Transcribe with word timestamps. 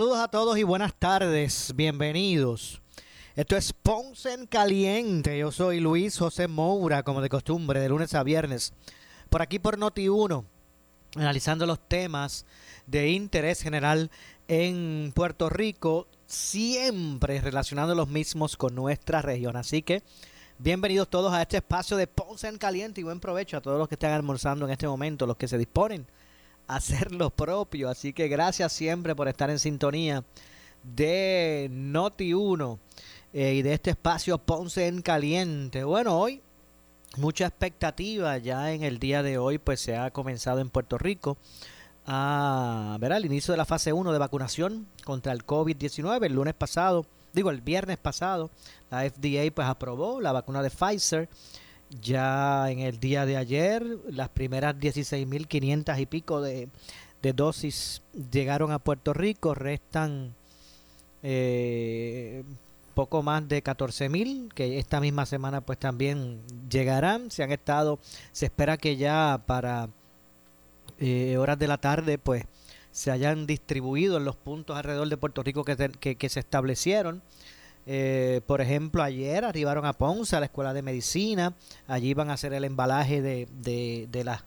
Saludos 0.00 0.20
a 0.20 0.28
todos 0.28 0.56
y 0.56 0.62
buenas 0.62 0.94
tardes, 0.94 1.74
bienvenidos. 1.76 2.80
Esto 3.36 3.54
es 3.54 3.74
Ponce 3.74 4.32
en 4.32 4.46
Caliente, 4.46 5.38
yo 5.38 5.52
soy 5.52 5.78
Luis 5.78 6.16
José 6.16 6.48
Moura, 6.48 7.02
como 7.02 7.20
de 7.20 7.28
costumbre, 7.28 7.80
de 7.80 7.90
lunes 7.90 8.14
a 8.14 8.22
viernes, 8.22 8.72
por 9.28 9.42
aquí 9.42 9.58
por 9.58 9.78
Noti1, 9.78 10.42
analizando 11.16 11.66
los 11.66 11.86
temas 11.86 12.46
de 12.86 13.10
interés 13.10 13.60
general 13.60 14.10
en 14.48 15.12
Puerto 15.14 15.50
Rico, 15.50 16.08
siempre 16.24 17.38
relacionando 17.42 17.94
los 17.94 18.08
mismos 18.08 18.56
con 18.56 18.74
nuestra 18.74 19.20
región. 19.20 19.54
Así 19.54 19.82
que 19.82 20.02
bienvenidos 20.58 21.10
todos 21.10 21.30
a 21.34 21.42
este 21.42 21.58
espacio 21.58 21.98
de 21.98 22.06
Ponce 22.06 22.48
en 22.48 22.56
Caliente 22.56 23.02
y 23.02 23.04
buen 23.04 23.20
provecho 23.20 23.58
a 23.58 23.60
todos 23.60 23.78
los 23.78 23.86
que 23.86 23.96
están 23.96 24.12
almorzando 24.12 24.64
en 24.64 24.72
este 24.72 24.88
momento, 24.88 25.26
los 25.26 25.36
que 25.36 25.46
se 25.46 25.58
disponen 25.58 26.06
hacer 26.70 27.12
lo 27.12 27.30
propio. 27.30 27.88
Así 27.88 28.12
que 28.12 28.28
gracias 28.28 28.72
siempre 28.72 29.14
por 29.14 29.28
estar 29.28 29.50
en 29.50 29.58
sintonía 29.58 30.24
de 30.82 31.68
Noti 31.70 32.32
1 32.32 32.78
eh, 33.32 33.54
y 33.54 33.62
de 33.62 33.72
este 33.74 33.90
espacio 33.90 34.38
Ponce 34.38 34.86
en 34.86 35.02
Caliente. 35.02 35.84
Bueno, 35.84 36.18
hoy 36.18 36.40
mucha 37.16 37.46
expectativa 37.46 38.38
ya 38.38 38.72
en 38.72 38.84
el 38.84 38.98
día 38.98 39.22
de 39.22 39.36
hoy, 39.36 39.58
pues 39.58 39.80
se 39.80 39.96
ha 39.96 40.10
comenzado 40.10 40.60
en 40.60 40.70
Puerto 40.70 40.96
Rico 40.96 41.36
a 42.06 42.96
ver 43.00 43.12
el 43.12 43.26
inicio 43.26 43.52
de 43.52 43.58
la 43.58 43.64
fase 43.64 43.92
1 43.92 44.12
de 44.12 44.18
vacunación 44.18 44.86
contra 45.04 45.32
el 45.32 45.44
COVID-19 45.44 46.24
el 46.24 46.32
lunes 46.32 46.54
pasado, 46.54 47.04
digo 47.32 47.50
el 47.50 47.60
viernes 47.60 47.98
pasado, 47.98 48.50
la 48.90 49.08
FDA 49.08 49.50
pues 49.54 49.68
aprobó 49.68 50.20
la 50.20 50.32
vacuna 50.32 50.62
de 50.62 50.70
Pfizer 50.70 51.28
ya 51.90 52.70
en 52.70 52.80
el 52.80 53.00
día 53.00 53.26
de 53.26 53.36
ayer, 53.36 53.84
las 54.08 54.28
primeras 54.28 54.76
16.500 54.76 56.00
y 56.00 56.06
pico 56.06 56.40
de, 56.40 56.68
dosis 57.34 58.02
llegaron 58.30 58.72
a 58.72 58.78
Puerto 58.78 59.12
Rico, 59.12 59.54
restan 59.54 60.34
eh, 61.22 62.44
poco 62.94 63.22
más 63.22 63.46
de 63.48 63.62
14.000 63.62 64.52
que 64.52 64.78
esta 64.78 65.00
misma 65.00 65.26
semana 65.26 65.60
pues 65.60 65.78
también 65.78 66.40
llegarán. 66.70 67.30
Se 67.30 67.42
han 67.42 67.52
estado, 67.52 67.98
se 68.32 68.46
espera 68.46 68.76
que 68.76 68.96
ya 68.96 69.42
para 69.46 69.88
eh, 70.98 71.36
horas 71.38 71.58
de 71.58 71.68
la 71.68 71.78
tarde 71.78 72.18
pues 72.18 72.44
se 72.92 73.10
hayan 73.10 73.46
distribuido 73.46 74.16
en 74.16 74.24
los 74.24 74.36
puntos 74.36 74.76
alrededor 74.76 75.08
de 75.08 75.16
Puerto 75.16 75.42
Rico 75.42 75.64
que 75.64 76.28
se 76.28 76.40
establecieron. 76.40 77.22
Eh, 77.92 78.40
por 78.46 78.60
ejemplo, 78.60 79.02
ayer 79.02 79.44
arribaron 79.44 79.84
a 79.84 79.94
Ponce, 79.94 80.36
a 80.36 80.38
la 80.38 80.46
Escuela 80.46 80.72
de 80.72 80.80
Medicina. 80.80 81.54
Allí 81.88 82.14
van 82.14 82.30
a 82.30 82.34
hacer 82.34 82.52
el 82.52 82.62
embalaje 82.62 83.20
de, 83.20 83.48
de, 83.50 84.06
de 84.08 84.22
las 84.22 84.44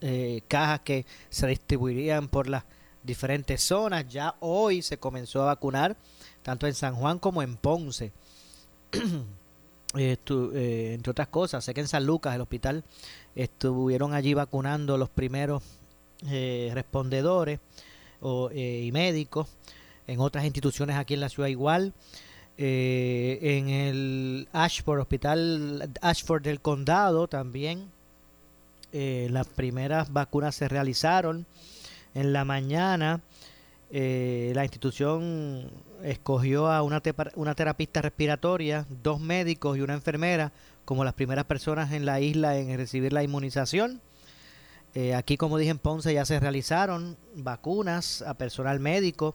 eh, 0.00 0.42
cajas 0.46 0.78
que 0.84 1.04
se 1.28 1.48
distribuirían 1.48 2.28
por 2.28 2.48
las 2.48 2.62
diferentes 3.02 3.64
zonas. 3.64 4.06
Ya 4.08 4.36
hoy 4.38 4.80
se 4.80 4.96
comenzó 4.96 5.42
a 5.42 5.46
vacunar, 5.46 5.96
tanto 6.44 6.68
en 6.68 6.74
San 6.74 6.94
Juan 6.94 7.18
como 7.18 7.42
en 7.42 7.56
Ponce. 7.56 8.12
eh, 9.96 10.92
entre 10.94 11.10
otras 11.10 11.26
cosas, 11.26 11.64
sé 11.64 11.74
que 11.74 11.80
en 11.80 11.88
San 11.88 12.06
Lucas, 12.06 12.32
el 12.36 12.42
hospital, 12.42 12.84
estuvieron 13.34 14.14
allí 14.14 14.34
vacunando 14.34 14.98
los 14.98 15.08
primeros 15.08 15.64
eh, 16.30 16.70
respondedores 16.72 17.58
o, 18.20 18.52
y 18.52 18.92
médicos. 18.92 19.48
En 20.06 20.20
otras 20.20 20.44
instituciones 20.44 20.94
aquí 20.94 21.14
en 21.14 21.20
la 21.20 21.28
ciudad 21.28 21.48
igual. 21.48 21.92
Eh, 22.56 23.38
en 23.40 23.68
el 23.68 24.48
Ashford, 24.52 25.00
Hospital 25.00 25.90
Ashford 26.00 26.42
del 26.42 26.60
Condado 26.60 27.26
también 27.26 27.90
eh, 28.92 29.26
las 29.30 29.48
primeras 29.48 30.12
vacunas 30.12 30.54
se 30.54 30.68
realizaron. 30.68 31.46
En 32.14 32.32
la 32.32 32.44
mañana 32.44 33.22
eh, 33.90 34.52
la 34.54 34.62
institución 34.62 35.68
escogió 36.04 36.70
a 36.70 36.82
una, 36.82 37.02
una 37.34 37.54
terapista 37.56 38.02
respiratoria, 38.02 38.86
dos 39.02 39.20
médicos 39.20 39.76
y 39.76 39.80
una 39.80 39.94
enfermera 39.94 40.52
como 40.84 41.04
las 41.04 41.14
primeras 41.14 41.46
personas 41.46 41.92
en 41.92 42.06
la 42.06 42.20
isla 42.20 42.56
en 42.56 42.76
recibir 42.76 43.12
la 43.12 43.22
inmunización. 43.22 44.00
Aquí, 45.16 45.36
como 45.36 45.58
dije 45.58 45.72
en 45.72 45.80
Ponce, 45.80 46.14
ya 46.14 46.24
se 46.24 46.38
realizaron 46.38 47.16
vacunas 47.34 48.22
a 48.22 48.34
personal 48.34 48.78
médico. 48.78 49.34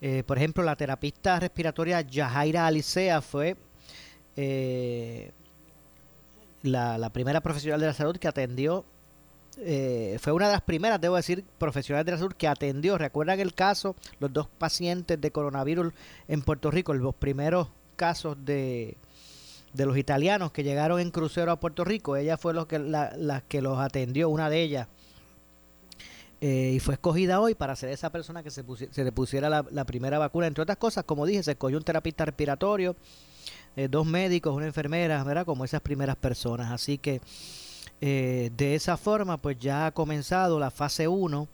Eh, 0.00 0.22
por 0.24 0.38
ejemplo, 0.38 0.62
la 0.62 0.76
terapista 0.76 1.40
respiratoria 1.40 2.00
Yajaira 2.00 2.66
Alicea 2.66 3.20
fue 3.20 3.56
eh, 4.36 5.32
la, 6.62 6.98
la, 6.98 7.10
primera 7.10 7.40
profesional 7.40 7.80
de 7.80 7.86
la 7.86 7.94
salud 7.94 8.16
que 8.16 8.28
atendió, 8.28 8.84
eh, 9.60 10.18
fue 10.20 10.32
una 10.32 10.46
de 10.46 10.52
las 10.52 10.62
primeras, 10.62 11.00
debo 11.00 11.16
decir, 11.16 11.44
profesionales 11.58 12.06
de 12.06 12.12
la 12.12 12.18
salud 12.18 12.32
que 12.32 12.46
atendió. 12.46 12.96
¿Recuerdan 12.96 13.40
el 13.40 13.54
caso? 13.54 13.96
Los 14.20 14.32
dos 14.32 14.46
pacientes 14.46 15.20
de 15.20 15.30
coronavirus 15.32 15.92
en 16.28 16.42
Puerto 16.42 16.70
Rico, 16.70 16.94
los 16.94 17.14
primeros 17.14 17.68
casos 17.96 18.36
de, 18.44 18.96
de 19.72 19.86
los 19.86 19.96
italianos 19.98 20.52
que 20.52 20.62
llegaron 20.62 21.00
en 21.00 21.10
crucero 21.10 21.50
a 21.50 21.58
Puerto 21.58 21.84
Rico. 21.84 22.16
Ella 22.16 22.36
fue 22.36 22.54
lo 22.54 22.68
que, 22.68 22.78
la 22.78 23.42
que 23.48 23.60
los 23.60 23.78
atendió, 23.80 24.28
una 24.28 24.48
de 24.48 24.62
ellas 24.62 24.88
eh, 26.40 26.74
y 26.76 26.80
fue 26.80 26.94
escogida 26.94 27.40
hoy 27.40 27.56
para 27.56 27.74
ser 27.74 27.90
esa 27.90 28.10
persona 28.10 28.44
que 28.44 28.50
se, 28.50 28.64
se 28.90 29.04
le 29.04 29.12
pusiera 29.12 29.48
la, 29.48 29.84
primera 29.84 30.18
vacuna. 30.18 30.46
Entre 30.46 30.62
otras 30.62 30.78
cosas, 30.78 31.04
como 31.04 31.26
dije, 31.26 31.42
se 31.42 31.50
escogió 31.52 31.76
un 31.76 31.84
terapista 31.84 32.24
respiratorio, 32.24 32.96
eh, 33.76 33.88
dos 33.88 34.06
médicos, 34.06 34.54
una 34.54 34.66
enfermera, 34.66 35.22
¿verdad? 35.24 35.44
Como 35.44 35.64
esas 35.64 35.80
primeras 35.80 36.16
personas. 36.16 36.70
Así 36.70 36.98
que 36.98 37.20
eh, 38.00 38.50
de 38.56 38.76
esa 38.76 38.96
forma, 38.96 39.38
pues 39.38 39.58
ya 39.58 39.86
ha 39.86 39.90
comenzado 39.90 40.60
la 40.60 40.70
fase 40.70 41.08
1 41.08 41.48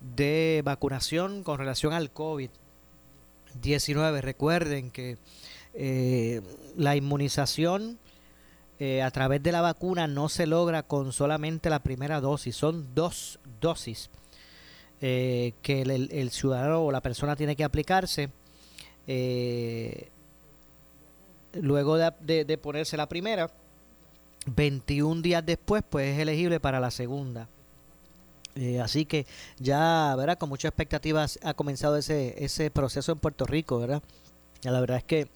de 0.00 0.62
vacunación 0.64 1.42
con 1.42 1.58
relación 1.58 1.92
al 1.92 2.14
COVID-19. 2.14 4.22
Recuerden 4.22 4.90
que 4.90 5.18
la 6.76 6.96
inmunización 6.96 7.98
a 9.02 9.10
través 9.10 9.42
de 9.42 9.52
la 9.52 9.60
vacuna 9.60 10.06
no 10.06 10.28
se 10.28 10.46
logra 10.46 10.82
con 10.82 11.12
solamente 11.12 11.68
la 11.68 11.80
primera 11.80 12.20
dosis, 12.20 12.56
son 12.56 12.94
dos 12.94 13.37
dosis 13.60 14.10
eh, 15.00 15.52
que 15.62 15.82
el, 15.82 16.30
ciudadano 16.32 16.82
o 16.82 16.90
la 16.90 17.00
persona 17.00 17.36
tiene 17.36 17.54
que 17.54 17.62
aplicarse. 17.62 18.30
Eh, 19.06 20.10
luego 21.52 21.96
de, 21.96 22.58
ponerse 22.60 22.96
la 22.96 23.08
primera, 23.08 23.48
21 24.46 25.22
días 25.22 25.46
después, 25.46 25.84
pues 25.88 26.14
es 26.14 26.18
elegible 26.18 26.58
para 26.58 26.80
la 26.80 26.90
segunda. 26.90 27.48
Eh, 28.56 28.80
así 28.80 29.04
que 29.04 29.24
ya, 29.58 30.16
¿verdad? 30.16 30.36
Con 30.36 30.48
muchas 30.48 30.70
expectativas 30.70 31.38
ha 31.44 31.54
comenzado 31.54 31.96
ese, 31.96 32.34
ese 32.44 32.72
proceso 32.72 33.12
en 33.12 33.18
Puerto 33.18 33.46
Rico, 33.46 33.78
¿verdad? 33.78 34.02
La 34.62 34.80
verdad 34.80 34.96
es 34.96 35.04
que 35.04 35.28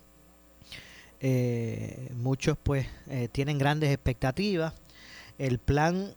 muchos 2.16 2.58
pues 2.60 2.88
tienen 3.30 3.56
grandes 3.56 3.90
expectativas 3.90 4.74
El 5.38 5.60
plan 5.60 6.16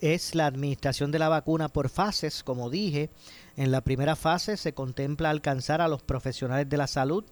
es 0.00 0.34
la 0.34 0.46
administración 0.46 1.10
de 1.10 1.18
la 1.18 1.28
vacuna 1.28 1.68
por 1.68 1.88
fases, 1.88 2.42
como 2.42 2.70
dije. 2.70 3.10
En 3.56 3.70
la 3.70 3.80
primera 3.80 4.16
fase 4.16 4.56
se 4.56 4.72
contempla 4.72 5.30
alcanzar 5.30 5.80
a 5.80 5.88
los 5.88 6.02
profesionales 6.02 6.68
de 6.68 6.76
la 6.76 6.86
salud, 6.86 7.24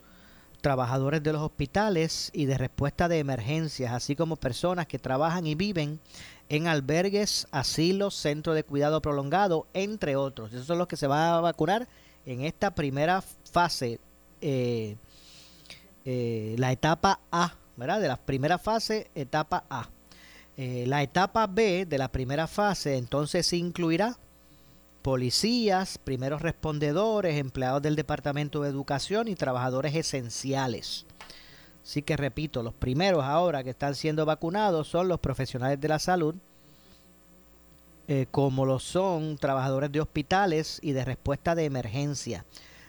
trabajadores 0.60 1.22
de 1.22 1.32
los 1.32 1.42
hospitales 1.42 2.30
y 2.32 2.46
de 2.46 2.58
respuesta 2.58 3.08
de 3.08 3.18
emergencias, 3.18 3.92
así 3.92 4.16
como 4.16 4.36
personas 4.36 4.86
que 4.86 4.98
trabajan 4.98 5.46
y 5.46 5.54
viven 5.54 6.00
en 6.48 6.66
albergues, 6.66 7.46
asilos, 7.50 8.14
centros 8.14 8.56
de 8.56 8.64
cuidado 8.64 9.02
prolongado, 9.02 9.66
entre 9.74 10.16
otros. 10.16 10.52
Esos 10.52 10.66
son 10.66 10.78
los 10.78 10.88
que 10.88 10.96
se 10.96 11.06
van 11.06 11.34
a 11.34 11.40
vacunar 11.40 11.88
en 12.24 12.42
esta 12.42 12.74
primera 12.74 13.22
fase, 13.52 14.00
eh, 14.40 14.96
eh, 16.04 16.54
la 16.58 16.72
etapa 16.72 17.20
A, 17.30 17.54
¿verdad? 17.76 18.00
De 18.00 18.08
la 18.08 18.16
primera 18.16 18.58
fase, 18.58 19.10
etapa 19.14 19.64
A. 19.70 19.88
Eh, 20.56 20.84
la 20.86 21.02
etapa 21.02 21.46
B 21.46 21.84
de 21.84 21.98
la 21.98 22.08
primera 22.08 22.46
fase 22.46 22.96
entonces 22.96 23.52
incluirá 23.52 24.16
policías, 25.02 25.98
primeros 25.98 26.42
respondedores, 26.42 27.36
empleados 27.36 27.82
del 27.82 27.94
Departamento 27.94 28.62
de 28.62 28.70
Educación 28.70 29.28
y 29.28 29.34
trabajadores 29.34 29.94
esenciales. 29.94 31.06
Así 31.84 32.02
que 32.02 32.16
repito, 32.16 32.64
los 32.64 32.74
primeros 32.74 33.22
ahora 33.22 33.62
que 33.62 33.70
están 33.70 33.94
siendo 33.94 34.26
vacunados 34.26 34.88
son 34.88 35.06
los 35.06 35.20
profesionales 35.20 35.80
de 35.80 35.88
la 35.88 36.00
salud, 36.00 36.34
eh, 38.08 38.26
como 38.30 38.64
lo 38.64 38.80
son 38.80 39.36
trabajadores 39.36 39.92
de 39.92 40.00
hospitales 40.00 40.80
y 40.82 40.92
de 40.92 41.04
respuesta 41.04 41.54
de 41.54 41.66
emergencia, 41.66 42.44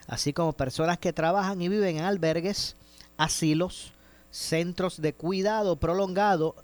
así 0.07 0.33
como 0.33 0.53
personas 0.53 0.97
que 0.97 1.13
trabajan 1.13 1.61
y 1.61 1.69
viven 1.69 1.97
en 1.97 2.03
albergues, 2.05 2.75
asilos, 3.17 3.93
centros 4.31 5.01
de 5.01 5.13
cuidado 5.13 5.75
prolongado 5.75 6.55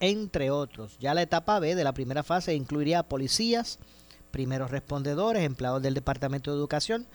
entre 0.00 0.50
otros. 0.50 0.96
Ya 0.98 1.14
la 1.14 1.22
etapa 1.22 1.58
B 1.60 1.74
de 1.74 1.84
la 1.84 1.92
primera 1.92 2.22
fase 2.22 2.54
incluiría 2.54 3.02
policías, 3.02 3.78
primeros 4.30 4.70
respondedores, 4.70 5.44
empleados 5.44 5.82
del 5.82 5.94
Departamento 5.94 6.50
de 6.50 6.56
Educación 6.56 7.06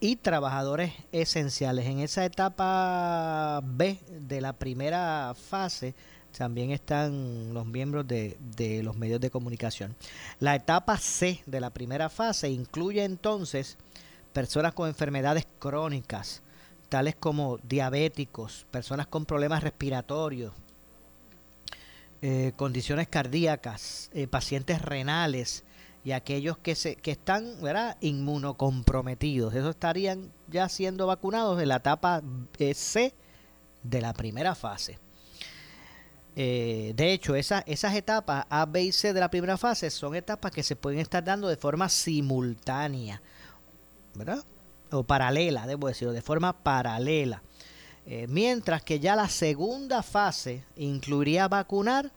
y 0.00 0.16
trabajadores 0.16 0.92
esenciales. 1.12 1.86
En 1.86 2.00
esa 2.00 2.24
etapa 2.24 3.60
B 3.64 3.98
de 4.20 4.40
la 4.40 4.52
primera 4.52 5.34
fase 5.34 5.94
también 6.36 6.70
están 6.70 7.52
los 7.54 7.66
miembros 7.66 8.06
de, 8.06 8.36
de, 8.56 8.82
los 8.82 8.96
medios 8.96 9.20
de 9.20 9.30
comunicación. 9.30 9.96
La 10.40 10.54
etapa 10.54 10.96
C 10.98 11.42
de 11.46 11.60
la 11.60 11.70
primera 11.70 12.08
fase 12.08 12.50
incluye 12.50 13.02
entonces 13.04 13.76
personas 14.32 14.72
con 14.74 14.88
enfermedades 14.88 15.46
crónicas, 15.58 16.42
tales 16.88 17.16
como 17.16 17.58
diabéticos, 17.58 18.66
personas 18.70 19.06
con 19.06 19.24
problemas 19.24 19.62
respiratorios, 19.62 20.52
eh, 22.20 22.52
condiciones 22.56 23.06
cardíacas, 23.06 24.10
eh, 24.12 24.26
pacientes 24.26 24.82
renales 24.82 25.64
y 26.02 26.10
aquellos 26.10 26.58
que, 26.58 26.74
se, 26.74 26.96
que 26.96 27.12
están 27.12 27.62
¿verdad? 27.62 27.96
inmunocomprometidos. 28.00 29.54
Esos 29.54 29.70
estarían 29.70 30.32
ya 30.48 30.68
siendo 30.68 31.06
vacunados 31.06 31.62
en 31.62 31.68
la 31.68 31.76
etapa 31.76 32.22
eh, 32.58 32.74
C 32.74 33.14
de 33.84 34.00
la 34.00 34.14
primera 34.14 34.56
fase. 34.56 34.98
de 36.34 37.12
hecho, 37.12 37.36
esas 37.36 37.94
etapas 37.94 38.46
A, 38.48 38.66
B 38.66 38.82
y 38.82 38.92
C 38.92 39.12
de 39.12 39.20
la 39.20 39.30
primera 39.30 39.56
fase 39.56 39.88
son 39.90 40.16
etapas 40.16 40.50
que 40.50 40.64
se 40.64 40.74
pueden 40.74 40.98
estar 40.98 41.22
dando 41.22 41.48
de 41.48 41.56
forma 41.56 41.88
simultánea, 41.88 43.22
¿verdad? 44.14 44.44
O 44.90 45.04
paralela, 45.04 45.66
debo 45.66 45.86
decirlo, 45.86 46.12
de 46.12 46.22
forma 46.22 46.52
paralela. 46.52 47.42
Eh, 48.10 48.26
mientras 48.26 48.82
que 48.82 49.00
ya 49.00 49.14
la 49.14 49.28
segunda 49.28 50.02
fase 50.02 50.64
incluiría 50.76 51.46
vacunar 51.46 52.10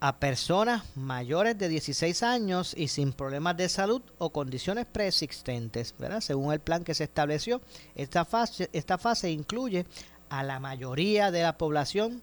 a 0.00 0.16
personas 0.16 0.82
mayores 0.96 1.58
de 1.58 1.68
16 1.68 2.22
años 2.22 2.72
y 2.74 2.88
sin 2.88 3.12
problemas 3.12 3.54
de 3.58 3.68
salud 3.68 4.00
o 4.16 4.30
condiciones 4.30 4.86
preexistentes, 4.86 5.94
¿verdad? 5.98 6.22
Según 6.22 6.54
el 6.54 6.60
plan 6.60 6.84
que 6.84 6.94
se 6.94 7.04
estableció, 7.04 7.60
esta 7.94 8.24
fase, 8.24 8.70
esta 8.72 8.96
fase 8.96 9.30
incluye 9.30 9.84
a 10.30 10.42
la 10.42 10.58
mayoría 10.58 11.30
de 11.30 11.42
la 11.42 11.58
población 11.58 12.22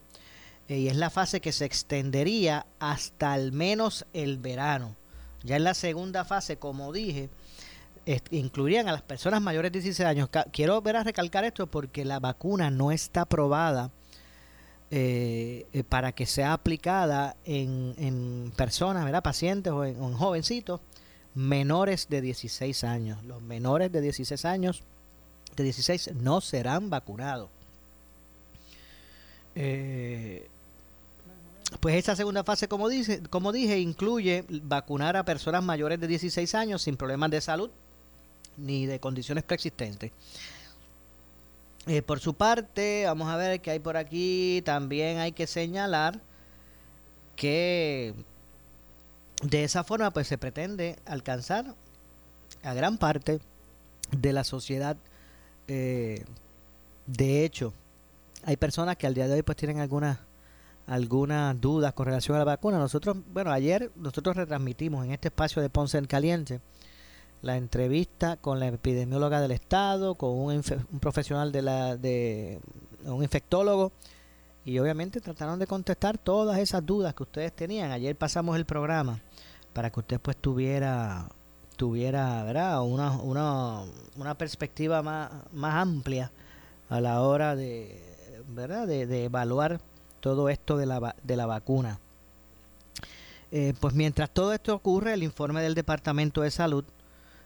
eh, 0.67 0.79
y 0.79 0.87
es 0.87 0.95
la 0.95 1.11
fase 1.11 1.39
que 1.39 1.51
se 1.51 1.65
extendería 1.65 2.65
hasta 2.79 3.31
al 3.33 3.51
menos 3.51 4.07
el 4.13 4.39
verano. 4.39 4.95
Ya 5.43 5.57
en 5.57 5.65
la 5.65 5.75
segunda 5.75 6.25
fase, 6.25 6.57
como 6.57 6.91
dije, 6.91 7.29
incluirían 8.31 8.87
a 8.87 8.91
las 8.91 9.01
personas 9.01 9.41
mayores 9.41 9.71
de 9.71 9.79
16 9.79 10.07
años. 10.07 10.29
Quiero 10.51 10.81
ver 10.81 10.95
a 10.95 11.03
recalcar 11.03 11.43
esto 11.45 11.67
porque 11.67 12.05
la 12.05 12.19
vacuna 12.19 12.71
no 12.71 12.91
está 12.91 13.21
aprobada 13.21 13.91
eh, 14.89 15.67
eh, 15.71 15.83
para 15.83 16.11
que 16.11 16.25
sea 16.25 16.53
aplicada 16.53 17.37
en, 17.45 18.51
personas, 18.55 19.05
¿verdad? 19.05 19.23
pacientes 19.23 19.71
o 19.71 19.85
en, 19.85 20.13
jovencitos 20.13 20.81
menores 21.33 22.09
de 22.09 22.21
16 22.21 22.83
años. 22.83 23.23
Los 23.23 23.41
menores 23.41 23.91
de 23.91 24.01
16 24.01 24.43
años, 24.45 24.83
de 25.55 25.63
16, 25.63 26.15
no 26.15 26.41
serán 26.41 26.89
vacunados. 26.89 27.49
Eh, 29.55 30.49
pues 31.79 31.95
esta 31.95 32.15
segunda 32.15 32.43
fase, 32.43 32.67
como, 32.67 32.89
dice, 32.89 33.21
como 33.29 33.53
dije, 33.53 33.79
incluye 33.79 34.43
vacunar 34.49 35.15
a 35.15 35.23
personas 35.23 35.63
mayores 35.63 35.99
de 36.01 36.07
16 36.07 36.53
años 36.55 36.81
sin 36.81 36.97
problemas 36.97 37.31
de 37.31 37.39
salud 37.39 37.69
ni 38.61 38.85
de 38.85 38.99
condiciones 38.99 39.43
preexistentes. 39.43 40.11
Eh, 41.87 42.01
por 42.01 42.19
su 42.19 42.35
parte, 42.35 43.05
vamos 43.05 43.27
a 43.27 43.37
ver 43.37 43.59
que 43.59 43.71
hay 43.71 43.79
por 43.79 43.97
aquí, 43.97 44.61
también 44.63 45.17
hay 45.17 45.31
que 45.31 45.47
señalar 45.47 46.21
que 47.35 48.13
de 49.41 49.63
esa 49.63 49.83
forma 49.83 50.11
pues 50.11 50.27
se 50.27 50.37
pretende 50.37 50.99
alcanzar 51.05 51.73
a 52.61 52.73
gran 52.73 52.97
parte 52.97 53.39
de 54.11 54.33
la 54.33 54.43
sociedad. 54.43 54.95
Eh, 55.67 56.23
de 57.07 57.43
hecho, 57.43 57.73
hay 58.43 58.57
personas 58.57 58.97
que 58.97 59.07
al 59.07 59.15
día 59.15 59.27
de 59.27 59.35
hoy 59.35 59.43
pues 59.43 59.57
tienen 59.57 59.79
algunas 59.79 60.19
algunas 60.87 61.59
dudas 61.61 61.93
con 61.93 62.07
relación 62.07 62.35
a 62.35 62.39
la 62.39 62.45
vacuna. 62.45 62.77
Nosotros, 62.77 63.17
bueno, 63.31 63.51
ayer 63.51 63.91
nosotros 63.95 64.35
retransmitimos 64.35 65.05
en 65.05 65.11
este 65.11 65.29
espacio 65.29 65.61
de 65.61 65.69
Ponce 65.69 65.97
en 65.97 66.05
Caliente 66.05 66.59
la 67.41 67.57
entrevista 67.57 68.37
con 68.37 68.59
la 68.59 68.67
epidemióloga 68.67 69.41
del 69.41 69.51
estado, 69.51 70.15
con 70.15 70.31
un, 70.31 70.63
profesional 70.99 71.51
de 71.51 71.61
la 71.61 71.97
de 71.97 72.59
un 73.05 73.23
infectólogo 73.23 73.91
y 74.63 74.77
obviamente 74.77 75.21
trataron 75.21 75.57
de 75.57 75.65
contestar 75.65 76.17
todas 76.17 76.59
esas 76.59 76.85
dudas 76.85 77.15
que 77.15 77.23
ustedes 77.23 77.51
tenían. 77.53 77.91
Ayer 77.91 78.15
pasamos 78.15 78.55
el 78.55 78.65
programa 78.65 79.19
para 79.73 79.89
que 79.89 79.99
usted 79.99 80.19
pues 80.19 80.37
tuviera 80.37 81.27
tuviera 81.77 82.43
¿verdad? 82.43 82.83
Una, 82.83 83.11
una, 83.13 83.81
una 84.15 84.35
perspectiva 84.35 85.01
más, 85.01 85.31
más 85.51 85.75
amplia 85.75 86.31
a 86.89 87.01
la 87.01 87.21
hora 87.21 87.55
de 87.55 87.99
verdad 88.49 88.85
de, 88.85 89.25
evaluar 89.25 89.79
todo 90.19 90.49
esto 90.49 90.77
de 90.77 90.85
la, 90.85 91.15
de 91.23 91.35
la 91.35 91.45
vacuna. 91.47 91.99
Eh, 93.51 93.73
pues 93.79 93.93
mientras 93.93 94.29
todo 94.29 94.53
esto 94.53 94.75
ocurre, 94.75 95.13
el 95.13 95.23
informe 95.23 95.61
del 95.61 95.73
Departamento 95.73 96.41
de 96.41 96.51
Salud 96.51 96.85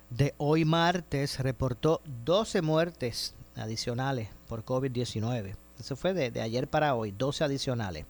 de 0.09 0.33
hoy 0.37 0.65
martes 0.65 1.39
reportó 1.39 2.01
12 2.23 2.61
muertes 2.61 3.35
adicionales 3.55 4.29
por 4.47 4.63
COVID-19. 4.63 5.55
Eso 5.79 5.95
fue 5.95 6.13
de, 6.13 6.41
ayer 6.41 6.67
para 6.67 6.95
hoy, 6.95 7.11
12 7.11 7.43
adicionales. 7.43 8.05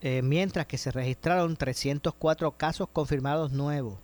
Eh, 0.00 0.22
mientras 0.22 0.66
que 0.66 0.78
se 0.78 0.90
registraron 0.90 1.56
304 1.56 2.52
casos 2.52 2.88
confirmados 2.92 3.52
nuevos, 3.52 3.98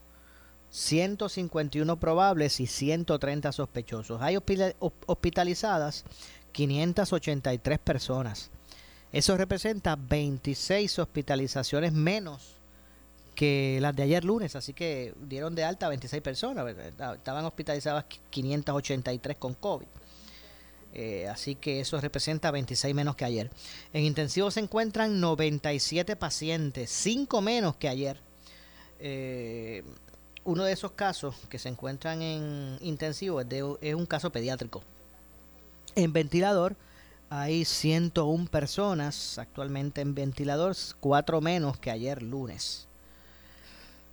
151 0.71 1.99
probables 1.99 2.61
y 2.61 2.67
130 2.67 3.53
sospechosos. 3.53 4.21
Hay 4.21 4.37
hospitalizadas 4.37 6.05
583 6.53 7.79
personas. 7.79 8.50
Eso 9.11 9.37
representa 9.37 9.97
26 9.97 10.99
hospitalizaciones 10.99 11.93
menos 11.93 12.58
que 13.38 13.78
las 13.80 13.95
de 13.95 14.02
ayer 14.02 14.25
lunes, 14.25 14.57
así 14.57 14.73
que 14.75 15.14
dieron 15.21 15.54
de 15.54 15.62
alta 15.62 15.87
a 15.87 15.90
26 15.90 16.21
personas, 16.25 16.75
estaban 17.14 17.45
hospitalizadas 17.45 18.07
583 18.30 19.37
con 19.37 19.54
COVID. 19.54 19.87
Eh, 20.92 21.28
así 21.28 21.54
que 21.54 21.78
eso 21.78 22.00
representa 22.00 22.50
26 22.50 22.92
menos 22.97 23.14
que 23.14 23.25
ayer. 23.25 23.49
En 23.92 24.02
intensivo 24.02 24.50
se 24.50 24.59
encuentran 24.59 25.21
97 25.21 26.16
pacientes, 26.16 26.90
5 26.90 27.40
menos 27.40 27.76
que 27.76 27.88
ayer. 27.88 28.21
Eh, 28.99 29.85
uno 30.42 30.64
de 30.64 30.73
esos 30.73 30.90
casos 30.90 31.37
que 31.49 31.61
se 31.61 31.68
encuentran 31.68 32.21
en 32.23 32.76
intensivo 32.80 33.40
es, 33.40 33.47
es 33.80 33.95
un 33.95 34.07
caso 34.07 34.33
pediátrico. 34.33 34.83
En 35.95 36.12
ventilador 36.12 36.75
hay 37.30 37.64
101 37.64 38.47
personas 38.47 39.38
actualmente 39.38 40.00
en 40.00 40.16
ventilador, 40.16 40.75
4 40.99 41.40
menos 41.40 41.78
que 41.78 41.92
ayer 41.92 42.21
lunes. 42.21 42.88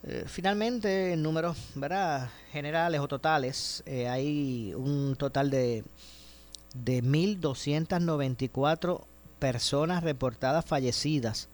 Eh, 0.08 0.26
finalmente, 0.28 1.14
en 1.14 1.24
números 1.24 1.58
¿verdad? 1.74 2.30
generales 2.52 3.02
o 3.02 3.08
totales, 3.08 3.82
eh, 3.88 4.08
hay 4.08 4.72
un 4.76 5.16
total 5.18 5.50
de, 5.50 5.84
de 6.76 7.04
1.294 7.04 9.04
personas 9.40 10.04
reportadas 10.04 10.64
fallecidas 10.64 11.50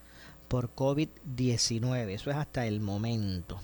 por 0.49 0.75
COVID-19. 0.75 2.09
Eso 2.09 2.29
es 2.29 2.35
hasta 2.35 2.67
el 2.67 2.81
momento. 2.81 3.61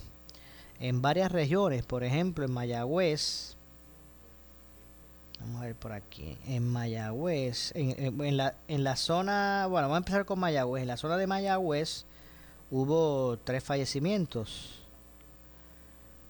En 0.80 1.02
varias 1.02 1.32
regiones, 1.32 1.84
por 1.84 2.02
ejemplo, 2.02 2.46
en 2.46 2.52
Mayagüez, 2.52 3.58
vamos 5.40 5.60
a 5.60 5.66
ver 5.66 5.74
por 5.74 5.92
aquí, 5.92 6.38
en 6.46 6.66
Mayagüez, 6.66 7.72
en, 7.74 8.38
la, 8.38 8.54
en 8.68 8.84
la 8.84 8.96
zona, 8.96 9.66
bueno, 9.68 9.88
vamos 9.88 9.96
a 9.96 9.98
empezar 9.98 10.24
con 10.24 10.38
Mayagüez. 10.38 10.80
En 10.80 10.88
la 10.88 10.96
zona 10.96 11.18
de 11.18 11.26
Mayagüez 11.26 12.06
hubo 12.70 13.38
tres 13.38 13.62
fallecimientos. 13.64 14.74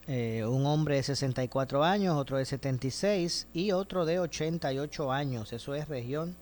Eh, 0.07 0.45
un 0.47 0.65
hombre 0.65 0.97
de 0.97 1.03
64 1.03 1.85
años, 1.85 2.17
otro 2.17 2.39
de 2.39 2.47
76 2.47 3.47
y 3.53 3.73
otro 3.73 4.07
de 4.07 4.19
88 4.19 5.13
años. 5.13 5.53
Eso 5.53 5.75
es 5.75 5.87
región 5.89 6.35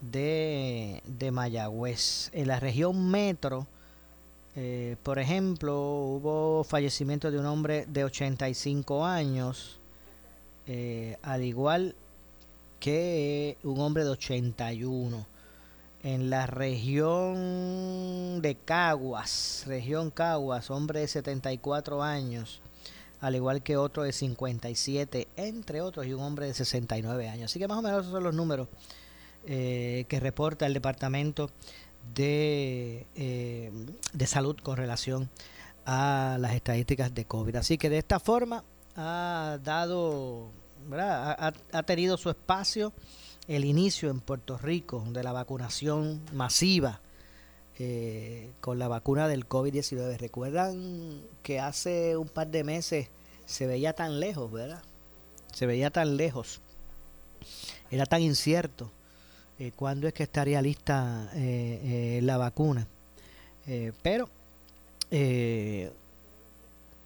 de, 0.00 1.02
de 1.06 1.30
Mayagüez. 1.30 2.28
En 2.34 2.48
la 2.48 2.60
región 2.60 3.10
metro, 3.10 3.66
eh, 4.56 4.96
por 5.02 5.18
ejemplo, 5.18 5.80
hubo 5.80 6.62
fallecimiento 6.64 7.30
de 7.30 7.38
un 7.38 7.46
hombre 7.46 7.86
de 7.86 8.04
85 8.04 9.04
años, 9.04 9.78
eh, 10.66 11.16
al 11.22 11.42
igual 11.42 11.94
que 12.78 13.56
un 13.62 13.80
hombre 13.80 14.04
de 14.04 14.10
81. 14.10 15.26
En 16.04 16.28
la 16.28 16.46
región 16.46 18.42
de 18.42 18.56
Caguas, 18.62 19.64
región 19.66 20.10
Caguas, 20.10 20.70
hombre 20.70 21.00
de 21.00 21.08
74 21.08 22.02
años, 22.02 22.60
al 23.22 23.34
igual 23.36 23.62
que 23.62 23.78
otro 23.78 24.02
de 24.02 24.12
57, 24.12 25.28
entre 25.36 25.80
otros, 25.80 26.04
y 26.04 26.12
un 26.12 26.20
hombre 26.20 26.44
de 26.44 26.52
69 26.52 27.30
años. 27.30 27.50
Así 27.50 27.58
que 27.58 27.66
más 27.66 27.78
o 27.78 27.80
menos 27.82 28.02
esos 28.02 28.12
son 28.12 28.22
los 28.22 28.34
números 28.34 28.68
eh, 29.46 30.04
que 30.06 30.20
reporta 30.20 30.66
el 30.66 30.74
Departamento 30.74 31.50
de, 32.14 33.06
eh, 33.14 33.72
de 34.12 34.26
Salud 34.26 34.56
con 34.62 34.76
relación 34.76 35.30
a 35.86 36.36
las 36.38 36.52
estadísticas 36.52 37.14
de 37.14 37.24
COVID. 37.24 37.56
Así 37.56 37.78
que 37.78 37.88
de 37.88 37.96
esta 37.96 38.20
forma 38.20 38.62
ha 38.94 39.58
dado, 39.64 40.50
ha, 40.92 41.50
ha, 41.72 41.82
tenido 41.84 42.18
su 42.18 42.28
espacio 42.28 42.92
el 43.48 43.64
inicio 43.64 44.10
en 44.10 44.20
Puerto 44.20 44.56
Rico 44.58 45.04
de 45.10 45.22
la 45.22 45.32
vacunación 45.32 46.22
masiva 46.32 47.00
eh, 47.78 48.52
con 48.60 48.78
la 48.78 48.88
vacuna 48.88 49.28
del 49.28 49.48
COVID-19. 49.48 50.18
Recuerdan 50.18 51.22
que 51.42 51.60
hace 51.60 52.16
un 52.16 52.28
par 52.28 52.48
de 52.48 52.64
meses 52.64 53.08
se 53.44 53.66
veía 53.66 53.92
tan 53.92 54.20
lejos, 54.20 54.50
¿verdad? 54.50 54.82
Se 55.52 55.66
veía 55.66 55.90
tan 55.90 56.16
lejos. 56.16 56.60
Era 57.90 58.06
tan 58.06 58.22
incierto 58.22 58.90
eh, 59.58 59.72
cuándo 59.74 60.08
es 60.08 60.14
que 60.14 60.22
estaría 60.22 60.62
lista 60.62 61.30
eh, 61.34 62.20
la 62.22 62.36
vacuna. 62.38 62.86
pero 64.02 64.28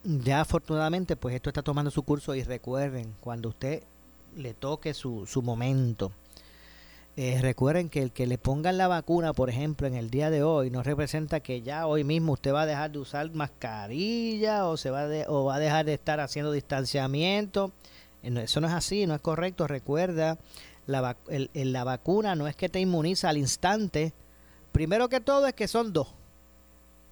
ya 0.04 0.40
afortunadamente 0.40 1.16
pues 1.16 1.34
esto 1.34 1.50
está 1.50 1.62
tomando 1.62 1.90
su 1.90 2.02
curso 2.02 2.34
y 2.34 2.42
recuerden, 2.42 3.14
cuando 3.20 3.50
usted 3.50 3.82
le 4.36 4.54
toque 4.54 4.94
su, 4.94 5.26
su 5.26 5.42
momento, 5.42 6.12
eh, 7.20 7.40
recuerden 7.42 7.88
que 7.88 8.00
el 8.00 8.12
que 8.12 8.28
le 8.28 8.38
pongan 8.38 8.78
la 8.78 8.86
vacuna, 8.86 9.32
por 9.32 9.50
ejemplo, 9.50 9.88
en 9.88 9.96
el 9.96 10.08
día 10.08 10.30
de 10.30 10.44
hoy, 10.44 10.70
no 10.70 10.84
representa 10.84 11.40
que 11.40 11.62
ya 11.62 11.88
hoy 11.88 12.04
mismo 12.04 12.34
usted 12.34 12.54
va 12.54 12.62
a 12.62 12.66
dejar 12.66 12.92
de 12.92 13.00
usar 13.00 13.28
mascarilla 13.32 14.68
o, 14.68 14.76
se 14.76 14.90
va, 14.90 15.08
o 15.26 15.44
va 15.44 15.56
a 15.56 15.58
dejar 15.58 15.84
de 15.84 15.94
estar 15.94 16.20
haciendo 16.20 16.52
distanciamiento. 16.52 17.72
Eh, 18.22 18.32
eso 18.44 18.60
no 18.60 18.68
es 18.68 18.72
así, 18.72 19.04
no 19.08 19.16
es 19.16 19.20
correcto. 19.20 19.66
Recuerda, 19.66 20.38
la, 20.86 21.16
la 21.54 21.82
vacuna 21.82 22.36
no 22.36 22.46
es 22.46 22.54
que 22.54 22.68
te 22.68 22.78
inmuniza 22.78 23.30
al 23.30 23.36
instante. 23.36 24.12
Primero 24.70 25.08
que 25.08 25.18
todo 25.18 25.48
es 25.48 25.54
que 25.54 25.66
son 25.66 25.92
dos. 25.92 26.14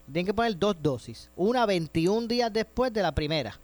Tienen 0.04 0.26
que 0.26 0.34
poner 0.34 0.56
dos 0.56 0.76
dosis. 0.80 1.30
Una 1.34 1.66
21 1.66 2.28
días 2.28 2.52
después 2.52 2.92
de 2.92 3.02
la 3.02 3.10
primera. 3.10 3.58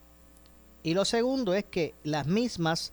Y 0.82 0.94
lo 0.94 1.04
segundo 1.04 1.54
es 1.54 1.66
que 1.66 1.94
las 2.02 2.26
mismas, 2.26 2.92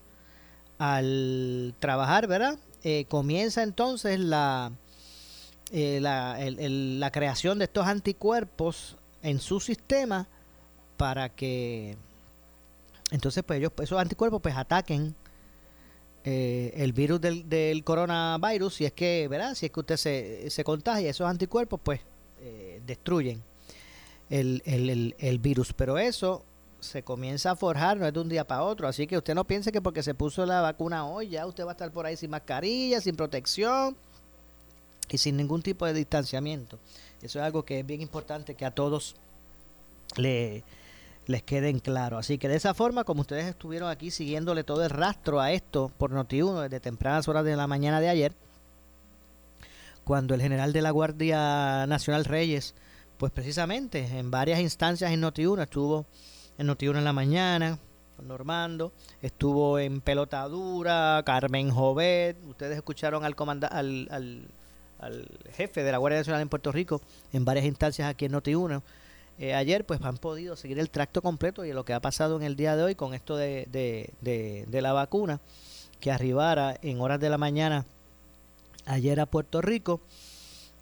al 0.77 1.73
trabajar, 1.79 2.27
¿verdad? 2.27 2.59
Eh, 2.83 3.05
comienza 3.09 3.63
entonces 3.63 4.19
la, 4.19 4.71
eh, 5.71 5.99
la, 6.01 7.11
creación 7.11 7.59
de 7.59 7.65
estos 7.65 7.85
anticuerpos 7.85 8.95
en 9.21 9.39
su 9.39 9.59
sistema 9.59 10.27
para 10.95 11.29
que 11.29 11.97
entonces 13.11 13.43
pues 13.43 13.59
ellos 13.59 13.73
esos 13.81 13.99
anticuerpos 13.99 14.41
pues 14.41 14.55
ataquen 14.55 15.13
eh, 16.23 16.73
el 16.75 16.93
virus 16.93 17.19
del, 17.19 17.49
del, 17.49 17.83
coronavirus 17.83 18.75
si 18.75 18.85
es 18.85 18.93
que 18.93 19.27
verdad 19.29 19.55
si 19.55 19.65
es 19.65 19.71
que 19.71 19.79
usted 19.79 19.97
se, 19.97 20.49
se 20.49 20.63
contagia 20.63 21.09
esos 21.09 21.27
anticuerpos 21.27 21.79
pues 21.83 21.99
destruyen 22.85 23.43
el, 24.29 24.61
el, 24.65 25.15
el 25.17 25.39
virus. 25.39 25.73
Pero 25.73 25.97
eso 25.97 26.45
se 26.79 27.03
comienza 27.03 27.51
a 27.51 27.55
forjar, 27.55 27.97
no 27.97 28.07
es 28.07 28.13
de 28.13 28.19
un 28.19 28.29
día 28.29 28.45
para 28.45 28.63
otro. 28.63 28.87
Así 28.87 29.07
que 29.07 29.17
usted 29.17 29.35
no 29.35 29.45
piense 29.45 29.71
que 29.71 29.81
porque 29.81 30.03
se 30.03 30.13
puso 30.13 30.45
la 30.45 30.61
vacuna 30.61 31.05
hoy, 31.05 31.29
ya 31.29 31.45
usted 31.45 31.65
va 31.65 31.69
a 31.69 31.73
estar 31.73 31.91
por 31.91 32.05
ahí 32.05 32.15
sin 32.15 32.29
mascarilla, 32.29 33.01
sin 33.01 33.15
protección 33.15 33.95
y 35.09 35.17
sin 35.17 35.37
ningún 35.37 35.61
tipo 35.61 35.85
de 35.85 35.93
distanciamiento. 35.93 36.79
Eso 37.21 37.39
es 37.39 37.45
algo 37.45 37.63
que 37.63 37.79
es 37.79 37.85
bien 37.85 38.01
importante 38.01 38.55
que 38.55 38.65
a 38.65 38.71
todos 38.71 39.15
le, 40.15 40.63
les 41.25 41.43
queden 41.43 41.79
claro. 41.79 42.17
Así 42.17 42.37
que 42.37 42.47
de 42.47 42.55
esa 42.55 42.73
forma, 42.73 43.03
como 43.03 43.21
ustedes 43.21 43.45
estuvieron 43.45 43.89
aquí 43.89 44.11
siguiéndole 44.11 44.63
todo 44.63 44.83
el 44.83 44.89
rastro 44.89 45.39
a 45.39 45.51
esto 45.51 45.91
por 45.97 46.11
Noti1 46.11 46.63
desde 46.63 46.79
tempranas 46.79 47.27
horas 47.27 47.45
de 47.45 47.55
la 47.55 47.67
mañana 47.67 48.01
de 48.01 48.09
ayer, 48.09 48.33
cuando 50.03 50.33
el 50.33 50.41
general 50.41 50.73
de 50.73 50.81
la 50.81 50.89
Guardia 50.89 51.85
Nacional 51.85 52.25
Reyes, 52.25 52.73
pues 53.17 53.31
precisamente 53.31 54.17
en 54.17 54.31
varias 54.31 54.59
instancias 54.59 55.11
en 55.11 55.21
Noti1 55.21 55.61
estuvo 55.61 56.07
en 56.59 56.67
Notiuno 56.67 56.99
en 56.99 57.05
la 57.05 57.13
mañana, 57.13 57.79
con 58.17 58.27
Normando, 58.27 58.91
estuvo 59.21 59.79
en 59.79 60.01
Pelotadura, 60.01 61.23
Carmen 61.25 61.71
Jovet, 61.71 62.35
ustedes 62.49 62.75
escucharon 62.75 63.23
al, 63.23 63.33
al, 63.71 64.47
al, 64.99 65.39
jefe 65.53 65.83
de 65.83 65.91
la 65.93 65.99
Guardia 65.99 66.19
Nacional 66.19 66.41
en 66.41 66.49
Puerto 66.49 66.73
Rico 66.73 67.01
en 67.31 67.45
varias 67.45 67.65
instancias 67.65 68.09
aquí 68.09 68.25
en 68.25 68.33
Notiuno. 68.33 68.83
Eh, 69.39 69.53
ayer 69.53 69.85
pues 69.85 70.01
han 70.01 70.17
podido 70.17 70.57
seguir 70.57 70.79
el 70.79 70.89
tracto 70.89 71.21
completo 71.21 71.63
y 71.63 71.71
lo 71.71 71.85
que 71.85 71.93
ha 71.93 72.01
pasado 72.01 72.35
en 72.35 72.43
el 72.43 72.57
día 72.57 72.75
de 72.75 72.83
hoy 72.83 72.95
con 72.95 73.13
esto 73.13 73.37
de, 73.37 73.65
de, 74.19 74.81
la 74.81 74.91
vacuna 74.91 75.39
que 76.01 76.11
arribara 76.11 76.77
en 76.81 76.99
horas 76.99 77.21
de 77.21 77.29
la 77.29 77.37
mañana 77.37 77.85
ayer 78.85 79.21
a 79.21 79.27
Puerto 79.27 79.61
Rico, 79.61 80.01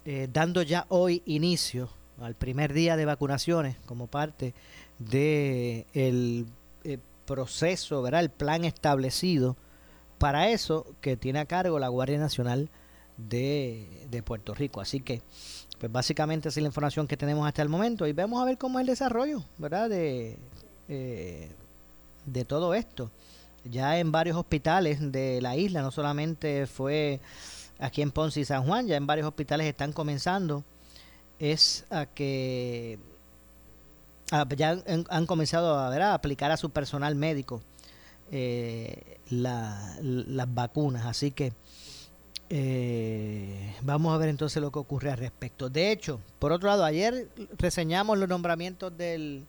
eh, 0.04 0.28
dando 0.32 0.62
ya 0.62 0.86
hoy 0.88 1.22
inicio 1.24 1.88
al 2.20 2.34
primer 2.34 2.72
día 2.72 2.96
de 2.96 3.04
vacunaciones 3.04 3.76
como 3.86 4.08
parte 4.08 4.54
de 4.98 5.86
el, 5.94 6.46
eh, 6.84 6.98
proceso, 7.26 8.02
¿verdad? 8.02 8.20
el 8.20 8.30
plan 8.30 8.64
establecido 8.64 9.56
para 10.18 10.48
eso 10.48 10.86
que 11.00 11.16
tiene 11.16 11.38
a 11.38 11.46
cargo 11.46 11.78
la 11.78 11.88
Guardia 11.88 12.18
Nacional 12.18 12.70
de, 13.16 14.06
de 14.10 14.22
Puerto 14.22 14.54
Rico. 14.54 14.80
Así 14.80 15.00
que, 15.00 15.22
pues 15.78 15.90
básicamente 15.92 16.48
esa 16.48 16.58
es 16.60 16.62
la 16.62 16.68
información 16.68 17.06
que 17.06 17.16
tenemos 17.16 17.46
hasta 17.46 17.62
el 17.62 17.68
momento 17.68 18.06
y 18.06 18.12
vamos 18.12 18.42
a 18.42 18.44
ver 18.44 18.58
cómo 18.58 18.78
es 18.78 18.82
el 18.82 18.88
desarrollo, 18.88 19.42
¿verdad? 19.58 19.88
De, 19.88 20.38
eh, 20.88 21.50
de 22.26 22.44
todo 22.44 22.74
esto. 22.74 23.10
Ya 23.64 23.98
en 23.98 24.10
varios 24.12 24.36
hospitales 24.36 25.12
de 25.12 25.40
la 25.42 25.56
isla, 25.56 25.82
no 25.82 25.90
solamente 25.90 26.66
fue 26.66 27.20
aquí 27.78 28.02
en 28.02 28.10
Ponce 28.10 28.40
y 28.40 28.44
San 28.44 28.64
Juan, 28.64 28.86
ya 28.86 28.96
en 28.96 29.06
varios 29.06 29.26
hospitales 29.26 29.66
están 29.66 29.92
comenzando 29.92 30.64
es 31.38 31.84
a 31.90 32.06
que 32.06 32.98
ya 34.56 34.82
han, 35.08 35.26
comenzado 35.26 35.78
a, 35.78 36.14
aplicar 36.14 36.50
a 36.50 36.56
su 36.56 36.70
personal 36.70 37.14
médico 37.14 37.62
eh, 38.30 39.18
las 39.30 40.54
vacunas. 40.54 41.06
Así 41.06 41.30
que 41.30 41.52
eh, 42.50 43.74
vamos 43.82 44.14
a 44.14 44.18
ver 44.18 44.28
entonces 44.28 44.60
lo 44.62 44.70
que 44.70 44.78
ocurre 44.78 45.10
al 45.10 45.18
respecto. 45.18 45.70
De 45.70 45.92
hecho, 45.92 46.20
por 46.38 46.52
otro 46.52 46.68
lado, 46.68 46.84
ayer 46.84 47.28
reseñamos 47.58 48.18
los 48.18 48.28
nombramientos 48.28 48.96
del 48.96 49.46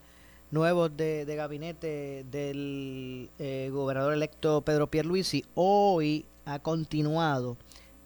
nuevos 0.51 0.95
de, 0.97 1.25
gabinete 1.35 2.25
del 2.31 3.29
eh, 3.37 3.69
gobernador 3.71 4.13
electo 4.13 4.61
Pedro 4.61 4.87
Pierluisi. 4.87 5.45
Hoy 5.55 6.25
ha 6.45 6.59
continuado 6.59 7.57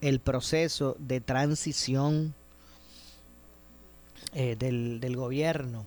el 0.01 0.19
proceso 0.19 0.97
de 0.99 1.21
transición 1.21 2.33
del, 4.33 4.99
del 4.99 5.15
gobierno 5.15 5.85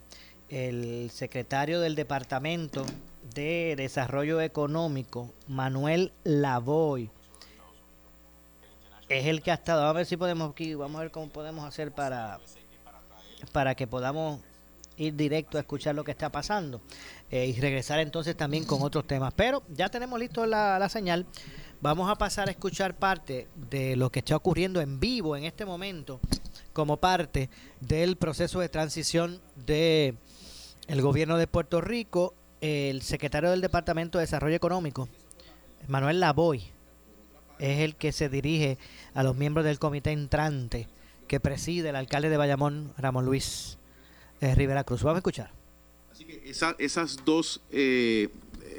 el 0.49 1.11
secretario 1.11 1.81
del 1.81 1.95
Departamento 1.95 2.85
de 3.35 3.75
Desarrollo 3.77 4.41
Económico, 4.41 5.33
Manuel 5.49 6.13
Lavoy, 6.25 7.11
es 9.09 9.27
el 9.27 9.43
que 9.43 9.51
ha 9.51 9.55
estado. 9.55 9.83
Vamos 9.83 9.95
a 9.95 9.99
ver 9.99 10.07
si 10.07 10.17
podemos 10.17 10.51
aquí, 10.51 10.75
vamos 10.75 10.99
a 10.99 11.03
ver 11.03 11.11
cómo 11.11 11.29
podemos 11.29 11.65
hacer 11.65 11.93
para, 11.93 12.41
para 13.53 13.75
que 13.75 13.87
podamos 13.87 14.41
ir 14.97 15.15
directo 15.15 15.59
a 15.59 15.61
escuchar 15.61 15.95
lo 15.95 16.05
que 16.05 16.11
está 16.11 16.31
pasando 16.31 16.81
eh, 17.31 17.47
y 17.47 17.61
regresar 17.61 18.01
entonces 18.01 18.37
también 18.37 18.65
con 18.65 18.83
otros 18.83 19.07
temas. 19.07 19.33
Pero 19.35 19.63
ya 19.69 19.89
tenemos 19.89 20.19
listo 20.19 20.47
la, 20.47 20.79
la 20.79 20.89
señal. 20.89 21.27
Vamos 21.81 22.11
a 22.11 22.17
pasar 22.17 22.49
a 22.49 22.53
escuchar 22.53 22.97
parte 22.97 23.49
de 23.55 23.97
lo 23.97 24.11
que 24.11 24.21
está 24.21 24.35
ocurriendo 24.35 24.81
en 24.81 24.99
vivo 24.99 25.37
en 25.37 25.45
este 25.45 25.67
momento 25.67 26.21
como 26.73 26.97
parte 26.97 27.51
del 27.81 28.17
proceso 28.17 28.61
de 28.61 28.69
transición 28.69 29.41
de 29.55 30.15
el 30.89 31.03
gobierno 31.03 31.37
de 31.37 31.47
Puerto 31.47 31.81
Rico, 31.81 32.35
el 32.61 33.03
secretario 33.03 33.51
del 33.51 33.61
Departamento 33.61 34.19
de 34.19 34.23
Desarrollo 34.23 34.55
Económico, 34.55 35.09
Manuel 35.89 36.21
Lavoy, 36.21 36.63
es 37.59 37.81
el 37.81 37.97
que 37.97 38.13
se 38.13 38.29
dirige 38.29 38.79
a 39.15 39.23
los 39.23 39.37
miembros 39.37 39.65
del 39.65 39.79
comité 39.79 40.13
entrante 40.13 40.89
que 41.27 41.41
preside 41.41 41.89
el 41.89 41.97
alcalde 41.97 42.29
de 42.29 42.37
Bayamón, 42.37 42.93
Ramón 42.99 43.25
Luis 43.25 43.79
eh, 44.41 44.55
Rivera 44.55 44.85
Cruz. 44.85 45.03
Vamos 45.03 45.17
a 45.17 45.19
escuchar. 45.19 45.51
Así 46.13 46.25
que 46.25 46.43
esas, 46.45 47.25
dos, 47.25 47.61
eh, 47.71 48.29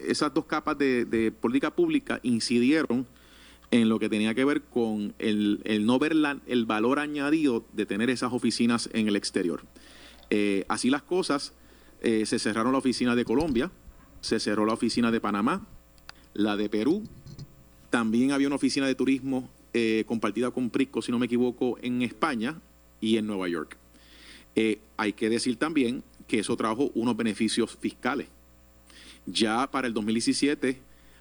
esas 0.07 0.33
dos 0.33 0.45
capas 0.45 0.77
de, 0.77 1.33
política 1.39 1.71
pública 1.71 2.19
incidieron 2.23 3.05
en 3.69 3.89
lo 3.89 3.99
que 3.99 4.07
tenía 4.07 4.33
que 4.33 4.45
ver 4.45 4.61
con 4.61 5.13
el, 5.19 5.85
no 5.85 5.99
ver 5.99 6.13
el 6.47 6.65
valor 6.65 6.99
añadido 6.99 7.65
de 7.73 7.85
tener 7.85 8.09
esas 8.09 8.31
oficinas 8.31 8.89
en 8.93 9.07
el 9.07 9.15
exterior. 9.15 9.63
Eh, 10.29 10.65
así 10.67 10.89
las 10.89 11.03
cosas, 11.03 11.53
se 12.01 12.39
cerraron 12.39 12.71
la 12.71 12.77
oficina 12.77 13.15
de 13.15 13.25
Colombia, 13.25 13.71
se 14.21 14.39
cerró 14.39 14.65
la 14.65 14.73
oficina 14.73 15.11
de 15.11 15.19
Panamá, 15.19 15.67
la 16.33 16.55
de 16.55 16.69
Perú, 16.69 17.03
también 17.89 18.31
había 18.31 18.47
una 18.47 18.57
oficina 18.57 18.85
de 18.85 18.95
turismo 18.95 19.49
eh, 19.73 20.03
compartida 20.07 20.51
con 20.51 20.69
Prisco, 20.69 21.01
si 21.01 21.11
no 21.11 21.19
me 21.19 21.25
equivoco, 21.25 21.77
en 21.81 22.01
España 22.01 22.59
y 22.99 23.17
en 23.17 23.27
Nueva 23.27 23.47
York. 23.47 23.77
Eh, 24.55 24.79
hay 24.97 25.13
que 25.13 25.29
decir 25.29 25.57
también 25.57 26.03
que 26.27 26.39
eso 26.39 26.57
trajo 26.57 26.91
unos 26.95 27.15
beneficios 27.15 27.77
fiscales. 27.79 28.27
Ya 29.25 29.69
para 29.69 29.87
el 29.87 29.93
2017 29.93 30.79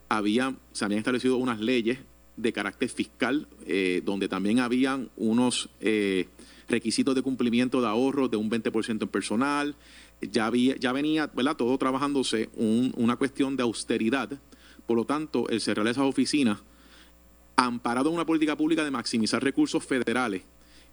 había, 0.08 0.54
se 0.72 0.84
habían 0.84 0.98
establecido 0.98 1.36
unas 1.36 1.60
leyes 1.60 1.98
de 2.36 2.52
carácter 2.52 2.88
fiscal, 2.88 3.46
eh, 3.66 4.02
donde 4.04 4.28
también 4.28 4.60
habían 4.60 5.10
unos 5.16 5.68
requisitos 6.68 7.14
de 7.14 7.22
cumplimiento 7.22 7.80
de 7.80 7.86
ahorro 7.86 8.28
de 8.28 8.36
un 8.36 8.50
20% 8.50 9.02
en 9.02 9.08
personal. 9.08 9.76
Ya, 10.20 10.46
había, 10.46 10.76
ya 10.76 10.92
venía 10.92 11.26
¿verdad? 11.26 11.56
todo 11.56 11.76
trabajándose 11.76 12.48
una 12.56 13.16
cuestión 13.16 13.56
de 13.56 13.62
austeridad 13.62 14.30
por 14.86 14.96
lo 14.96 15.04
tanto, 15.04 15.48
el 15.48 15.60
cerrar 15.60 15.86
esas 15.88 16.04
oficinas, 16.04 16.60
amparado 17.56 18.08
en 18.08 18.14
una 18.14 18.24
política 18.24 18.56
pública 18.56 18.84
de 18.84 18.90
maximizar 18.90 19.42
recursos 19.42 19.84
federales 19.84 20.42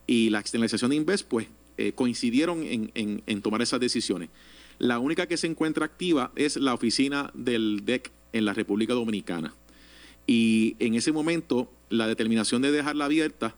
y 0.08 0.30
la 0.30 0.39
externalización 0.39 0.92
de 0.92 0.98
Inves, 0.98 1.24
pues 1.24 1.48
eh, 1.77 1.94
coincidieron 1.94 2.63
en, 2.63 3.42
tomar 3.42 3.62
esas 3.62 3.80
decisiones. 3.80 4.30
La 4.80 5.00
única 5.00 5.27
que 5.27 5.38
se 5.38 5.48
encuentra 5.48 5.86
activa 5.86 6.32
es 6.36 6.58
la 6.58 6.74
oficina 6.74 7.30
del 7.36 7.86
DEC 7.86 8.12
en 8.34 8.46
la 8.46 8.53
República 8.53 8.94
Dominicana. 8.94 9.53
Y 10.25 10.75
en 10.80 10.96
ese 10.96 11.12
momento, 11.12 11.72
la 11.89 12.08
determinación 12.08 12.62
de 12.62 12.72
dejarla 12.72 13.06
abierta 13.06 13.56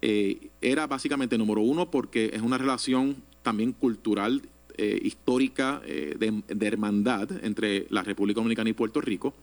eh, 0.00 0.48
era 0.60 0.86
básicamente 0.86 1.36
número 1.36 1.60
uno 1.60 1.90
porque 1.90 2.30
es 2.32 2.40
una 2.40 2.58
relación 2.58 3.22
también 3.42 3.72
cultural, 3.72 4.42
eh, 4.78 5.00
histórica, 5.02 5.80
de, 5.86 6.42
de, 6.46 6.66
hermandad 6.66 7.28
entre 7.44 7.86
la 7.90 8.02
República 8.02 8.40
Dominicana 8.40 8.70
y 8.70 8.72
Puerto 8.72 9.00
Rico. 9.00 9.34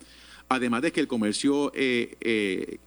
Además 0.49 0.81
de 0.81 0.91
que 0.91 0.99
el 0.99 1.07
comercio 1.07 1.71
eh, 1.73 2.15
eh, 2.21 2.77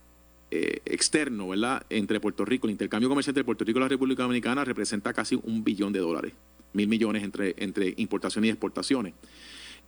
eh, 0.50 0.80
externo, 0.84 1.48
¿verdad? 1.48 1.84
Entre 1.90 2.20
Puerto 2.20 2.44
Rico, 2.44 2.66
el 2.66 2.72
intercambio 2.72 3.08
comercial 3.08 3.32
entre 3.32 3.44
Puerto 3.44 3.64
Rico 3.64 3.78
y 3.78 3.82
la 3.82 3.88
República 3.88 4.22
Dominicana 4.22 4.64
representa 4.64 5.12
casi 5.12 5.38
un 5.42 5.64
billón 5.64 5.92
de 5.92 6.00
dólares, 6.00 6.32
mil 6.72 6.88
millones 6.88 7.22
entre, 7.22 7.54
entre 7.58 7.94
importaciones 7.96 8.48
y 8.48 8.50
exportaciones. 8.50 9.14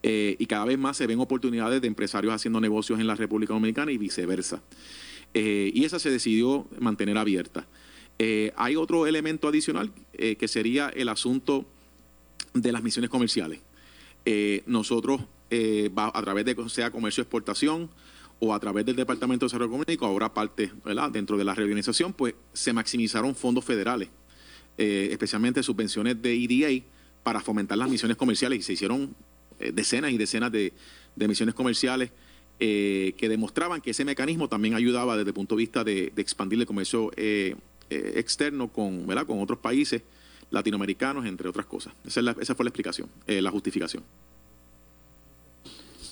y 0.03 0.47
cada 0.47 0.65
vez 0.65 0.79
más 0.79 0.97
se 0.97 1.07
ven 1.07 1.21
oportunidades 1.21 1.81
de 1.81 1.89
empresarios 1.89 2.33
haciendo 2.33 2.61
negocios 2.61 3.01
en 3.01 3.07
la 3.07 3.15
República 3.15 3.55
Dominicana 3.55 3.93
y 3.93 3.99
viceversa. 3.99 4.63
y 5.35 5.85
esa 5.85 5.99
se 5.99 6.11
decidió 6.11 6.67
mantener 6.81 7.19
abierta. 7.19 7.67
hay 8.57 8.77
otro 8.77 9.07
elemento 9.07 9.49
adicional 9.49 9.93
que 10.13 10.49
sería 10.49 10.89
el 10.89 11.09
asunto 11.09 11.67
de 12.63 12.73
las 12.73 12.83
misiones 12.83 13.11
comerciales. 13.11 13.61
nosotros 14.67 15.21
eh, 15.51 15.91
a 15.97 16.21
través 16.21 16.45
de 16.45 16.55
sea 16.69 16.91
comercio 16.91 17.23
exportación 17.23 17.89
o 18.39 18.53
a 18.53 18.61
través 18.61 18.85
del 18.85 18.97
Departamento 18.97 19.47
de 19.47 19.49
Desarrollo 19.49 19.71
Económico, 19.71 20.05
ahora 20.05 20.35
parte 20.35 20.71
dentro 21.11 21.39
de 21.39 21.45
la 21.45 21.55
reorganización, 21.55 22.13
pues 22.13 22.35
se 22.53 22.75
maximizaron 22.75 23.35
fondos 23.35 23.65
federales, 23.65 24.11
eh, 24.77 25.09
especialmente 25.11 25.63
subvenciones 25.63 26.21
de 26.21 26.35
EDA 26.35 26.85
para 27.23 27.41
fomentar 27.41 27.79
las 27.79 27.89
misiones 27.89 28.19
comerciales 28.19 28.59
y 28.59 28.63
se 28.63 28.75
hicieron 28.75 29.15
eh, 29.59 29.73
decenas 29.73 30.13
y 30.13 30.19
decenas 30.19 30.53
de, 30.53 30.75
misiones 31.17 31.55
comerciales 31.55 32.11
que 32.59 33.29
demostraban 33.29 33.81
que 33.81 33.93
ese 33.93 34.05
mecanismo 34.05 34.49
también 34.49 34.75
ayudaba 34.75 35.17
desde 35.17 35.31
el 35.31 35.35
punto 35.35 35.55
de 35.55 35.61
vista 35.61 35.85
de, 35.85 36.13
expandir 36.17 36.59
el 36.59 36.67
comercio 36.67 37.13
externo 37.89 38.69
con, 38.69 39.07
con 39.07 39.41
otros 39.41 39.61
países 39.61 40.03
latinoamericanos, 40.51 41.27
entre 41.27 41.49
otras 41.49 41.67
cosas. 41.67 41.93
Esa, 42.05 42.21
esa 42.41 42.55
fue 42.55 42.65
la 42.65 42.71
explicación, 42.71 43.09
la 43.27 43.51
justificación. 43.51 44.03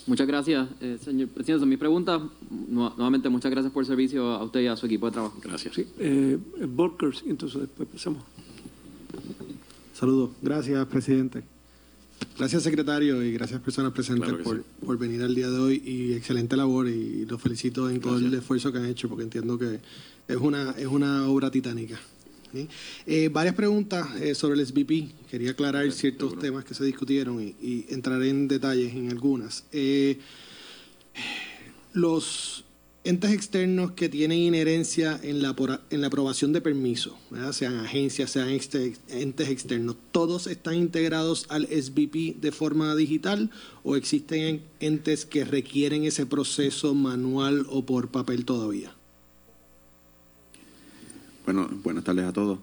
Muchas 0.06 0.26
gracias, 0.28 0.68
eh, 0.80 0.98
señor 1.02 1.28
presidente. 1.28 1.66
Mi 1.66 1.76
pregunta, 1.76 2.20
nuevamente, 2.68 3.28
muchas 3.28 3.50
gracias 3.50 3.72
por 3.72 3.82
el 3.82 3.88
servicio 3.88 4.30
a 4.30 4.44
usted 4.44 4.60
y 4.60 4.68
a 4.68 4.76
su 4.76 4.86
equipo 4.86 5.06
de 5.06 5.12
trabajo. 5.12 5.40
Gracias. 5.42 5.74
Sí, 5.74 5.84
eh, 5.98 6.38
entonces 7.26 7.60
después 7.62 7.88
pasamos. 7.88 8.22
Saludos. 9.92 10.30
Gracias, 10.42 10.86
presidente. 10.86 11.42
Gracias, 12.38 12.62
secretario, 12.62 13.22
y 13.22 13.32
gracias, 13.32 13.60
personas 13.60 13.92
presentes, 13.92 14.32
por, 14.44 14.62
por, 14.62 14.96
venir 14.96 15.22
al 15.22 15.34
día 15.34 15.50
de 15.50 15.58
hoy. 15.58 15.82
Y 15.84 16.12
excelente 16.12 16.56
labor, 16.56 16.88
y 16.88 17.26
los 17.26 17.42
felicito 17.42 17.90
en 17.90 18.00
todo 18.00 18.18
el 18.18 18.32
esfuerzo 18.32 18.70
que 18.70 18.78
han 18.78 18.86
hecho, 18.86 19.08
porque 19.08 19.24
entiendo 19.24 19.58
que 19.58 19.80
es 20.28 20.36
una, 20.36 20.70
es 20.78 20.86
una 20.86 21.28
obra 21.28 21.50
titánica. 21.50 21.98
Eh, 23.06 23.28
varias 23.32 23.54
preguntas 23.54 24.08
eh, 24.20 24.34
sobre 24.34 24.60
el 24.60 24.66
SVP. 24.66 25.08
Quería 25.30 25.50
aclarar 25.52 25.90
ciertos 25.92 26.38
temas 26.38 26.64
que 26.64 26.74
se 26.74 26.84
discutieron 26.84 27.42
y, 27.42 27.86
entrar 27.90 28.22
en 28.22 28.48
detalles 28.48 28.94
en 28.94 29.10
algunas. 29.10 29.64
Eh, 29.72 30.18
los 31.92 32.64
entes 33.04 33.30
externos 33.30 33.92
que 33.92 34.08
tienen 34.08 34.38
inherencia 34.38 35.18
en 35.22 35.40
la, 35.40 35.54
en 35.90 36.00
la 36.00 36.08
aprobación 36.08 36.52
de 36.52 36.60
permisos, 36.60 37.14
sean 37.52 37.76
agencias, 37.78 38.32
sean 38.32 38.48
entes 38.48 39.48
externos, 39.48 39.96
¿todos 40.10 40.48
están 40.48 40.74
integrados 40.74 41.46
al 41.48 41.68
SVP 41.68 42.34
de 42.40 42.50
forma 42.50 42.96
digital 42.96 43.50
o 43.84 43.94
existen 43.94 44.62
entes 44.80 45.24
que 45.24 45.44
requieren 45.44 46.02
ese 46.02 46.26
proceso 46.26 46.94
manual 46.94 47.64
o 47.70 47.86
por 47.86 48.08
papel 48.08 48.44
todavía? 48.44 48.95
Bueno, 51.46 51.70
buenas 51.84 52.02
tardes 52.02 52.24
a 52.24 52.32
todos. 52.32 52.58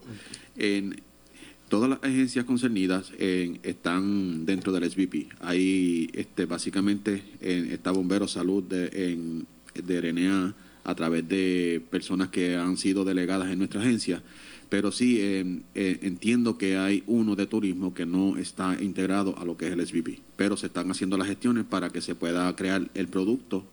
En, 0.58 1.02
todas 1.70 1.90
las 1.90 2.04
agencias 2.04 2.44
concernidas 2.44 3.14
están 3.18 4.46
dentro 4.46 4.74
del 4.74 4.92
SVP. 4.92 5.30
Hay 5.40 6.10
este, 6.14 6.46
básicamente 6.46 7.24
está 7.40 7.92
Bombero 7.92 8.28
Salud 8.28 8.62
de, 8.62 9.14
en, 9.14 9.48
de 9.74 10.02
RNA 10.02 10.54
a 10.84 10.96
través 10.96 11.26
de 11.30 11.82
personas 11.92 12.28
que 12.28 12.58
han 12.58 12.76
sido 12.76 13.06
delegadas 13.06 13.50
en 13.50 13.60
nuestra 13.60 13.80
agencia. 13.80 14.22
Pero 14.68 14.92
sí 14.92 15.18
entiendo 15.74 16.58
que 16.58 16.76
hay 16.76 17.04
uno 17.08 17.38
de 17.38 17.46
turismo 17.46 17.94
que 17.94 18.06
no 18.06 18.36
está 18.36 18.76
integrado 18.82 19.40
a 19.40 19.46
lo 19.46 19.56
que 19.56 19.68
es 19.68 19.72
el 19.72 19.88
SVP. 19.88 20.20
Pero 20.36 20.58
se 20.58 20.68
están 20.68 20.92
haciendo 20.92 21.18
las 21.18 21.30
gestiones 21.30 21.64
para 21.64 21.90
que 21.90 22.02
se 22.02 22.16
pueda 22.16 22.54
crear 22.58 22.90
el 22.96 23.08
producto 23.08 23.66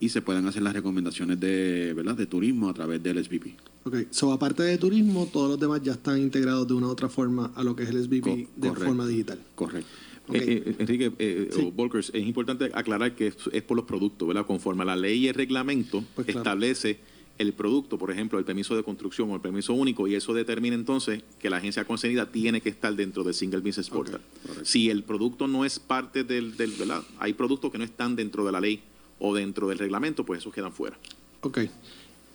y 0.00 0.10
se 0.10 0.20
puedan 0.20 0.46
hacer 0.46 0.62
las 0.62 0.74
recomendaciones 0.74 1.40
de, 1.40 1.94
¿verdad? 1.94 2.14
de 2.14 2.26
turismo 2.26 2.68
a 2.68 2.74
través 2.74 3.02
del 3.02 3.24
SVP. 3.24 3.69
Ok, 3.84 3.96
so 4.10 4.32
aparte 4.32 4.62
de 4.62 4.76
turismo, 4.76 5.28
todos 5.32 5.48
los 5.48 5.60
demás 5.60 5.80
ya 5.82 5.92
están 5.92 6.20
integrados 6.20 6.68
de 6.68 6.74
una 6.74 6.88
u 6.88 6.90
otra 6.90 7.08
forma 7.08 7.50
a 7.54 7.62
lo 7.64 7.74
que 7.74 7.84
es 7.84 7.88
el 7.88 8.02
SVP 8.04 8.48
de 8.56 8.72
forma 8.72 9.06
digital. 9.06 9.40
Correcto. 9.54 9.88
Eh, 10.32 10.62
eh, 10.66 10.76
Enrique 10.78 11.12
eh, 11.18 11.72
Volkers, 11.74 12.10
es 12.14 12.26
importante 12.26 12.70
aclarar 12.74 13.14
que 13.16 13.28
es, 13.28 13.62
por 13.62 13.76
los 13.76 13.86
productos, 13.86 14.28
¿verdad? 14.28 14.46
Conforme 14.46 14.82
a 14.82 14.86
la 14.86 14.96
ley 14.96 15.24
y 15.24 15.28
el 15.28 15.34
reglamento 15.34 16.04
pues 16.14 16.28
establece 16.28 16.98
el 17.38 17.54
producto, 17.54 17.98
por 17.98 18.10
ejemplo, 18.10 18.38
el 18.38 18.44
permiso 18.44 18.76
de 18.76 18.82
construcción 18.82 19.30
o 19.30 19.34
el 19.34 19.40
permiso 19.40 19.72
único, 19.72 20.06
y 20.06 20.14
eso 20.14 20.34
determina 20.34 20.74
entonces 20.74 21.22
que 21.38 21.48
la 21.48 21.56
agencia 21.56 21.86
concedida 21.86 22.30
tiene 22.30 22.60
que 22.60 22.68
estar 22.68 22.94
dentro 22.94 23.24
del 23.24 23.32
Single 23.32 23.60
Business 23.60 23.88
Portal. 23.88 24.20
si 24.62 24.90
el 24.90 25.04
producto 25.04 25.48
no 25.48 25.64
es 25.64 25.78
parte 25.78 26.22
del, 26.22 26.56
del, 26.58 26.72
¿verdad? 26.72 27.02
Hay 27.18 27.32
productos 27.32 27.72
que 27.72 27.78
no 27.78 27.84
están 27.84 28.14
dentro 28.14 28.44
de 28.44 28.52
la 28.52 28.60
ley 28.60 28.82
o 29.18 29.34
dentro 29.34 29.68
del 29.68 29.78
reglamento, 29.78 30.26
pues 30.26 30.40
esos 30.40 30.52
quedan 30.52 30.72
fuera. 30.72 30.98
Ok, 31.40 31.60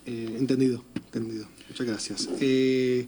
eh, 0.06 0.36
entendido, 0.38 0.84
entendido. 0.96 1.48
Muchas 1.70 1.88
gracias. 1.88 2.30
Eh, 2.40 3.08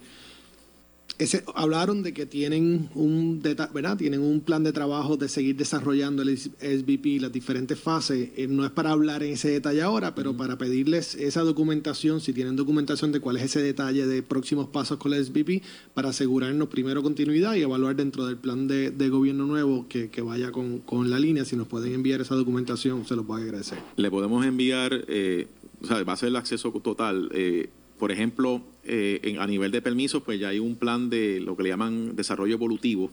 ese, 1.19 1.43
hablaron 1.55 2.03
de 2.03 2.13
que 2.13 2.27
tienen 2.27 2.89
un, 2.93 3.41
¿verdad? 3.41 3.97
tienen 3.97 4.21
un 4.21 4.41
plan 4.41 4.63
de 4.63 4.71
trabajo 4.71 5.17
de 5.17 5.27
seguir 5.27 5.55
desarrollando 5.55 6.21
el 6.21 6.37
SVP, 6.37 7.19
las 7.19 7.31
diferentes 7.31 7.79
fases. 7.79 8.29
Eh, 8.37 8.47
no 8.47 8.63
es 8.63 8.71
para 8.71 8.91
hablar 8.91 9.23
en 9.23 9.33
ese 9.33 9.49
detalle 9.49 9.81
ahora, 9.81 10.13
pero 10.13 10.37
para 10.37 10.59
pedirles 10.59 11.15
esa 11.15 11.41
documentación, 11.41 12.21
si 12.21 12.33
tienen 12.33 12.55
documentación 12.55 13.11
de 13.11 13.19
cuál 13.19 13.37
es 13.37 13.45
ese 13.45 13.63
detalle 13.63 14.05
de 14.05 14.21
próximos 14.21 14.67
pasos 14.67 14.99
con 14.99 15.11
el 15.11 15.25
SVP, 15.25 15.63
para 15.95 16.09
asegurarnos 16.09 16.67
primero 16.67 17.01
continuidad 17.01 17.55
y 17.55 17.61
evaluar 17.61 17.95
dentro 17.95 18.27
del 18.27 18.37
plan 18.37 18.67
de, 18.67 18.91
gobierno 19.09 19.47
nuevo 19.47 19.87
que, 19.87 20.21
vaya 20.21 20.51
con, 20.51 21.09
la 21.09 21.17
línea. 21.17 21.45
Si 21.45 21.55
nos 21.55 21.67
pueden 21.67 21.93
enviar 21.93 22.21
esa 22.21 22.35
documentación, 22.35 23.07
se 23.07 23.15
los 23.15 23.25
voy 23.25 23.41
a 23.41 23.45
agradecer. 23.45 23.79
Le 23.95 24.11
podemos 24.11 24.45
enviar, 24.45 25.05
eh, 25.07 25.47
o 25.81 25.85
sea, 25.87 26.03
va 26.03 26.13
a 26.13 26.17
ser 26.17 26.29
el 26.29 26.35
acceso 26.35 26.71
total. 26.83 27.29
Eh, 27.33 27.69
por 27.99 28.11
ejemplo, 28.11 28.61
eh, 28.83 29.19
en- 29.23 29.39
a 29.39 29.47
nivel 29.47 29.71
de 29.71 29.81
permisos, 29.81 30.21
pues 30.23 30.39
ya 30.39 30.49
hay 30.49 30.59
un 30.59 30.75
plan 30.75 31.09
de 31.09 31.39
lo 31.39 31.55
que 31.57 31.63
le 31.63 31.69
llaman 31.69 32.15
desarrollo 32.15 32.53
evolutivo 32.55 33.11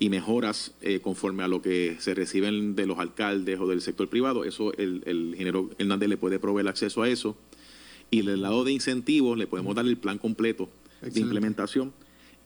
y 0.00 0.08
mejoras 0.10 0.74
eh, 0.82 0.98
conforme 1.00 1.44
a 1.44 1.48
lo 1.48 1.62
que 1.62 1.96
se 2.00 2.12
reciben 2.12 2.74
de 2.74 2.86
los 2.86 2.98
alcaldes 2.98 3.58
o 3.60 3.68
del 3.68 3.80
sector 3.80 4.08
privado. 4.08 4.44
Eso 4.44 4.72
el, 4.76 5.02
el 5.06 5.28
ingeniero 5.30 5.70
Hernández 5.78 6.08
le 6.08 6.16
puede 6.16 6.38
proveer 6.40 6.66
acceso 6.66 7.02
a 7.02 7.08
eso. 7.08 7.36
Y 8.10 8.22
del 8.22 8.42
lado 8.42 8.64
de 8.64 8.72
incentivos 8.72 9.38
le 9.38 9.46
podemos 9.46 9.76
dar 9.76 9.86
el 9.86 9.96
plan 9.96 10.18
completo 10.18 10.68
de 11.00 11.20
implementación 11.20 11.92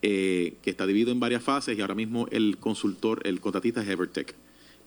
eh, 0.03 0.53
que 0.61 0.69
está 0.69 0.85
dividido 0.85 1.11
en 1.11 1.19
varias 1.19 1.41
fases 1.41 1.75
y 1.77 1.81
ahora 1.81 1.95
mismo 1.95 2.27
el 2.29 2.57
consultor, 2.57 3.21
el 3.25 3.39
contratista 3.41 3.81
es 3.81 3.89
Evertech. 3.89 4.35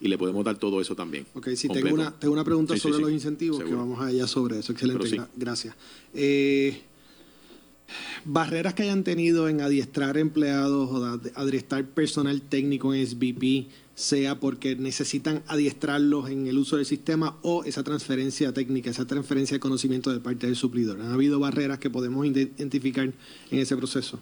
Y 0.00 0.08
le 0.08 0.16
podemos 0.16 0.44
dar 0.44 0.56
todo 0.58 0.80
eso 0.80 0.94
también. 0.94 1.26
Ok, 1.34 1.48
sí, 1.56 1.66
completo. 1.66 1.88
tengo 1.88 2.00
una, 2.02 2.10
tengo 2.18 2.32
una 2.34 2.44
pregunta 2.44 2.74
Sí, 2.74 2.80
sobre 2.80 2.96
sí. 2.96 3.02
los 3.02 3.10
incentivos, 3.10 3.62
que 3.64 3.74
vamos 3.74 4.00
allá 4.00 4.26
sobre 4.26 4.58
eso. 4.60 4.72
Excelente, 4.72 5.08
sí. 5.08 5.16
gracias. 5.36 5.74
Eh, 6.14 6.82
barreras 8.24 8.74
que 8.74 8.82
hayan 8.84 9.02
tenido 9.04 9.48
en 9.48 9.60
adiestrar 9.60 10.18
empleados 10.18 10.90
o 10.90 11.20
adiestrar 11.34 11.84
personal 11.86 12.40
técnico 12.42 12.94
en 12.94 13.06
SVP, 13.06 13.66
sea 13.94 14.38
porque 14.38 14.76
necesitan 14.76 15.42
adiestrarlos 15.48 16.30
en 16.30 16.46
el 16.46 16.58
uso 16.58 16.76
del 16.76 16.86
sistema 16.86 17.36
o 17.42 17.64
esa 17.64 17.82
transferencia 17.82 18.52
técnica, 18.52 18.90
esa 18.90 19.06
transferencia 19.06 19.56
de 19.56 19.60
conocimiento 19.60 20.12
de 20.12 20.20
parte 20.20 20.46
del 20.46 20.54
suplidor. 20.54 21.00
¿Han 21.00 21.10
habido 21.12 21.40
barreras 21.40 21.78
que 21.80 21.90
podemos 21.90 22.24
identificar 22.24 23.04
en 23.50 23.58
ese 23.58 23.76
proceso? 23.76 24.20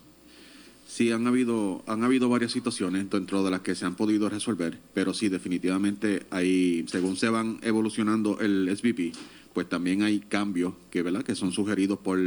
Sí, 0.96 1.12
han 1.12 1.26
habido, 1.26 1.84
han 1.86 2.04
habido 2.04 2.30
varias 2.30 2.52
situaciones 2.52 3.10
dentro 3.10 3.44
de 3.44 3.50
las 3.50 3.60
que 3.60 3.74
se 3.74 3.84
han 3.84 3.96
podido 3.96 4.30
resolver, 4.30 4.78
pero 4.94 5.12
sí, 5.12 5.28
definitivamente 5.28 6.22
hay, 6.30 6.86
según 6.88 7.18
se 7.18 7.28
van 7.28 7.58
evolucionando 7.60 8.40
el 8.40 8.74
SVP, 8.74 9.12
pues 9.52 9.68
también 9.68 10.00
hay 10.00 10.20
cambios 10.20 10.72
que, 10.90 11.02
¿verdad? 11.02 11.22
que 11.22 11.34
son 11.34 11.52
sugeridos 11.52 11.98
por 11.98 12.18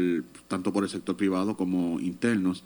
tanto 0.47 0.71
por 0.71 0.83
el 0.83 0.89
sector 0.91 1.17
privado 1.17 1.57
como 1.57 1.99
internos. 1.99 2.63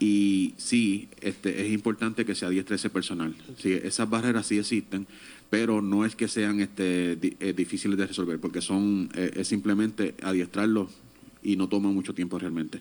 Y 0.00 0.54
sí, 0.56 1.08
este, 1.20 1.64
es 1.64 1.72
importante 1.72 2.24
que 2.24 2.34
se 2.34 2.44
adiestre 2.44 2.74
ese 2.74 2.90
personal. 2.90 3.36
Sí, 3.58 3.74
esas 3.74 4.10
barreras 4.10 4.44
sí 4.44 4.58
existen, 4.58 5.06
pero 5.50 5.80
no 5.80 6.04
es 6.04 6.16
que 6.16 6.26
sean 6.26 6.58
este, 6.58 7.12
eh, 7.38 7.52
difíciles 7.56 7.96
de 7.96 8.08
resolver, 8.08 8.40
porque 8.40 8.60
son 8.60 9.08
eh, 9.14 9.30
es 9.36 9.46
simplemente 9.46 10.16
adiestrarlos 10.20 10.90
y 11.44 11.54
no 11.54 11.68
toma 11.68 11.90
mucho 11.90 12.12
tiempo 12.12 12.40
realmente. 12.40 12.80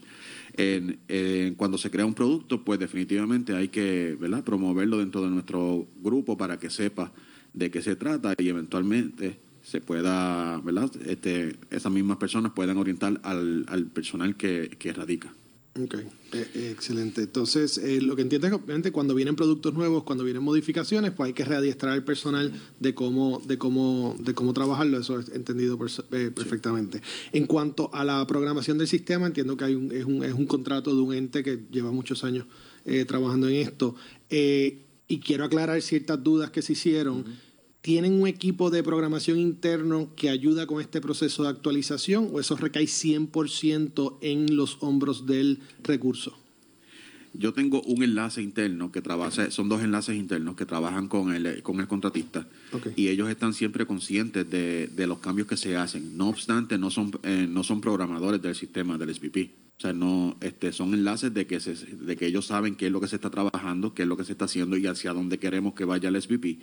En- 0.57 0.97
en 1.07 1.53
cuando 1.55 1.77
se 1.77 1.91
crea 1.91 2.05
un 2.05 2.15
producto, 2.15 2.63
pues 2.63 2.79
definitivamente 2.79 3.55
hay 3.55 3.67
que 3.67 4.17
¿verdad? 4.19 4.43
promoverlo 4.43 4.97
dentro 4.97 5.21
de 5.21 5.29
nuestro 5.29 5.87
grupo 6.01 6.35
para 6.37 6.57
que 6.57 6.69
sepa 6.69 7.11
de 7.53 7.69
qué 7.71 7.81
se 7.81 7.95
trata 7.95 8.33
y 8.37 8.49
eventualmente 8.49 9.37
se 9.63 9.81
pueda, 9.81 10.59
¿verdad? 10.61 10.89
Este, 11.05 11.55
esas 11.69 11.91
mismas 11.91 12.17
personas 12.17 12.53
puedan 12.53 12.77
orientar 12.77 13.19
al, 13.23 13.65
al 13.67 13.85
personal 13.85 14.35
que, 14.35 14.71
que 14.79 14.93
radica. 14.93 15.31
Ok, 15.79 15.93
eh, 15.93 16.05
eh, 16.33 16.71
excelente. 16.71 17.21
Entonces, 17.21 17.77
eh, 17.77 18.01
lo 18.01 18.15
que 18.15 18.23
entiendo 18.23 18.47
es 18.47 18.51
que 18.51 18.55
obviamente 18.55 18.91
cuando 18.91 19.13
vienen 19.13 19.35
productos 19.35 19.73
nuevos, 19.73 20.03
cuando 20.03 20.23
vienen 20.23 20.41
modificaciones, 20.43 21.11
pues 21.11 21.27
hay 21.27 21.33
que 21.33 21.45
readiestrar 21.45 21.93
al 21.93 22.03
personal 22.03 22.51
de 22.79 22.95
cómo, 22.95 23.41
de 23.45 23.57
cómo, 23.57 24.15
de 24.19 24.33
cómo 24.33 24.53
trabajarlo. 24.53 24.97
Eso 24.97 25.19
es 25.19 25.29
entendido 25.29 25.77
eh, 26.11 26.31
perfectamente. 26.33 27.01
En 27.31 27.45
cuanto 27.45 27.93
a 27.93 28.03
la 28.03 28.25
programación 28.25 28.77
del 28.77 28.87
sistema, 28.87 29.27
entiendo 29.27 29.55
que 29.55 29.65
hay 29.65 29.75
un, 29.75 29.91
es, 29.91 30.05
un, 30.05 30.23
es 30.23 30.33
un 30.33 30.47
contrato 30.47 30.95
de 30.95 31.01
un 31.01 31.13
ente 31.13 31.43
que 31.43 31.59
lleva 31.71 31.91
muchos 31.91 32.23
años 32.23 32.45
eh, 32.85 33.05
trabajando 33.05 33.47
en 33.47 33.55
esto. 33.55 33.95
Eh, 34.29 34.83
y 35.07 35.19
quiero 35.19 35.45
aclarar 35.45 35.81
ciertas 35.81 36.23
dudas 36.23 36.49
que 36.49 36.61
se 36.61 36.73
hicieron. 36.73 37.25
¿Tienen 37.87 38.19
un 38.21 38.27
equipo 38.27 38.69
de 38.69 38.83
programación 38.83 39.39
interno 39.39 40.09
que 40.17 40.27
ayuda 40.27 40.67
con 40.67 40.81
este 40.81 40.99
proceso 40.99 41.43
de 41.43 41.49
actualización 41.51 42.31
o 42.33 42.41
eso 42.41 42.57
recae 42.57 42.83
100% 42.83 44.17
en 44.19 44.57
los 44.57 44.79
hombros 44.81 45.25
del 45.25 45.61
recurso? 45.83 46.37
Yo 47.37 47.53
tengo 47.53 47.81
un 47.83 48.03
enlace 48.03 48.41
interno 48.41 48.91
que 48.91 49.01
trabaja, 49.01 49.51
son 49.51 49.69
dos 49.69 49.81
enlaces 49.83 50.15
internos 50.15 50.55
que 50.55 50.65
trabajan 50.65 51.07
con 51.07 51.33
el, 51.33 51.61
con 51.63 51.79
el 51.79 51.87
contratista 51.87 52.47
y 52.95 53.07
ellos 53.09 53.29
están 53.29 53.53
siempre 53.53 53.85
conscientes 53.85 54.49
de, 54.49 54.87
de 54.87 55.07
los 55.07 55.19
cambios 55.19 55.47
que 55.47 55.57
se 55.57 55.75
hacen. 55.77 56.17
No 56.17 56.29
obstante, 56.29 56.77
no 56.77 56.89
son, 56.89 57.11
eh, 57.23 57.47
no 57.49 57.63
son 57.63 57.81
programadores 57.81 58.41
del 58.41 58.55
sistema 58.55 58.97
del 58.97 59.13
SVP. 59.13 59.51
O 59.77 59.79
sea, 59.79 59.93
no, 59.93 60.35
este, 60.41 60.71
son 60.71 60.95
enlaces 60.95 61.31
de 61.35 61.45
que, 61.45 61.59
se, 61.59 61.75
de 61.75 62.15
que 62.17 62.25
ellos 62.25 62.47
saben 62.47 62.75
qué 62.75 62.87
es 62.87 62.91
lo 62.91 62.99
que 62.99 63.07
se 63.07 63.15
está 63.17 63.29
trabajando, 63.29 63.93
qué 63.93 64.01
es 64.01 64.07
lo 64.07 64.17
que 64.17 64.23
se 64.23 64.31
está 64.31 64.45
haciendo 64.45 64.75
y 64.75 64.87
hacia 64.87 65.13
dónde 65.13 65.37
queremos 65.37 65.75
que 65.75 65.85
vaya 65.85 66.09
el 66.09 66.19
SVP. 66.19 66.57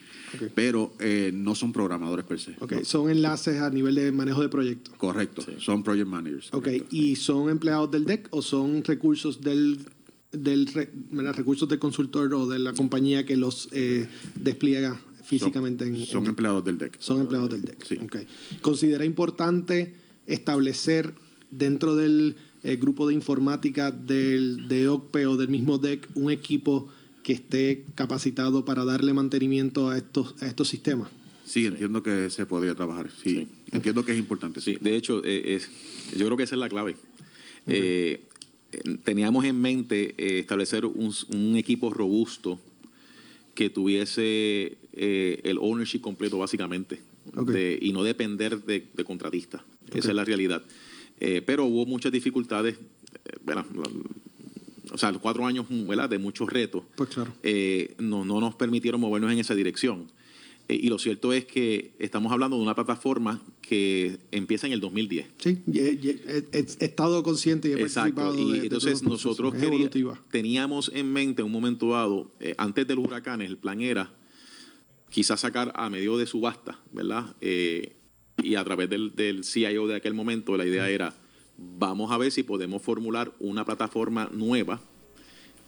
Pero 0.57 0.93
eh, 0.99 1.31
no 1.33 1.55
son 1.55 1.73
programadores 1.73 2.25
per 2.25 2.41
se. 2.41 2.57
Ok, 2.59 2.73
No. 2.73 2.85
son 2.85 3.11
enlaces 3.11 3.61
a 3.61 3.71
nivel 3.71 3.95
de 3.95 4.11
manejo 4.11 4.43
de 4.43 4.49
proyectos. 4.49 4.93
Correcto, 4.97 5.45
son 5.59 5.85
project 5.85 6.09
managers. 6.09 6.49
Ok, 6.49 6.65
correcto. 6.65 6.89
¿y 6.91 7.15
son 7.15 7.51
empleados 7.51 7.89
del 7.93 8.05
DEC 8.05 8.27
o 8.33 8.43
son 8.43 8.83
recursos 8.83 9.41
del, 9.41 9.79
del 10.37 10.66
re- 10.66 10.90
¿verdad? 11.11 11.35
recursos 11.35 11.68
del 11.68 11.79
consultor 11.79 12.33
o 12.35 12.47
de 12.47 12.59
la 12.59 12.73
compañía 12.73 13.25
que 13.25 13.37
los 13.37 13.68
eh, 13.73 14.07
despliega 14.35 15.01
físicamente 15.25 15.85
en, 15.87 16.05
son 16.07 16.25
en- 16.25 16.31
empleados 16.31 16.64
del 16.64 16.79
DEC. 16.79 16.97
Son 17.01 17.20
empleados 17.20 17.51
del 17.51 17.62
DEC. 17.62 17.85
Sí. 17.85 17.97
Ok. 18.03 18.16
¿Considera 18.61 19.05
importante 19.05 19.94
establecer 20.27 21.14
dentro 21.51 21.97
del 21.97 22.37
eh, 22.62 22.77
grupo 22.77 23.07
de 23.09 23.14
informática 23.14 23.90
del, 23.90 24.68
de 24.68 24.88
OCPE 24.88 25.27
o 25.27 25.37
del 25.37 25.49
mismo 25.49 25.79
DEC 25.79 26.09
un 26.14 26.31
equipo 26.31 26.88
que 27.23 27.33
esté 27.33 27.85
capacitado 27.94 28.64
para 28.64 28.85
darle 28.85 29.12
mantenimiento 29.14 29.88
a 29.88 29.97
estos, 29.99 30.35
a 30.42 30.47
estos 30.47 30.68
sistemas? 30.68 31.09
Sí, 31.47 31.66
entiendo 31.66 32.03
que 32.03 32.31
se 32.31 32.47
podría 32.47 32.75
trabajar. 32.75 33.11
Sí, 33.23 33.49
entiendo 33.70 34.05
que 34.05 34.12
es 34.12 34.18
importante. 34.18 34.61
Sí, 34.62 34.77
de 34.81 34.97
hecho, 34.97 35.23
eh, 35.25 35.55
es, 35.55 35.68
yo 36.16 36.25
creo 36.27 36.37
que 36.38 36.42
esa 36.44 36.55
es 36.55 36.59
la 36.59 36.68
clave. 36.70 36.97
Teníamos 39.05 39.45
en 39.45 39.61
mente 39.61 40.15
eh, 40.19 40.39
establecer 40.41 40.85
un, 40.87 41.13
un 41.33 41.57
equipo 41.57 41.91
robusto 41.91 42.59
que 43.55 43.71
tuviese 43.71 44.79
eh, 44.93 45.41
el 45.45 45.59
ownership 45.59 46.01
completo, 46.01 46.39
básicamente, 46.39 47.01
de- 47.47 47.79
y 47.81 47.93
no 47.93 48.03
depender 48.03 48.63
de, 48.65 48.85
de 48.93 49.05
contratistas. 49.05 49.63
Esa 49.95 50.09
es 50.09 50.15
la 50.15 50.25
realidad. 50.25 50.63
Eh, 51.21 51.43
pero 51.45 51.65
hubo 51.67 51.87
muchas 51.87 52.11
dificultades, 52.11 52.77
o 54.93 54.99
sea, 54.99 55.11
los 55.13 55.21
cuatro 55.21 55.47
años 55.47 55.67
¿verdad? 55.71 56.09
de 56.09 56.19
muchos 56.19 56.49
retos 56.51 56.83
Pues 56.97 57.11
claro. 57.11 57.33
no, 57.99 58.25
no 58.25 58.41
nos 58.41 58.55
permitieron 58.55 59.01
movernos 59.01 59.33
en 59.33 59.39
esa 59.39 59.55
dirección. 59.55 60.11
Eh, 60.68 60.79
y 60.83 60.88
lo 60.88 60.98
cierto 60.98 61.33
es 61.33 61.44
que 61.44 61.92
estamos 61.98 62.33
hablando 62.33 62.57
de 62.57 62.62
una 62.62 62.74
plataforma 62.74 63.42
que 63.61 64.18
empieza 64.31 64.66
en 64.66 64.72
el 64.72 64.81
2010. 64.81 65.27
Sí, 65.38 65.59
he, 65.72 65.98
he- 66.00 66.44
he 66.53 66.85
estado 66.85 67.22
consciente 67.22 67.68
y 67.68 67.72
he 67.72 67.81
Exacto. 67.83 68.14
participado. 68.14 68.38
Y 68.57 68.59
de- 68.61 68.64
entonces 68.66 69.03
nosotros 69.03 69.55
quería- 69.55 69.90
teníamos 70.31 70.90
en 70.94 71.12
mente 71.12 71.42
en 71.42 71.46
un 71.46 71.53
momento 71.53 71.90
dado, 71.90 72.31
eh, 72.40 72.55
antes 72.57 72.87
de 72.87 72.94
los 72.94 73.05
huracanes, 73.05 73.48
el 73.50 73.59
plan 73.59 73.81
era 73.83 74.11
quizás 75.11 75.40
sacar 75.40 75.70
a 75.77 75.90
medio 75.90 76.16
de 76.16 76.27
subasta, 76.27 76.81
¿verdad? 76.92 77.37
Eh, 77.40 77.96
y 78.42 78.55
a 78.57 78.64
través 78.64 78.88
del, 78.90 79.14
del 79.14 79.44
CIO 79.44 79.87
de 79.87 79.94
aquel 79.96 80.14
momento, 80.14 80.57
la 80.57 80.66
idea 80.66 80.88
era, 80.90 81.14
vamos 81.57 82.11
a 82.11 82.18
ver 82.18 82.33
si 82.33 82.42
podemos 82.42 82.83
formular 82.83 83.33
una 83.38 83.64
plataforma 83.64 84.29
nueva 84.33 84.81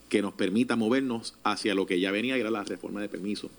que 0.09 0.23
nos 0.23 0.33
permita 0.35 0.75
movernos 0.75 1.35
hacia 1.45 1.75
lo 1.75 1.85
que 1.87 2.01
ya 2.01 2.11
venía, 2.11 2.35
que 2.35 2.41
era 2.41 2.51
la 2.51 2.65
reforma 2.65 3.01
de 3.01 3.09
permiso. 3.09 3.51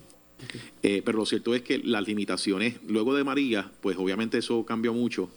Eh, 0.84 1.02
pero 1.04 1.18
lo 1.18 1.26
cierto 1.26 1.56
es 1.56 1.62
que 1.62 1.80
las 1.80 2.06
limitaciones, 2.08 2.76
luego 2.88 3.16
de 3.16 3.24
María, 3.24 3.72
pues 3.82 3.98
obviamente 3.98 4.38
eso 4.38 4.66
cambió 4.66 4.94
mucho. 4.94 5.30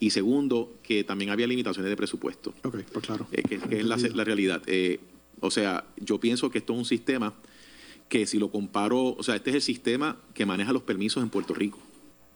Y 0.00 0.10
segundo, 0.10 0.72
que 0.82 1.02
también 1.04 1.30
había 1.30 1.46
limitaciones 1.46 1.90
de 1.90 1.96
presupuesto, 1.96 2.54
Ok, 2.62 2.78
pues 2.92 3.04
claro. 3.06 3.26
eh, 3.32 3.42
que, 3.42 3.58
que 3.58 3.78
es 3.80 3.84
la, 3.84 3.96
la 3.96 4.24
realidad. 4.24 4.62
Eh, 4.66 5.00
o 5.40 5.50
sea, 5.50 5.84
yo 5.98 6.18
pienso 6.20 6.50
que 6.50 6.58
esto 6.58 6.72
es 6.72 6.78
un 6.78 6.84
sistema 6.84 7.34
que 8.08 8.26
si 8.26 8.38
lo 8.38 8.50
comparo, 8.50 9.14
o 9.16 9.22
sea, 9.22 9.36
este 9.36 9.50
es 9.50 9.56
el 9.56 9.62
sistema 9.62 10.16
que 10.34 10.46
maneja 10.46 10.72
los 10.72 10.82
permisos 10.82 11.22
en 11.22 11.30
Puerto 11.30 11.52
Rico 11.52 11.78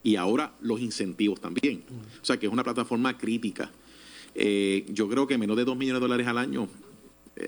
y 0.03 0.16
ahora 0.16 0.55
los 0.61 0.81
incentivos 0.81 1.40
también. 1.40 1.85
O 2.20 2.25
sea, 2.25 2.37
que 2.37 2.46
es 2.46 2.53
una 2.53 2.64
plataforma 2.64 3.16
crítica. 3.16 3.70
Eh, 4.35 4.85
yo 4.88 5.09
creo 5.09 5.27
que 5.27 5.38
menos 5.38 5.57
de 5.57 5.64
2 5.64 5.77
millones 5.77 6.01
de 6.01 6.05
dólares 6.07 6.27
al 6.27 6.38
año, 6.38 6.68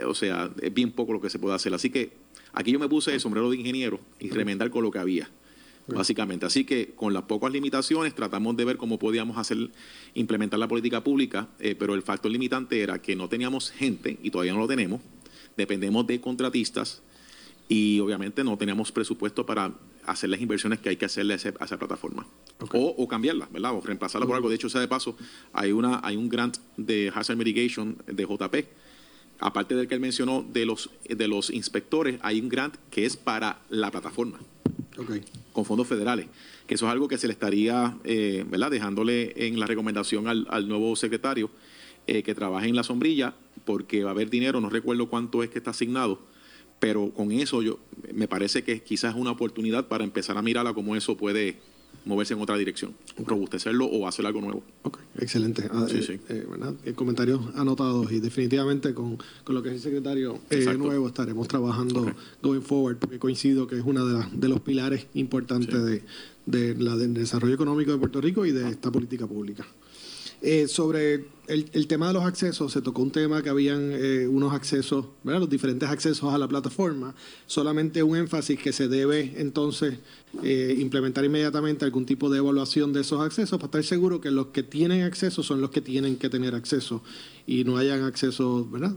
o 0.06 0.14
sea, 0.14 0.50
es 0.62 0.72
bien 0.72 0.92
poco 0.92 1.12
lo 1.12 1.20
que 1.20 1.28
se 1.28 1.38
puede 1.38 1.54
hacer. 1.56 1.74
Así 1.74 1.90
que 1.90 2.12
aquí 2.54 2.72
yo 2.72 2.78
me 2.78 2.88
puse 2.88 3.12
el 3.14 3.20
sombrero 3.20 3.50
de 3.50 3.56
ingeniero 3.56 4.00
y 4.18 4.30
remendar 4.30 4.70
con 4.70 4.82
lo 4.82 4.90
que 4.90 4.98
había, 4.98 5.28
básicamente. 5.86 6.46
Así 6.46 6.64
que 6.64 6.92
con 6.94 7.12
las 7.12 7.24
pocas 7.24 7.52
limitaciones 7.52 8.14
tratamos 8.14 8.56
de 8.56 8.64
ver 8.64 8.76
cómo 8.76 8.98
podíamos 8.98 9.36
hacer, 9.36 9.70
implementar 10.14 10.58
la 10.58 10.68
política 10.68 11.02
pública, 11.04 11.48
eh, 11.60 11.74
pero 11.78 11.94
el 11.94 12.02
factor 12.02 12.30
limitante 12.30 12.80
era 12.80 13.00
que 13.02 13.14
no 13.16 13.28
teníamos 13.28 13.70
gente, 13.70 14.18
y 14.22 14.30
todavía 14.30 14.52
no 14.54 14.60
lo 14.60 14.68
tenemos, 14.68 15.00
dependemos 15.56 16.06
de 16.06 16.20
contratistas 16.20 17.02
y 17.68 17.98
obviamente 18.00 18.44
no 18.44 18.56
teníamos 18.58 18.92
presupuesto 18.92 19.46
para 19.46 19.72
hacer 20.04 20.28
las 20.28 20.40
inversiones 20.40 20.80
que 20.80 20.90
hay 20.90 20.96
que 20.96 21.06
hacerle 21.06 21.32
a, 21.32 21.36
ese- 21.36 21.54
a 21.58 21.64
esa 21.64 21.78
plataforma. 21.78 22.26
O, 22.78 22.94
o 22.98 23.08
cambiarla, 23.08 23.48
¿verdad? 23.50 23.74
O 23.74 23.80
reemplazarla 23.80 24.26
por 24.26 24.36
algo. 24.36 24.48
De 24.50 24.54
hecho, 24.56 24.68
sea 24.68 24.80
de 24.82 24.88
paso, 24.88 25.16
hay, 25.52 25.72
una, 25.72 26.00
hay 26.04 26.16
un 26.16 26.28
grant 26.28 26.58
de 26.76 27.10
Hazard 27.14 27.36
Mitigation 27.38 27.96
de 28.06 28.24
JP. 28.24 28.54
Aparte 29.38 29.74
del 29.74 29.88
que 29.88 29.94
él 29.94 30.00
mencionó 30.00 30.44
de 30.52 30.64
los, 30.64 30.90
de 31.08 31.28
los 31.28 31.50
inspectores, 31.50 32.18
hay 32.22 32.40
un 32.40 32.48
grant 32.48 32.76
que 32.90 33.04
es 33.04 33.16
para 33.16 33.60
la 33.68 33.90
plataforma. 33.90 34.38
Con 35.52 35.64
fondos 35.64 35.88
federales, 35.88 36.26
que 36.66 36.74
eso 36.74 36.86
es 36.86 36.92
algo 36.92 37.08
que 37.08 37.18
se 37.18 37.26
le 37.26 37.32
estaría 37.32 37.96
eh, 38.04 38.44
¿verdad? 38.48 38.70
dejándole 38.70 39.46
en 39.46 39.58
la 39.58 39.66
recomendación 39.66 40.28
al, 40.28 40.46
al 40.50 40.68
nuevo 40.68 40.94
secretario 40.94 41.50
eh, 42.06 42.22
que 42.22 42.34
trabaje 42.34 42.68
en 42.68 42.76
la 42.76 42.84
sombrilla 42.84 43.34
porque 43.64 44.04
va 44.04 44.10
a 44.10 44.12
haber 44.12 44.30
dinero, 44.30 44.60
no 44.60 44.68
recuerdo 44.68 45.08
cuánto 45.08 45.42
es 45.42 45.50
que 45.50 45.58
está 45.58 45.70
asignado, 45.70 46.20
pero 46.78 47.10
con 47.10 47.32
eso 47.32 47.62
yo 47.62 47.78
me 48.12 48.28
parece 48.28 48.62
que 48.62 48.82
quizás 48.82 49.14
es 49.14 49.20
una 49.20 49.30
oportunidad 49.30 49.88
para 49.88 50.04
empezar 50.04 50.36
a 50.36 50.42
mirar 50.42 50.66
a 50.66 50.74
cómo 50.74 50.96
eso 50.96 51.16
puede 51.16 51.56
moverse 52.04 52.34
en 52.34 52.40
otra 52.40 52.56
dirección, 52.56 52.92
robustecerlo 53.18 53.86
o 53.86 54.06
hacer 54.06 54.26
algo 54.26 54.40
nuevo. 54.40 54.62
Ok, 54.82 54.98
excelente. 55.18 55.68
Ah, 55.72 55.86
Sí, 55.88 55.98
eh, 55.98 56.02
sí. 56.02 56.20
eh, 56.28 56.46
¿verdad? 56.50 56.74
Eh, 56.84 56.92
comentarios 56.92 57.40
anotados 57.54 58.10
y 58.12 58.20
definitivamente 58.20 58.92
con, 58.94 59.18
con 59.44 59.54
lo 59.54 59.62
que 59.62 59.70
es 59.70 59.76
el 59.76 59.80
secretario 59.80 60.38
eh, 60.50 60.64
nuevo 60.76 61.06
estaremos 61.08 61.48
trabajando 61.48 62.12
going 62.42 62.60
forward 62.62 62.98
porque 62.98 63.18
coincido 63.18 63.66
que 63.66 63.76
es 63.78 63.82
uno 63.84 64.04
de, 64.06 64.14
las- 64.18 64.40
de 64.40 64.48
los 64.48 64.60
pilares 64.60 65.06
importantes 65.14 65.74
Sí. 65.74 66.02
de, 66.46 66.74
de 66.74 66.74
la, 66.82 66.96
del 66.96 67.14
desarrollo 67.14 67.54
económico 67.54 67.92
de 67.92 67.98
Puerto 67.98 68.20
Rico 68.20 68.44
y 68.44 68.52
de 68.52 68.68
esta 68.68 68.90
política 68.90 69.26
pública. 69.26 69.66
Eh, 70.46 70.68
sobre 70.68 71.24
el, 71.46 71.70
el 71.72 71.86
tema 71.86 72.08
de 72.08 72.12
los 72.12 72.24
accesos, 72.24 72.70
se 72.70 72.82
tocó 72.82 73.00
un 73.00 73.10
tema 73.10 73.42
que 73.42 73.48
habían 73.48 73.92
eh, 73.94 74.28
unos 74.28 74.52
accesos, 74.52 75.06
¿verdad? 75.22 75.40
los 75.40 75.48
diferentes 75.48 75.88
accesos 75.88 76.34
a 76.34 76.36
la 76.36 76.46
plataforma, 76.46 77.14
solamente 77.46 78.02
un 78.02 78.14
énfasis 78.18 78.60
que 78.60 78.70
se 78.74 78.86
debe 78.86 79.32
entonces 79.38 80.00
eh, 80.42 80.76
implementar 80.78 81.24
inmediatamente 81.24 81.86
algún 81.86 82.04
tipo 82.04 82.28
de 82.28 82.38
evaluación 82.38 82.92
de 82.92 83.00
esos 83.00 83.22
accesos 83.22 83.58
para 83.58 83.68
estar 83.68 83.84
seguro 83.84 84.20
que 84.20 84.30
los 84.30 84.48
que 84.48 84.62
tienen 84.62 85.04
acceso 85.04 85.42
son 85.42 85.62
los 85.62 85.70
que 85.70 85.80
tienen 85.80 86.16
que 86.16 86.28
tener 86.28 86.54
acceso 86.54 87.02
y 87.46 87.64
no 87.64 87.78
hayan 87.78 88.02
acceso, 88.02 88.68
¿verdad? 88.70 88.92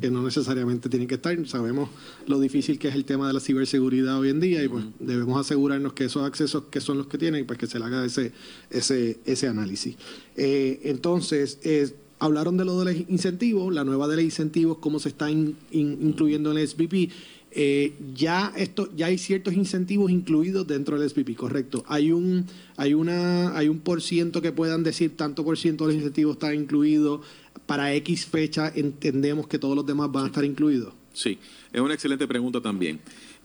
Que 0.00 0.10
no 0.10 0.22
necesariamente 0.22 0.88
tienen 0.88 1.06
que 1.06 1.16
estar. 1.16 1.36
Sabemos 1.46 1.90
lo 2.26 2.40
difícil 2.40 2.78
que 2.78 2.88
es 2.88 2.94
el 2.94 3.04
tema 3.04 3.26
de 3.28 3.34
la 3.34 3.40
ciberseguridad 3.40 4.18
hoy 4.18 4.30
en 4.30 4.40
día 4.40 4.64
y 4.64 4.68
pues 4.68 4.84
debemos 4.98 5.38
asegurarnos 5.38 5.92
que 5.92 6.04
esos 6.06 6.24
accesos 6.26 6.64
que 6.70 6.80
son 6.80 6.96
los 6.98 7.08
que 7.08 7.18
tienen, 7.18 7.46
pues 7.46 7.58
que 7.58 7.66
se 7.66 7.78
le 7.78 7.84
haga 7.84 8.04
ese, 8.04 8.32
ese, 8.70 9.18
ese 9.26 9.48
análisis. 9.48 9.96
Eh, 10.36 10.80
entonces, 10.84 11.58
eh, 11.62 11.94
hablaron 12.18 12.56
de 12.56 12.64
lo 12.64 12.78
de 12.82 12.92
los 12.94 13.10
incentivos, 13.10 13.72
la 13.74 13.84
nueva 13.84 14.08
de 14.08 14.16
los 14.16 14.24
incentivos, 14.24 14.78
cómo 14.78 14.98
se 14.98 15.10
está 15.10 15.30
in- 15.30 15.56
in- 15.72 15.98
incluyendo 16.00 16.52
en 16.52 16.58
el 16.58 16.66
SPP. 16.68 17.10
Eh, 17.54 17.92
ya 18.14 18.50
esto 18.56 18.88
ya 18.96 19.06
hay 19.08 19.18
ciertos 19.18 19.52
incentivos 19.52 20.10
incluidos 20.10 20.66
dentro 20.66 20.98
del 20.98 21.10
SPP, 21.10 21.34
correcto. 21.36 21.84
Hay 21.86 22.10
un 22.10 22.46
hay 22.78 22.94
una 22.94 23.54
hay 23.54 23.68
un 23.68 23.80
por 23.80 24.00
ciento 24.00 24.40
que 24.40 24.52
puedan 24.52 24.82
decir 24.84 25.18
tanto 25.18 25.44
por 25.44 25.58
ciento 25.58 25.86
de 25.86 25.92
los 25.92 25.96
incentivos 26.00 26.36
está 26.36 26.54
incluido 26.54 27.20
para 27.66 27.94
X 27.94 28.26
fecha 28.26 28.72
entendemos 28.74 29.46
que 29.46 29.58
todos 29.58 29.76
los 29.76 29.86
demás 29.86 30.10
van 30.10 30.24
a 30.24 30.26
estar 30.28 30.44
incluidos. 30.44 30.92
Sí, 31.12 31.38
es 31.72 31.80
una 31.80 31.94
excelente 31.94 32.26
pregunta 32.26 32.60
también. 32.60 33.00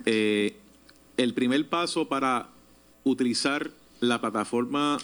Eh, 0.06 0.56
el 1.18 1.34
primer 1.34 1.68
paso 1.68 2.08
para 2.08 2.50
utilizar 3.04 3.72
la 4.00 4.20
plataforma 4.22 4.98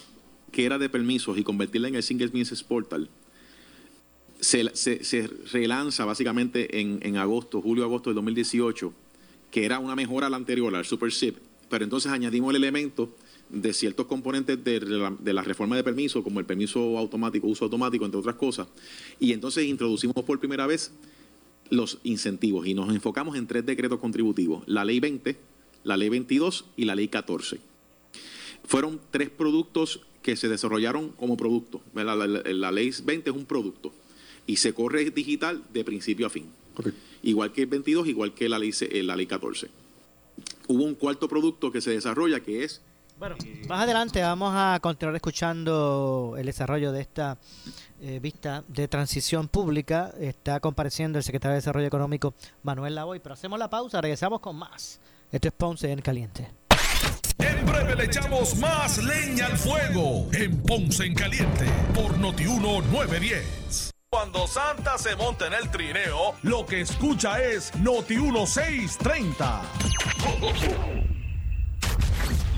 que 0.52 0.66
era 0.66 0.78
de 0.78 0.88
permisos 0.90 1.38
y 1.38 1.44
convertirla 1.44 1.88
en 1.88 1.96
el 1.96 2.04
Single 2.04 2.28
Business 2.28 2.64
Portal 2.64 3.10
se, 4.40 4.70
se- 4.76 5.28
relanza 5.52 6.06
básicamente 6.06 6.80
en, 6.82 7.00
en 7.02 7.18
agosto, 7.18 7.62
julio-agosto 7.62 8.10
del 8.10 8.16
2018, 8.16 8.94
que 9.52 9.66
era 9.66 9.80
una 9.80 9.96
mejora 9.96 10.28
a 10.28 10.30
la 10.30 10.36
anterior, 10.38 10.76
al 10.76 10.86
Super 10.86 11.12
SIP, 11.12 11.38
pero 11.70 11.84
entonces 11.86 12.12
añadimos 12.12 12.50
el 12.52 12.58
elemento 12.58 13.16
de 13.54 13.72
ciertos 13.74 14.08
componentes 14.08 14.62
de 14.64 14.82
la, 14.82 15.16
de 15.18 15.32
la 15.34 15.44
reforma 15.44 15.76
de 15.76 15.84
permiso, 15.84 16.24
como 16.24 16.40
el 16.40 16.46
permiso 16.46 16.98
automático, 16.98 17.48
uso 17.48 17.66
automático, 17.66 18.04
entre 18.04 18.20
otras 18.20 18.36
cosas, 18.36 18.68
y 19.20 19.32
entonces 19.32 19.66
introducimos 19.66 20.16
por 20.26 20.40
primera 20.40 20.66
vez 20.68 20.92
los 21.70 22.00
incentivos 22.04 22.66
y 22.68 22.74
nos 22.74 22.90
enfocamos 22.94 23.38
en 23.38 23.46
tres 23.48 23.66
decretos 23.66 24.00
contributivos, 24.00 24.64
la 24.66 24.84
ley 24.84 25.00
20, 25.00 25.38
la 25.84 25.98
ley 25.98 26.10
22 26.10 26.66
y 26.78 26.86
la 26.86 26.96
ley 26.96 27.08
14. 27.08 27.60
Fueron 28.66 29.00
tres 29.12 29.30
productos 29.30 30.02
que 30.22 30.36
se 30.36 30.48
desarrollaron 30.50 31.10
como 31.10 31.36
producto. 31.38 31.82
La, 31.94 32.16
la- 32.16 32.28
la 32.28 32.72
ley 32.72 32.92
20 33.04 33.30
es 33.30 33.36
un 33.36 33.46
producto 33.46 33.94
y 34.48 34.56
se 34.58 34.74
corre 34.74 35.10
digital 35.12 35.64
de 35.74 35.84
principio 35.84 36.28
a 36.28 36.30
fin. 36.30 36.46
Igual 37.22 37.52
que 37.52 37.62
el 37.62 37.68
22, 37.68 38.08
igual 38.08 38.34
que 38.34 38.50
la 38.50 38.58
ley, 38.60 38.72
eh, 38.82 39.04
la 39.04 39.16
ley 39.16 39.26
14. 39.28 39.68
Hubo 40.68 40.84
un 40.84 40.96
cuarto 40.96 41.28
producto 41.28 41.72
que 41.72 41.82
se 41.82 41.92
desarrolla 41.92 42.40
que 42.42 42.64
es 42.64 42.82
Bueno, 43.24 43.38
más 43.70 43.84
adelante 43.84 44.22
vamos 44.22 44.54
a 44.54 44.78
continuar 44.82 45.16
escuchando 45.16 46.36
el 46.38 46.46
desarrollo 46.46 46.92
de 46.92 47.00
esta 47.00 47.38
eh, 48.02 48.20
vista 48.22 48.66
de 48.68 48.90
transición 48.90 49.48
pública. 49.48 50.12
Está 50.20 50.60
compareciendo 50.60 51.20
el 51.20 51.24
secretario 51.24 51.54
de 51.54 51.60
Desarrollo 51.60 51.88
Económico 51.88 52.34
Manuel 52.64 52.96
Lavoy, 52.96 53.22
pero 53.22 53.32
hacemos 53.32 53.58
la 53.58 53.70
pausa, 53.70 54.02
regresamos 54.02 54.42
con 54.42 54.58
más. 54.58 55.00
Esto 55.32 55.48
es 55.48 55.54
Ponce 55.54 55.90
en 55.90 56.02
Caliente. 56.02 56.52
En 57.38 57.66
breve 57.66 57.96
le 57.96 58.04
echamos 58.04 58.58
más 58.58 59.02
leña 59.02 59.46
al 59.46 59.58
fuego 59.58 60.28
en 60.34 60.62
Ponce 60.62 61.06
en 61.06 61.16
Caliente 61.16 61.66
por 61.96 62.18
Notiuno 62.18 62.82
910. 62.82 63.92
Cuando 64.10 64.48
Santa 64.48 64.98
se 64.98 65.16
monta 65.16 65.48
en 65.48 65.54
el 65.54 65.72
trineo, 65.72 66.36
lo 66.42 66.66
que 66.66 66.82
escucha 66.82 67.42
es 67.42 67.74
Noti 67.76 68.18
1630. 68.18 69.62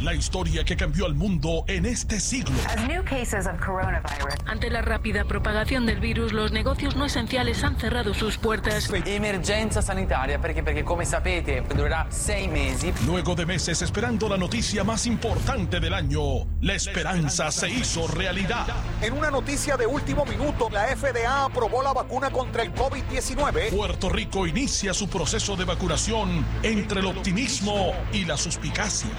La 0.05 0.13
historia 0.13 0.63
que 0.63 0.77
cambiò 0.77 1.07
al 1.07 1.15
mundo 1.15 1.63
en 1.67 1.83
este 1.87 2.19
siglo. 2.19 2.53
As 2.67 2.87
new 2.87 3.03
cases 3.03 3.47
of 3.47 3.59
coronavirus 3.59 4.35
Ante 4.45 4.69
la 4.69 4.83
rápida 4.83 5.23
propagación 5.23 5.87
del 5.87 5.99
virus, 5.99 6.31
los 6.31 6.51
negocios 6.51 6.95
no 6.95 7.05
esenciales 7.05 7.63
han 7.63 7.75
cerrado 7.79 8.13
sus 8.13 8.37
puertas. 8.37 8.87
Emergenza 9.03 9.81
sanitaria 9.81 10.37
perché, 10.37 10.61
perché 10.61 10.83
come 10.83 11.05
sapete 11.05 11.63
durerà 11.73 12.05
sei 12.09 12.47
mesi. 12.47 12.93
Luego 13.07 13.33
de 13.33 13.47
meses 13.47 13.81
esperando 13.81 14.29
la 14.29 14.37
noticia 14.37 14.83
más 14.83 15.07
importante 15.07 15.79
del 15.79 15.95
año, 15.95 16.45
la 16.61 16.75
esperanza 16.75 17.49
se 17.49 17.71
hizo 17.71 18.05
realidad. 18.07 18.67
En 19.01 19.13
una 19.13 19.31
noticia 19.31 19.75
de 19.75 19.87
último 19.87 20.23
minuto, 20.23 20.69
la 20.69 20.85
FDA 20.95 21.45
aprobó 21.45 21.81
la 21.81 21.93
vacuna 21.93 22.29
contra 22.29 22.61
el 22.61 22.71
COVID-19. 22.75 23.71
Puerto 23.75 24.09
Rico 24.09 24.45
inicia 24.45 24.93
su 24.93 25.09
proceso 25.09 25.55
de 25.55 25.65
vacunación 25.65 26.45
entre 26.61 26.99
el 26.99 27.07
optimismo 27.07 27.91
y 28.13 28.25
la 28.25 28.37
suspicacia. 28.37 29.09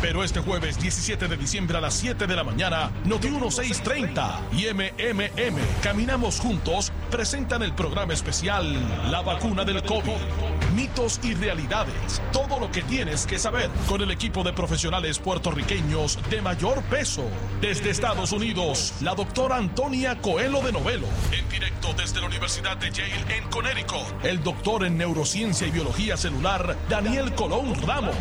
Pero 0.00 0.24
este 0.30 0.42
jueves 0.42 0.80
17 0.80 1.26
de 1.26 1.36
diciembre 1.36 1.78
a 1.78 1.80
las 1.80 1.94
7 1.94 2.28
de 2.28 2.36
la 2.36 2.44
mañana, 2.44 2.92
Noti 3.04 3.30
1630 3.30 4.40
y 4.52 4.72
MMM 4.72 5.58
Caminamos 5.82 6.38
Juntos 6.38 6.92
presentan 7.10 7.64
el 7.64 7.72
programa 7.72 8.12
especial 8.12 9.10
La 9.10 9.22
vacuna 9.22 9.64
del 9.64 9.82
COVID. 9.82 10.59
Mitos 10.74 11.20
y 11.22 11.34
realidades. 11.34 12.22
Todo 12.32 12.60
lo 12.60 12.70
que 12.70 12.82
tienes 12.82 13.26
que 13.26 13.38
saber 13.38 13.70
con 13.88 14.00
el 14.02 14.10
equipo 14.10 14.42
de 14.42 14.52
profesionales 14.52 15.18
puertorriqueños 15.18 16.18
de 16.30 16.40
mayor 16.40 16.82
peso. 16.84 17.24
Desde 17.60 17.90
Estados 17.90 18.32
Unidos, 18.32 18.94
la 19.00 19.14
doctora 19.14 19.56
Antonia 19.56 20.18
Coelho 20.20 20.62
de 20.62 20.72
Novelo. 20.72 21.06
En 21.32 21.48
directo 21.48 21.92
desde 21.94 22.20
la 22.20 22.26
Universidad 22.26 22.76
de 22.76 22.90
Yale 22.90 23.36
en 23.36 23.48
Connecticut. 23.50 24.24
El 24.24 24.42
doctor 24.42 24.84
en 24.84 24.96
neurociencia 24.96 25.66
y 25.66 25.70
biología 25.70 26.16
celular, 26.16 26.76
Daniel 26.88 27.34
Colón 27.34 27.74
Ramos. 27.86 28.14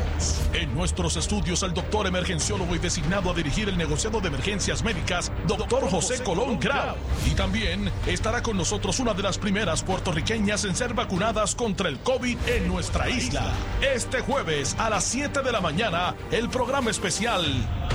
En 0.54 0.74
nuestros 0.74 1.18
estudios, 1.18 1.64
el 1.64 1.74
doctor 1.74 2.08
emergenciólogo 2.08 2.76
y 2.76 2.80
designado 2.80 3.32
a 3.32 3.34
dirigir 3.34 3.70
el 3.70 3.78
negociado 3.78 4.20
de 4.22 4.30
emergencias 4.30 4.84
médicas, 4.84 5.32
doctor 5.48 5.90
José 5.90 6.24
Colón 6.24 6.60
Grau. 6.60 6.96
Y 7.26 7.36
también 7.36 7.92
estará 8.08 8.42
con 8.42 8.58
nosotros 8.58 9.00
una 9.00 9.14
de 9.14 9.24
las 9.24 9.38
primeras 9.38 9.84
puertorriqueñas 9.84 10.66
en 10.66 10.76
ser 10.76 10.94
vacunadas 10.94 11.56
contra 11.56 11.90
el 11.90 12.00
COVID 12.00 12.38
en 12.50 12.68
nuestra 12.68 13.08
isla. 13.10 13.54
Este 13.82 14.22
jueves 14.22 14.76
a 14.80 14.90
las 14.90 15.04
7 15.04 15.42
de 15.42 15.52
la 15.52 15.62
mañana, 15.62 16.16
el 16.32 16.50
programa 16.50 16.90
especial 16.90 17.46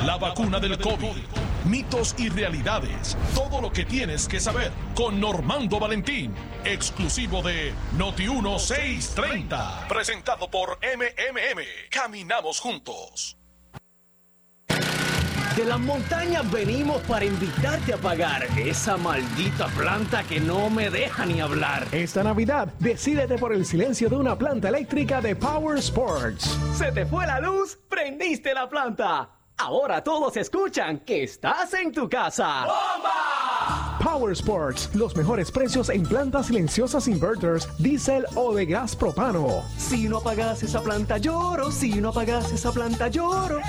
La 0.06 0.16
vacuna 0.16 0.60
del 0.60 0.78
COVID. 0.78 1.24
Mitos 1.64 2.14
y 2.18 2.28
realidades. 2.28 3.16
Todo 3.34 3.60
lo 3.60 3.72
que 3.72 3.84
tienes 3.84 4.28
que 4.28 4.38
saber 4.38 4.70
con 4.94 5.18
Normando 5.18 5.80
Valentín. 5.80 6.34
Exclusivo 6.64 7.42
de 7.42 7.72
Noti 7.96 8.28
1630. 8.28 9.88
Presentado 9.88 10.50
por 10.50 10.78
MMM. 10.78 11.62
Caminamos 11.90 12.60
juntos. 12.60 13.38
De 15.56 15.64
las 15.64 15.78
montañas 15.78 16.50
venimos 16.50 17.00
para 17.02 17.24
invitarte 17.24 17.94
a 17.94 17.96
pagar 17.96 18.44
esa 18.58 18.96
maldita 18.96 19.68
planta 19.68 20.24
que 20.24 20.40
no 20.40 20.68
me 20.68 20.90
deja 20.90 21.24
ni 21.26 21.40
hablar. 21.40 21.86
Esta 21.92 22.24
Navidad, 22.24 22.74
decídete 22.80 23.38
por 23.38 23.52
el 23.52 23.64
silencio 23.64 24.08
de 24.08 24.16
una 24.16 24.36
planta 24.36 24.68
eléctrica 24.68 25.20
de 25.20 25.36
Power 25.36 25.78
Sports. 25.78 26.58
¿Se 26.76 26.90
te 26.90 27.06
fue 27.06 27.24
la 27.28 27.38
luz? 27.38 27.78
¿Prendiste 27.88 28.52
la 28.52 28.68
planta? 28.68 29.33
Ahora 29.56 30.02
todos 30.02 30.36
escuchan 30.36 30.98
que 31.00 31.22
estás 31.22 31.72
en 31.74 31.92
tu 31.92 32.08
casa. 32.08 32.66
Power 34.02 34.32
Sports, 34.32 34.90
los 34.94 35.14
mejores 35.16 35.50
precios 35.50 35.88
en 35.88 36.02
plantas 36.02 36.46
silenciosas 36.46 37.08
inverters, 37.08 37.66
diésel 37.78 38.26
o 38.34 38.54
de 38.54 38.66
gas 38.66 38.94
propano. 38.94 39.62
Si 39.78 40.06
no 40.08 40.18
apagas 40.18 40.62
esa 40.62 40.82
planta 40.82 41.16
lloro, 41.18 41.70
si 41.70 41.94
no 42.00 42.10
apagas 42.10 42.52
esa 42.52 42.70
planta 42.72 43.08
lloro. 43.08 43.60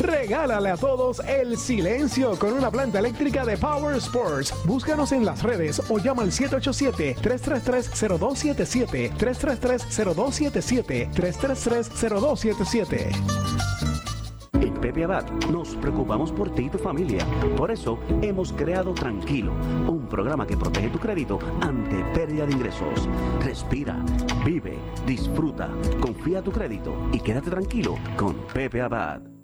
Regálale 0.00 0.70
a 0.70 0.76
todos 0.76 1.18
el 1.20 1.58
silencio 1.58 2.38
con 2.38 2.52
una 2.52 2.70
planta 2.70 3.00
eléctrica 3.00 3.44
de 3.44 3.56
Power 3.56 3.96
Sports. 3.96 4.54
Búscanos 4.64 5.10
en 5.12 5.24
las 5.24 5.42
redes 5.42 5.82
o 5.88 5.98
llama 5.98 6.22
al 6.22 6.30
787-333-0277, 6.30 9.16
333-0277, 9.16 11.10
333-0277. 11.12 14.11
En 14.60 14.74
Pepe 14.74 15.04
Abad 15.04 15.28
nos 15.50 15.74
preocupamos 15.76 16.30
por 16.30 16.50
ti 16.50 16.64
y 16.64 16.70
tu 16.70 16.78
familia. 16.78 17.24
Por 17.56 17.70
eso 17.70 17.98
hemos 18.20 18.52
creado 18.52 18.92
Tranquilo, 18.92 19.52
un 19.88 20.06
programa 20.06 20.46
que 20.46 20.56
protege 20.56 20.90
tu 20.90 20.98
crédito 20.98 21.38
ante 21.60 22.04
pérdida 22.14 22.46
de 22.46 22.52
ingresos. 22.52 23.08
Respira, 23.40 24.04
vive, 24.44 24.78
disfruta, 25.06 25.70
confía 26.00 26.42
tu 26.42 26.52
crédito 26.52 26.94
y 27.12 27.20
quédate 27.20 27.50
tranquilo 27.50 27.96
con 28.16 28.36
Pepe 28.52 28.82
Abad. 28.82 29.31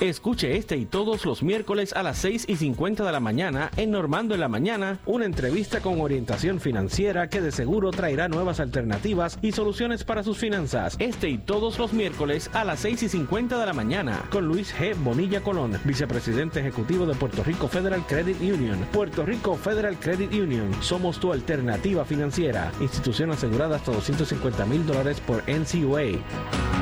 Escuche 0.00 0.56
este 0.56 0.78
y 0.78 0.86
todos 0.86 1.26
los 1.26 1.42
miércoles 1.42 1.92
a 1.92 2.02
las 2.02 2.16
6 2.20 2.46
y 2.48 2.56
50 2.56 3.04
de 3.04 3.12
la 3.12 3.20
mañana 3.20 3.70
en 3.76 3.90
Normando 3.90 4.32
en 4.32 4.40
la 4.40 4.48
Mañana, 4.48 4.98
una 5.04 5.26
entrevista 5.26 5.80
con 5.80 6.00
orientación 6.00 6.58
financiera 6.58 7.28
que 7.28 7.42
de 7.42 7.52
seguro 7.52 7.90
traerá 7.90 8.26
nuevas 8.26 8.60
alternativas 8.60 9.38
y 9.42 9.52
soluciones 9.52 10.04
para 10.04 10.22
sus 10.22 10.38
finanzas. 10.38 10.96
Este 10.98 11.28
y 11.28 11.36
todos 11.36 11.78
los 11.78 11.92
miércoles 11.92 12.48
a 12.54 12.64
las 12.64 12.80
6 12.80 13.02
y 13.02 13.08
50 13.10 13.58
de 13.58 13.66
la 13.66 13.74
mañana 13.74 14.24
con 14.30 14.46
Luis 14.48 14.74
G. 14.74 14.96
Bonilla 14.96 15.42
Colón, 15.42 15.78
vicepresidente 15.84 16.60
ejecutivo 16.60 17.04
de 17.04 17.14
Puerto 17.14 17.44
Rico 17.44 17.68
Federal 17.68 18.02
Credit 18.06 18.40
Union. 18.40 18.78
Puerto 18.92 19.26
Rico 19.26 19.54
Federal 19.56 19.98
Credit 19.98 20.32
Union, 20.32 20.70
somos 20.80 21.20
tu 21.20 21.30
alternativa 21.30 22.06
financiera. 22.06 22.72
Institución 22.80 23.32
asegurada 23.32 23.76
hasta 23.76 23.92
250 23.92 24.64
mil 24.64 24.86
dólares 24.86 25.20
por 25.20 25.42
NCUA. 25.46 26.79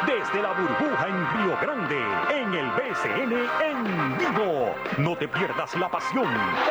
Desde 0.05 0.41
la 0.41 0.53
burbuja 0.53 1.07
en 1.07 1.27
Río 1.33 1.57
Grande, 1.61 1.97
en 2.29 2.53
el 2.53 2.69
BCN 2.71 3.33
en 3.61 4.17
vivo. 4.17 4.75
No 4.97 5.15
te 5.15 5.27
pierdas 5.27 5.75
la 5.75 5.89
pasión. 5.89 6.25
¡Vamos 6.25 6.65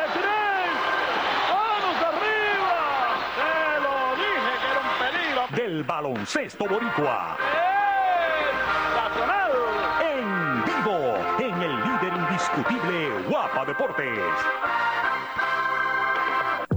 arriba! 2.09 2.79
¡Te 3.35 3.79
lo 3.81 4.15
dije 4.15 4.53
que 4.61 4.67
era 4.71 4.81
un 4.81 4.93
peligro! 4.99 5.41
Del 5.55 5.83
baloncesto 5.83 6.65
boricua. 6.65 7.37
¡Nacional! 8.95 9.42
Indiscutible 12.53 13.23
Guapa 13.27 13.65
Deportes. 13.65 14.92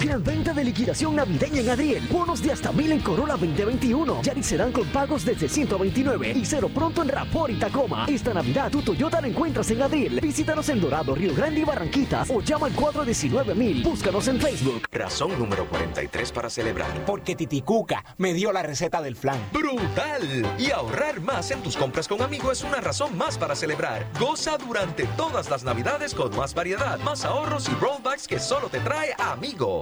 Gran 0.00 0.22
venta 0.22 0.52
de 0.52 0.64
liquidación 0.64 1.16
navideña 1.16 1.60
en 1.60 1.70
Adriel. 1.70 2.08
Bonos 2.08 2.42
de 2.42 2.52
hasta 2.52 2.72
mil 2.72 2.92
en 2.92 3.00
Corolla 3.00 3.34
2021. 3.34 4.22
Yaris 4.22 4.46
serán 4.46 4.72
con 4.72 4.86
pagos 4.88 5.24
desde 5.24 5.48
129 5.48 6.32
y 6.32 6.44
cero 6.44 6.70
pronto 6.74 7.02
en 7.02 7.08
Rapor 7.08 7.50
y 7.50 7.58
Tacoma. 7.58 8.06
Esta 8.08 8.34
Navidad 8.34 8.70
tu 8.70 8.82
Toyota 8.82 9.20
la 9.20 9.28
encuentras 9.28 9.70
en 9.70 9.82
Adriel. 9.82 10.20
Visítanos 10.20 10.68
en 10.68 10.80
Dorado, 10.80 11.14
Río 11.14 11.34
Grande 11.34 11.60
y 11.60 11.64
Barranquitas 11.64 12.30
o 12.30 12.40
llama 12.40 12.66
al 12.66 12.72
419 12.72 13.54
mil. 13.54 13.82
Búscanos 13.82 14.26
en 14.28 14.40
Facebook. 14.40 14.82
Razón 14.90 15.38
número 15.38 15.68
43 15.68 16.32
para 16.32 16.50
celebrar. 16.50 17.04
Porque 17.06 17.36
Titicuca 17.36 18.04
me 18.18 18.34
dio 18.34 18.52
la 18.52 18.62
receta 18.62 19.00
del 19.00 19.16
flan. 19.16 19.38
¡Brutal! 19.52 20.46
Y 20.58 20.70
ahorrar 20.70 21.20
más 21.20 21.50
en 21.50 21.62
tus 21.62 21.76
compras 21.76 22.08
con 22.08 22.22
amigos 22.22 22.58
es 22.58 22.64
una 22.64 22.80
razón 22.80 23.16
más 23.16 23.38
para 23.38 23.54
celebrar. 23.54 24.06
Goza 24.18 24.58
durante 24.58 25.04
todas 25.16 25.50
las 25.50 25.64
navidades 25.64 26.14
con 26.14 26.34
más 26.36 26.54
variedad, 26.54 26.98
más 27.00 27.24
ahorros 27.24 27.68
y 27.68 27.72
rollbacks 27.74 28.26
que 28.26 28.38
solo 28.38 28.68
te 28.68 28.80
trae 28.80 29.14
Amigo. 29.18 29.81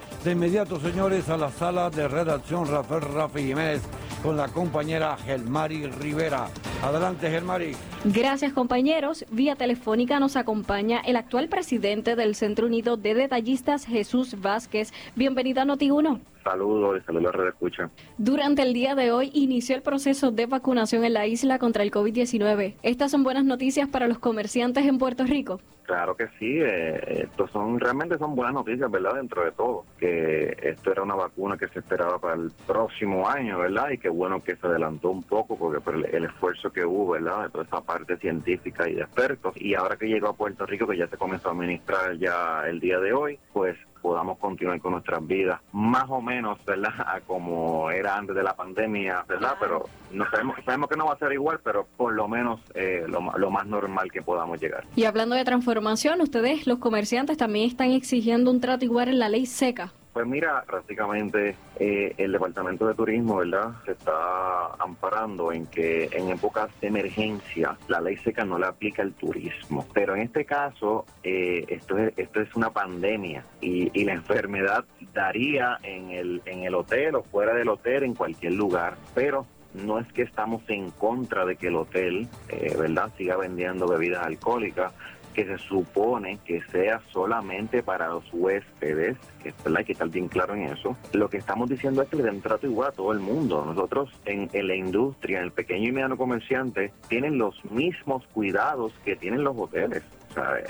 De 0.23 0.33
inmediato, 0.33 0.79
señores, 0.79 1.29
a 1.29 1.37
la 1.37 1.49
sala 1.49 1.89
de 1.89 2.07
redacción 2.07 2.67
Rafael 2.67 3.01
Rafi 3.01 3.41
Jiménez 3.41 3.81
con 4.21 4.37
la 4.37 4.49
compañera 4.49 5.17
Gelmari 5.17 5.87
Rivera. 5.87 6.47
Adelante, 6.83 7.27
Gelmari. 7.27 7.71
Gracias 8.03 8.53
compañeros. 8.53 9.25
Vía 9.31 9.55
telefónica 9.55 10.19
nos 10.19 10.35
acompaña 10.35 10.99
el 10.99 11.15
actual 11.15 11.49
presidente 11.49 12.15
del 12.15 12.35
Centro 12.35 12.67
Unido 12.67 12.97
de 12.97 13.15
Detallistas, 13.15 13.87
Jesús 13.87 14.39
Vázquez. 14.39 14.93
Bienvenido 15.15 15.61
a 15.61 15.65
Noti1. 15.65 16.19
Saludos 16.43 16.99
y 17.01 17.05
saludos 17.05 17.33
a 17.33 17.37
Red 17.37 17.47
Escucha. 17.49 17.89
Durante 18.17 18.61
el 18.63 18.73
día 18.73 18.95
de 18.95 19.11
hoy 19.11 19.31
inició 19.33 19.75
el 19.75 19.81
proceso 19.81 20.31
de 20.31 20.45
vacunación 20.45 21.05
en 21.05 21.13
la 21.13 21.27
isla 21.27 21.59
contra 21.59 21.83
el 21.83 21.91
COVID-19. 21.91 22.75
¿Estas 22.81 23.11
son 23.11 23.23
buenas 23.23 23.45
noticias 23.45 23.87
para 23.89 24.07
los 24.07 24.19
comerciantes 24.19 24.85
en 24.85 24.97
Puerto 24.97 25.23
Rico? 25.25 25.59
Claro 25.83 26.15
que 26.15 26.27
sí, 26.39 26.59
eh, 26.61 27.23
estos 27.23 27.51
son 27.51 27.79
realmente 27.79 28.17
son 28.17 28.35
buenas 28.35 28.53
noticias, 28.53 28.89
¿verdad? 28.89 29.15
Dentro 29.15 29.43
de 29.43 29.51
todo, 29.51 29.83
que 29.99 30.55
esto 30.61 30.91
era 30.91 31.03
una 31.03 31.15
vacuna 31.15 31.57
que 31.57 31.67
se 31.67 31.79
esperaba 31.79 32.17
para 32.17 32.35
el 32.35 32.51
próximo 32.65 33.27
año, 33.27 33.59
¿verdad? 33.59 33.89
Y 33.89 33.97
qué 33.97 34.07
bueno 34.07 34.41
que 34.41 34.55
se 34.55 34.67
adelantó 34.67 35.09
un 35.09 35.23
poco 35.23 35.57
porque 35.57 35.81
por 35.81 35.95
el, 35.95 36.05
el 36.05 36.25
esfuerzo 36.25 36.71
que 36.71 36.85
hubo, 36.85 37.11
¿verdad? 37.11 37.43
De 37.43 37.49
toda 37.49 37.63
esa 37.65 37.81
parte 37.81 38.15
científica 38.17 38.87
y 38.87 38.93
de 38.93 39.01
expertos. 39.01 39.53
Y 39.57 39.75
ahora 39.75 39.97
que 39.97 40.07
llegó 40.07 40.29
a 40.29 40.33
Puerto 40.33 40.65
Rico, 40.65 40.87
que 40.87 40.97
ya 40.97 41.07
se 41.07 41.17
comenzó 41.17 41.49
a 41.49 41.51
administrar 41.51 42.17
ya 42.17 42.63
el 42.67 42.79
día 42.79 42.99
de 42.99 43.11
hoy, 43.11 43.39
pues 43.51 43.75
podamos 44.01 44.37
continuar 44.37 44.79
con 44.81 44.93
nuestras 44.93 45.25
vidas 45.25 45.59
más 45.71 46.05
o 46.09 46.21
menos, 46.21 46.63
¿verdad? 46.65 46.93
A 47.05 47.21
como 47.21 47.89
era 47.91 48.17
antes 48.17 48.35
de 48.35 48.43
la 48.43 48.55
pandemia, 48.55 49.23
¿verdad? 49.27 49.55
Pero 49.59 49.85
no 50.11 50.29
sabemos, 50.29 50.57
sabemos 50.65 50.89
que 50.89 50.97
no 50.97 51.05
va 51.05 51.13
a 51.13 51.17
ser 51.17 51.31
igual, 51.33 51.59
pero 51.63 51.85
por 51.97 52.13
lo 52.13 52.27
menos 52.27 52.59
eh, 52.73 53.05
lo, 53.07 53.21
lo 53.37 53.51
más 53.51 53.65
normal 53.65 54.11
que 54.11 54.21
podamos 54.21 54.59
llegar. 54.59 54.85
Y 54.95 55.05
hablando 55.05 55.35
de 55.35 55.45
transformación, 55.45 56.21
ustedes, 56.21 56.67
los 56.67 56.79
comerciantes, 56.79 57.37
también 57.37 57.67
están 57.67 57.91
exigiendo 57.91 58.51
un 58.51 58.61
trato 58.61 58.85
igual 58.85 59.09
en 59.09 59.19
la 59.19 59.29
ley 59.29 59.45
seca. 59.45 59.93
Pues 60.13 60.27
mira, 60.27 60.63
prácticamente 60.67 61.55
eh, 61.79 62.13
el 62.17 62.33
Departamento 62.33 62.85
de 62.85 62.93
Turismo, 62.93 63.37
¿verdad? 63.37 63.71
Se 63.85 63.93
está 63.93 64.73
amparando 64.77 65.53
en 65.53 65.67
que 65.67 66.09
en 66.11 66.29
épocas 66.29 66.69
de 66.81 66.87
emergencia 66.87 67.77
la 67.87 68.01
ley 68.01 68.17
seca 68.17 68.43
no 68.43 68.59
le 68.59 68.65
aplica 68.65 69.03
al 69.03 69.13
turismo. 69.13 69.87
Pero 69.93 70.15
en 70.15 70.23
este 70.23 70.43
caso, 70.43 71.05
eh, 71.23 71.63
esto, 71.69 71.97
es, 71.97 72.13
esto 72.17 72.41
es 72.41 72.53
una 72.55 72.71
pandemia 72.71 73.45
y, 73.61 73.89
y 73.97 74.03
la 74.03 74.13
enfermedad 74.13 74.83
daría 75.13 75.77
en 75.81 76.11
el, 76.11 76.41
en 76.45 76.63
el 76.63 76.75
hotel 76.75 77.15
o 77.15 77.23
fuera 77.23 77.53
del 77.53 77.69
hotel, 77.69 78.03
en 78.03 78.13
cualquier 78.13 78.53
lugar. 78.53 78.97
Pero 79.15 79.45
no 79.73 79.97
es 79.97 80.11
que 80.11 80.23
estamos 80.23 80.61
en 80.67 80.91
contra 80.91 81.45
de 81.45 81.55
que 81.55 81.67
el 81.67 81.77
hotel, 81.77 82.27
eh, 82.49 82.75
¿verdad?, 82.77 83.11
siga 83.17 83.37
vendiendo 83.37 83.87
bebidas 83.87 84.25
alcohólicas 84.25 84.91
que 85.31 85.45
se 85.45 85.57
supone 85.57 86.39
que 86.45 86.61
sea 86.71 87.01
solamente 87.11 87.83
para 87.83 88.07
los 88.09 88.23
huéspedes, 88.33 89.17
que 89.41 89.53
¿verdad? 89.63 89.79
hay 89.79 89.85
que 89.85 89.93
estar 89.93 90.09
bien 90.09 90.27
claro 90.27 90.55
en 90.55 90.63
eso. 90.63 90.95
Lo 91.13 91.29
que 91.29 91.37
estamos 91.37 91.69
diciendo 91.69 92.01
es 92.01 92.09
que 92.09 92.17
le 92.17 92.23
den 92.23 92.41
trato 92.41 92.67
igual 92.67 92.89
a 92.89 92.91
todo 92.91 93.11
el 93.11 93.19
mundo. 93.19 93.63
Nosotros 93.65 94.09
en, 94.25 94.49
en 94.53 94.67
la 94.67 94.75
industria, 94.75 95.39
en 95.39 95.45
el 95.45 95.51
pequeño 95.51 95.89
y 95.89 95.91
mediano 95.91 96.17
comerciante, 96.17 96.91
tienen 97.07 97.37
los 97.37 97.63
mismos 97.65 98.25
cuidados 98.33 98.93
que 99.05 99.15
tienen 99.15 99.43
los 99.43 99.57
hoteles. 99.57 100.03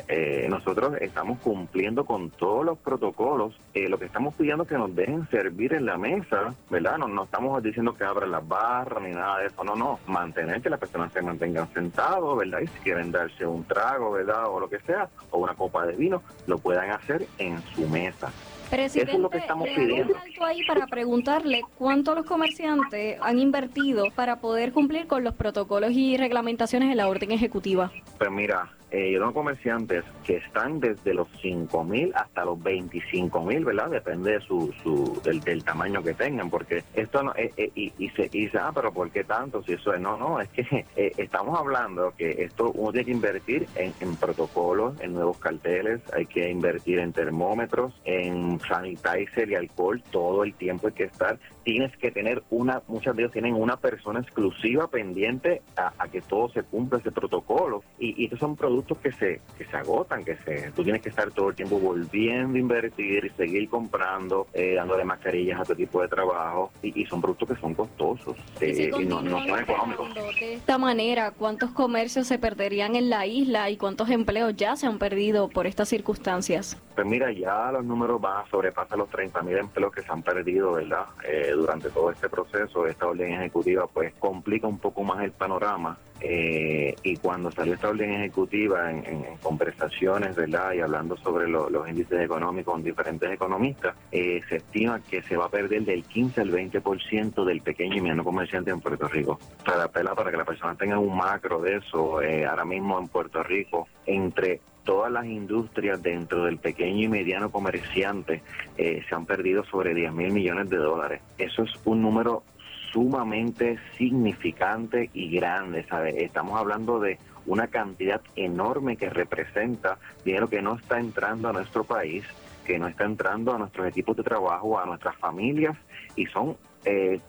Eh, 0.08 0.48
nosotros 0.50 0.94
estamos 1.02 1.40
cumpliendo 1.40 2.06
con 2.06 2.30
todos 2.32 2.66
los 2.66 2.78
protocolos. 2.80 3.54
Eh, 3.74 3.88
lo 3.90 3.98
que 4.00 4.06
estamos 4.06 4.34
pidiendo 4.36 4.64
es 4.64 4.70
que 4.70 4.78
nos 4.78 4.96
dejen 4.96 5.28
servir 5.30 5.74
en 5.74 5.86
la 5.86 5.98
mesa, 5.98 6.54
¿verdad? 6.70 6.98
No, 6.98 7.08
no 7.08 7.24
estamos 7.26 7.62
diciendo 7.64 7.94
que 7.94 8.04
abran 8.04 8.32
las 8.32 8.48
barras 8.48 9.02
ni 9.04 9.12
nada 9.12 9.40
de 9.40 9.48
eso. 9.48 9.64
No, 9.64 9.76
no. 9.76 10.00
Mantener 10.08 10.62
que 10.62 10.70
las 10.70 10.80
personas 10.80 11.12
se 11.14 11.22
mantengan 11.22 11.72
sentados, 11.74 12.38
¿verdad? 12.38 12.60
Y 12.62 12.68
si 12.68 12.80
quieren 12.80 13.12
darse 13.12 13.46
un 13.46 13.64
trago, 13.66 14.12
¿verdad? 14.12 14.46
O 14.48 14.60
lo 14.60 14.70
que 14.70 14.80
sea, 14.80 15.10
o 15.30 15.40
una 15.40 15.54
copa 15.54 15.86
de 15.86 15.96
vino, 15.96 16.22
lo 16.48 16.58
puedan 16.58 16.90
hacer 16.92 17.26
en 17.38 17.62
su 17.76 17.88
mesa. 17.88 18.32
Presidente, 18.70 19.12
Eso 19.12 19.18
es 19.18 19.22
lo 19.24 19.30
que 19.30 19.38
estamos 19.40 19.68
pidiendo. 19.68 20.14
un 20.14 20.20
alto 20.20 20.46
ahí 20.46 20.66
para 20.66 20.88
preguntarle 20.88 21.62
cuánto 21.78 22.16
los 22.16 22.26
comerciantes 22.26 23.18
han 23.22 23.38
invertido 23.38 24.06
para 24.16 24.38
poder 24.38 24.72
cumplir 24.72 25.08
con 25.08 25.26
los 25.26 25.34
protocolos 25.36 25.92
y 25.92 26.16
reglamentaciones 26.16 26.88
de 26.88 26.96
la 26.96 27.10
orden 27.10 27.32
ejecutiva. 27.34 27.92
Pues 28.18 28.32
mira, 28.32 28.70
eh, 28.92 29.12
yo 29.12 29.20
tengo 29.20 29.34
comerciantes 29.34 30.04
que 30.26 30.38
están 30.38 30.80
desde 30.80 31.14
los 31.14 31.28
5 31.42 31.84
mil 31.84 32.12
hasta 32.14 32.44
los 32.44 32.62
25 32.62 33.42
mil, 33.46 33.64
¿verdad? 33.64 33.90
Depende 33.90 34.34
de 34.34 34.42
su, 34.42 34.74
su 34.84 35.22
del, 35.24 35.40
del 35.40 35.64
tamaño 35.64 36.04
que 36.04 36.14
tengan, 36.14 36.50
porque 36.50 36.84
esto 36.94 37.24
no, 37.24 37.34
eh, 37.36 37.52
eh, 37.56 37.72
y, 37.74 37.94
y 37.98 38.10
se 38.10 38.28
dice, 38.28 38.58
ah, 38.58 38.72
pero 38.74 38.92
¿por 38.92 39.10
qué 39.10 39.24
tanto? 39.24 39.64
Si 39.64 39.74
eso 39.74 39.94
es, 39.94 40.02
no, 40.02 40.18
no, 40.18 40.42
es 40.42 40.50
que 40.50 40.86
eh, 40.96 41.14
estamos 41.18 41.58
hablando 41.58 42.14
que 42.18 42.44
esto 42.44 42.72
uno 42.72 42.92
tiene 42.92 43.06
que 43.06 43.12
invertir 43.12 43.68
en, 43.76 43.94
en 44.02 44.16
protocolos, 44.18 45.00
en 45.00 45.14
nuevos 45.14 45.38
carteles, 45.38 46.02
hay 46.14 46.26
que 46.26 46.50
invertir 46.50 47.00
en 47.00 47.14
termómetros, 47.14 47.94
en 48.04 48.60
sanitizer 48.60 49.50
y 49.50 49.56
alcohol, 49.56 50.04
todo 50.12 50.44
el 50.44 50.54
tiempo 50.54 50.88
hay 50.88 50.94
que 50.94 51.04
estar. 51.06 51.40
Tienes 51.64 51.96
que 51.98 52.12
tener 52.12 52.44
una, 52.50 52.82
muchas 52.88 53.16
de 53.16 53.24
ellos 53.24 53.34
tienen 53.34 53.56
una 53.56 53.78
persona 53.78 54.20
exclusiva 54.20 54.88
pendiente 54.88 55.62
a, 55.78 55.94
a 55.98 56.08
que 56.08 56.22
todo 56.22 56.50
se 56.50 56.64
cumpla 56.64 57.00
ese 57.00 57.12
protocolo. 57.12 57.84
Y, 58.00 58.22
y 58.22 58.26
estos 58.26 58.40
son 58.40 58.56
productos 58.56 58.98
que 59.00 59.12
se, 59.12 59.42
que 59.58 59.66
se 59.66 59.78
agotan, 59.78 60.24
que 60.24 60.38
se, 60.38 60.72
tú 60.72 60.84
tienes 60.84 61.02
que 61.02 61.10
estar 61.10 61.32
todo 61.32 61.50
el 61.50 61.56
tiempo 61.56 61.80
volviendo 61.80 62.58
a 62.58 62.60
invertir 62.60 63.26
y 63.26 63.30
seguir 63.32 63.70
comprando, 63.70 64.48
eh, 64.54 64.74
dándole 64.76 65.04
mascarillas 65.04 65.60
a 65.60 65.66
tu 65.66 65.76
tipo 65.76 66.02
de 66.02 66.08
trabajo. 66.08 66.72
Y, 66.82 67.02
y 67.02 67.06
son 67.06 67.22
productos 67.22 67.50
que 67.50 67.56
son 67.56 67.74
costosos 67.74 68.36
eh, 68.60 68.92
y 69.00 69.06
no, 69.06 69.22
son 69.22 69.60
económicos. 69.60 70.14
De 70.40 70.54
esta 70.54 70.78
manera, 70.78 71.32
¿cuántos 71.32 71.72
comercios 71.72 72.28
se 72.28 72.40
perderían 72.40 72.96
en 72.96 73.10
la 73.10 73.26
isla 73.26 73.70
y 73.70 73.78
cuántos 73.78 74.10
empleos 74.10 74.56
ya 74.56 74.76
se 74.76 74.88
han 74.88 74.98
perdido 74.98 75.50
por 75.50 75.68
estas 75.68 75.90
circunstancias? 75.90 76.78
Pues 76.96 77.08
mira, 77.08 77.32
ya 77.32 77.72
los 77.72 77.86
números 77.86 78.20
van 78.20 78.46
a 78.46 78.50
sobrepasar 78.50 78.98
los 78.98 79.10
30 79.10 79.42
mil 79.44 79.58
empleos 79.58 79.92
que 79.94 80.02
se 80.02 80.12
han 80.12 80.22
perdido, 80.24 80.74
¿verdad? 80.74 81.06
Eh, 81.28 81.51
durante 81.54 81.90
todo 81.90 82.12
este 82.12 82.30
proceso, 82.30 82.86
esta 82.88 83.08
orden 83.08 83.34
ejecutiva, 83.34 83.88
pues 83.88 84.14
complica 84.20 84.68
un 84.68 84.80
poco 84.80 85.04
más 85.04 85.24
el 85.24 85.32
panorama. 85.32 85.98
eh, 86.24 86.96
y 87.02 87.18
cuando 87.18 87.50
salió 87.50 87.74
esta 87.74 87.90
orden 87.90 88.12
ejecutiva 88.12 88.92
en, 88.92 89.04
en- 89.08 89.38
conversaciones, 89.42 90.36
¿verdad? 90.36 90.74
Y 90.74 90.80
hablando 90.82 91.18
sobre 91.18 91.48
lo- 91.48 91.68
los 91.70 91.90
índices 91.90 92.22
económicos 92.22 92.74
con 92.76 92.84
diferentes 92.84 93.32
economistas, 93.32 93.96
eh, 94.12 94.40
se 94.48 94.58
estima 94.58 95.00
que 95.10 95.24
se 95.24 95.36
va 95.36 95.46
a 95.46 95.50
perder 95.50 95.84
del 95.84 96.04
15 96.04 96.42
al 96.42 96.52
20% 96.52 97.44
del 97.44 97.62
pequeño 97.62 97.96
y 97.98 98.02
mediano 98.02 98.24
comerciante 98.24 98.70
en 98.70 98.80
Puerto 98.82 99.08
Rico. 99.08 99.40
Para, 99.66 99.88
para 99.88 100.30
que 100.30 100.38
las 100.38 100.46
personas 100.46 100.78
tengan 100.78 101.00
un 101.00 101.18
macro 101.18 101.60
de 101.60 101.78
eso, 101.78 102.22
eh, 102.22 102.46
ahora 102.46 102.66
mismo 102.66 103.00
en 103.00 103.08
Puerto 103.08 103.42
Rico, 103.42 103.88
entre 104.06 104.62
todas 104.92 105.10
las 105.10 105.26
industrias 105.26 106.04
dentro 106.04 106.44
del 106.44 106.58
pequeño 106.58 107.06
y 107.06 107.08
mediano 107.08 107.50
comerciante 107.50 108.42
eh, 108.78 109.02
se 109.08 109.16
han 109.16 109.26
perdido 109.26 109.64
sobre 109.64 109.94
10 109.94 110.12
mil 110.12 110.34
millones 110.34 110.70
de 110.70 110.76
dólares. 110.76 111.22
Eso 111.38 111.64
es 111.64 111.72
un 111.86 112.02
número 112.02 112.44
sumamente 112.92 113.80
significante 113.98 115.10
y 115.14 115.34
grande, 115.34 115.86
¿sabes? 115.88 116.16
Estamos 116.18 116.60
hablando 116.60 117.00
de 117.00 117.18
una 117.46 117.68
cantidad 117.68 118.20
enorme 118.36 118.98
que 118.98 119.10
representa 119.10 119.98
dinero 120.26 120.50
que 120.50 120.62
no 120.62 120.76
está 120.76 121.00
entrando 121.00 121.48
a 121.48 121.54
nuestro 121.54 121.86
país, 121.86 122.26
que 122.66 122.78
no 122.78 122.90
está 122.90 123.06
entrando 123.06 123.56
a 123.56 123.58
nuestros 123.58 123.88
equipos 123.88 124.18
de 124.18 124.24
trabajo, 124.24 124.78
a 124.78 124.86
nuestras 124.86 125.16
familias, 125.16 125.78
y 126.18 126.26
son 126.26 126.58
eh, 126.84 127.22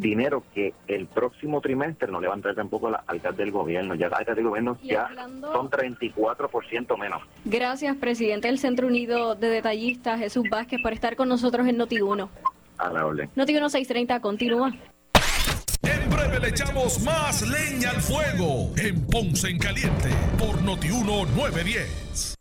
dinero 0.00 0.42
que 0.54 0.72
el 0.88 1.06
próximo 1.06 1.60
trimestre 1.60 2.10
no 2.10 2.20
le 2.20 2.26
va 2.28 2.34
a 2.34 2.36
entrar 2.36 2.54
tampoco 2.54 2.88
a 2.88 2.90
la 2.92 3.04
alcaldía 3.06 3.44
del 3.44 3.52
gobierno. 3.52 3.94
Ya 3.94 4.08
la 4.08 4.16
alcaldía 4.18 4.42
del 4.42 4.48
gobierno 4.48 4.78
Y 4.82 4.88
ya 4.88 5.06
hablando- 5.06 5.52
son 5.52 5.68
34% 5.70 6.96
menos. 6.96 7.22
Gracias, 7.44 7.96
presidente 7.96 8.48
del 8.48 8.58
Centro 8.58 8.86
Unido 8.86 9.34
de 9.34 9.48
Detallistas, 9.48 10.18
Jesús 10.18 10.44
Vázquez, 10.50 10.80
por 10.82 10.92
estar 10.92 11.16
con 11.16 11.28
nosotros 11.28 11.66
en 11.68 11.76
Noti1. 11.78 12.28
A 12.78 12.90
la 12.90 13.04
orden. 13.06 13.28
Noti1 13.36 13.68
630 13.68 14.20
continúa. 14.20 14.72
En 15.82 16.10
breve 16.10 16.40
le 16.40 16.48
echamos 16.48 17.00
más 17.02 17.42
leña 17.42 17.90
al 17.90 18.00
fuego 18.00 18.72
en 18.76 19.06
Ponce 19.06 19.48
en 19.50 19.58
Caliente 19.58 20.08
por 20.38 20.62
Notiuno 20.62 21.24
910. 21.36 22.34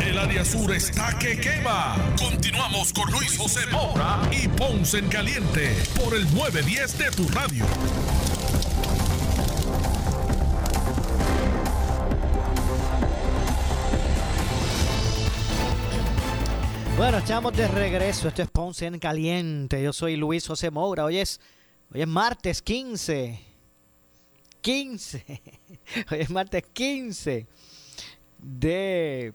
El 0.00 0.18
área 0.18 0.44
sur 0.44 0.72
está 0.72 1.18
que 1.18 1.38
quema. 1.38 1.96
Continuamos 2.18 2.92
con 2.92 3.10
Luis 3.10 3.36
José 3.36 3.60
Moura 3.70 4.20
y 4.30 4.48
Ponce 4.48 4.98
en 4.98 5.08
Caliente 5.08 5.74
por 6.02 6.14
el 6.14 6.24
910 6.34 6.98
de 6.98 7.10
tu 7.10 7.28
radio. 7.28 7.64
Bueno, 16.96 17.18
estamos 17.18 17.52
de 17.54 17.68
regreso. 17.68 18.28
Esto 18.28 18.42
es 18.42 18.50
Ponce 18.50 18.86
en 18.86 18.98
Caliente. 18.98 19.82
Yo 19.82 19.92
soy 19.92 20.16
Luis 20.16 20.46
José 20.46 20.70
Moura. 20.70 21.04
Hoy 21.04 21.18
es, 21.18 21.40
hoy 21.92 22.02
es 22.02 22.08
martes 22.08 22.62
15. 22.62 23.40
15. 24.60 25.24
Hoy 26.10 26.20
es 26.20 26.30
martes 26.30 26.64
15 26.72 27.46
de 28.38 29.32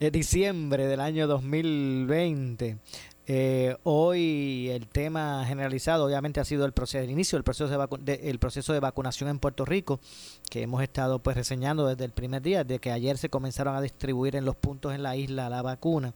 de 0.00 0.10
diciembre 0.10 0.86
del 0.86 0.98
año 0.98 1.26
2020. 1.26 2.78
Eh, 3.26 3.76
hoy 3.82 4.70
el 4.70 4.88
tema 4.88 5.44
generalizado 5.46 6.06
obviamente 6.06 6.40
ha 6.40 6.44
sido 6.44 6.64
el 6.64 6.72
proceso, 6.72 7.08
inicio 7.08 7.36
del 7.36 7.44
proceso 7.44 7.86
de, 7.98 8.14
el 8.24 8.38
proceso 8.38 8.72
de 8.72 8.80
vacunación 8.80 9.28
en 9.28 9.38
Puerto 9.38 9.66
Rico, 9.66 10.00
que 10.48 10.62
hemos 10.62 10.82
estado 10.82 11.18
pues 11.18 11.36
reseñando 11.36 11.86
desde 11.86 12.06
el 12.06 12.12
primer 12.12 12.40
día, 12.40 12.64
de 12.64 12.78
que 12.78 12.90
ayer 12.90 13.18
se 13.18 13.28
comenzaron 13.28 13.76
a 13.76 13.82
distribuir 13.82 14.36
en 14.36 14.46
los 14.46 14.56
puntos 14.56 14.94
en 14.94 15.02
la 15.02 15.16
isla 15.16 15.50
la 15.50 15.60
vacuna. 15.60 16.14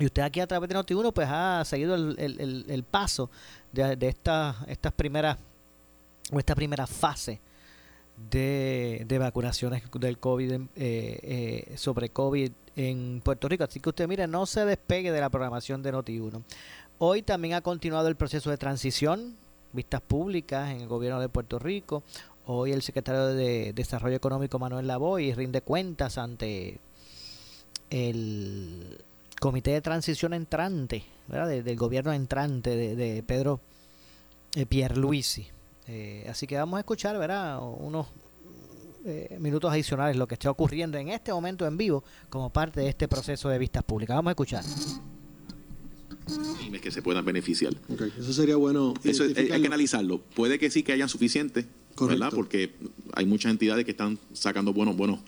Y 0.00 0.06
usted 0.06 0.22
aquí 0.22 0.40
a 0.40 0.48
través 0.48 0.68
de 0.68 0.74
Noti1 0.74 1.12
pues 1.12 1.28
ha 1.30 1.64
seguido 1.64 1.94
el, 1.94 2.64
el, 2.68 2.82
paso 2.82 3.30
de, 3.70 3.94
de 3.94 4.08
estas 4.08 4.92
primeras 4.96 5.38
o 6.32 6.40
esta 6.40 6.56
primera 6.56 6.88
fase 6.88 7.40
de, 8.16 9.04
de 9.06 9.18
vacunaciones 9.18 9.82
del 9.98 10.18
COVID 10.18 10.52
eh, 10.52 10.60
eh, 10.76 11.72
sobre 11.76 12.10
COVID 12.10 12.50
en 12.76 13.20
Puerto 13.22 13.48
Rico. 13.48 13.64
Así 13.64 13.80
que 13.80 13.90
usted, 13.90 14.08
mire, 14.08 14.26
no 14.26 14.46
se 14.46 14.64
despegue 14.64 15.12
de 15.12 15.20
la 15.20 15.30
programación 15.30 15.82
de 15.82 15.92
Noti1. 15.92 16.42
Hoy 16.98 17.22
también 17.22 17.54
ha 17.54 17.60
continuado 17.60 18.08
el 18.08 18.16
proceso 18.16 18.50
de 18.50 18.56
transición, 18.56 19.36
vistas 19.72 20.00
públicas 20.00 20.70
en 20.70 20.80
el 20.82 20.88
gobierno 20.88 21.20
de 21.20 21.28
Puerto 21.28 21.58
Rico. 21.58 22.02
Hoy 22.46 22.72
el 22.72 22.82
secretario 22.82 23.26
de 23.26 23.72
Desarrollo 23.74 24.16
Económico, 24.16 24.58
Manuel 24.58 24.86
Lavoy, 24.86 25.34
rinde 25.34 25.60
cuentas 25.62 26.16
ante 26.16 26.78
el 27.90 28.98
comité 29.40 29.72
de 29.72 29.80
transición 29.80 30.32
entrante, 30.32 31.04
del 31.28 31.76
gobierno 31.76 32.12
entrante 32.12 32.76
de, 32.96 33.22
Pedro 33.22 33.60
eh, 34.54 34.64
Pierluisi. 34.64 35.48
Eh, 35.88 36.26
así 36.28 36.46
que 36.46 36.56
vamos 36.56 36.76
a 36.78 36.80
escuchar, 36.80 37.18
¿verdad? 37.18 37.60
Unos 37.62 38.06
eh, 39.04 39.36
minutos 39.40 39.70
adicionales 39.72 40.16
lo 40.16 40.26
que 40.26 40.34
está 40.34 40.50
ocurriendo 40.50 40.98
en 40.98 41.08
este 41.08 41.32
momento 41.32 41.66
en 41.66 41.76
vivo 41.76 42.02
como 42.28 42.50
parte 42.50 42.80
de 42.80 42.88
este 42.88 43.08
proceso 43.08 43.48
de 43.48 43.58
vistas 43.58 43.84
públicas. 43.84 44.16
Vamos 44.16 44.30
a 44.30 44.32
escuchar 44.32 44.64
que 46.86 46.90
se 46.90 47.02
puedan 47.02 47.24
beneficiar. 47.24 47.74
Eso 48.18 48.32
sería 48.32 48.56
bueno. 48.56 48.94
Eso 49.04 49.24
hay, 49.24 49.34
que 49.34 49.66
analizarlo. 49.66 50.20
Puede 50.34 50.58
que 50.58 50.70
sí 50.70 50.82
que 50.82 50.92
hayan 50.92 51.08
suficientes, 51.08 51.66
¿verdad? 52.00 52.30
Porque 52.34 52.74
hay 53.12 53.26
muchas 53.26 53.50
entidades 53.50 53.84
que 53.84 53.92
están 53.92 54.18
sacando 54.32 54.72
buenos, 54.72 54.96
buenos, 54.96 55.20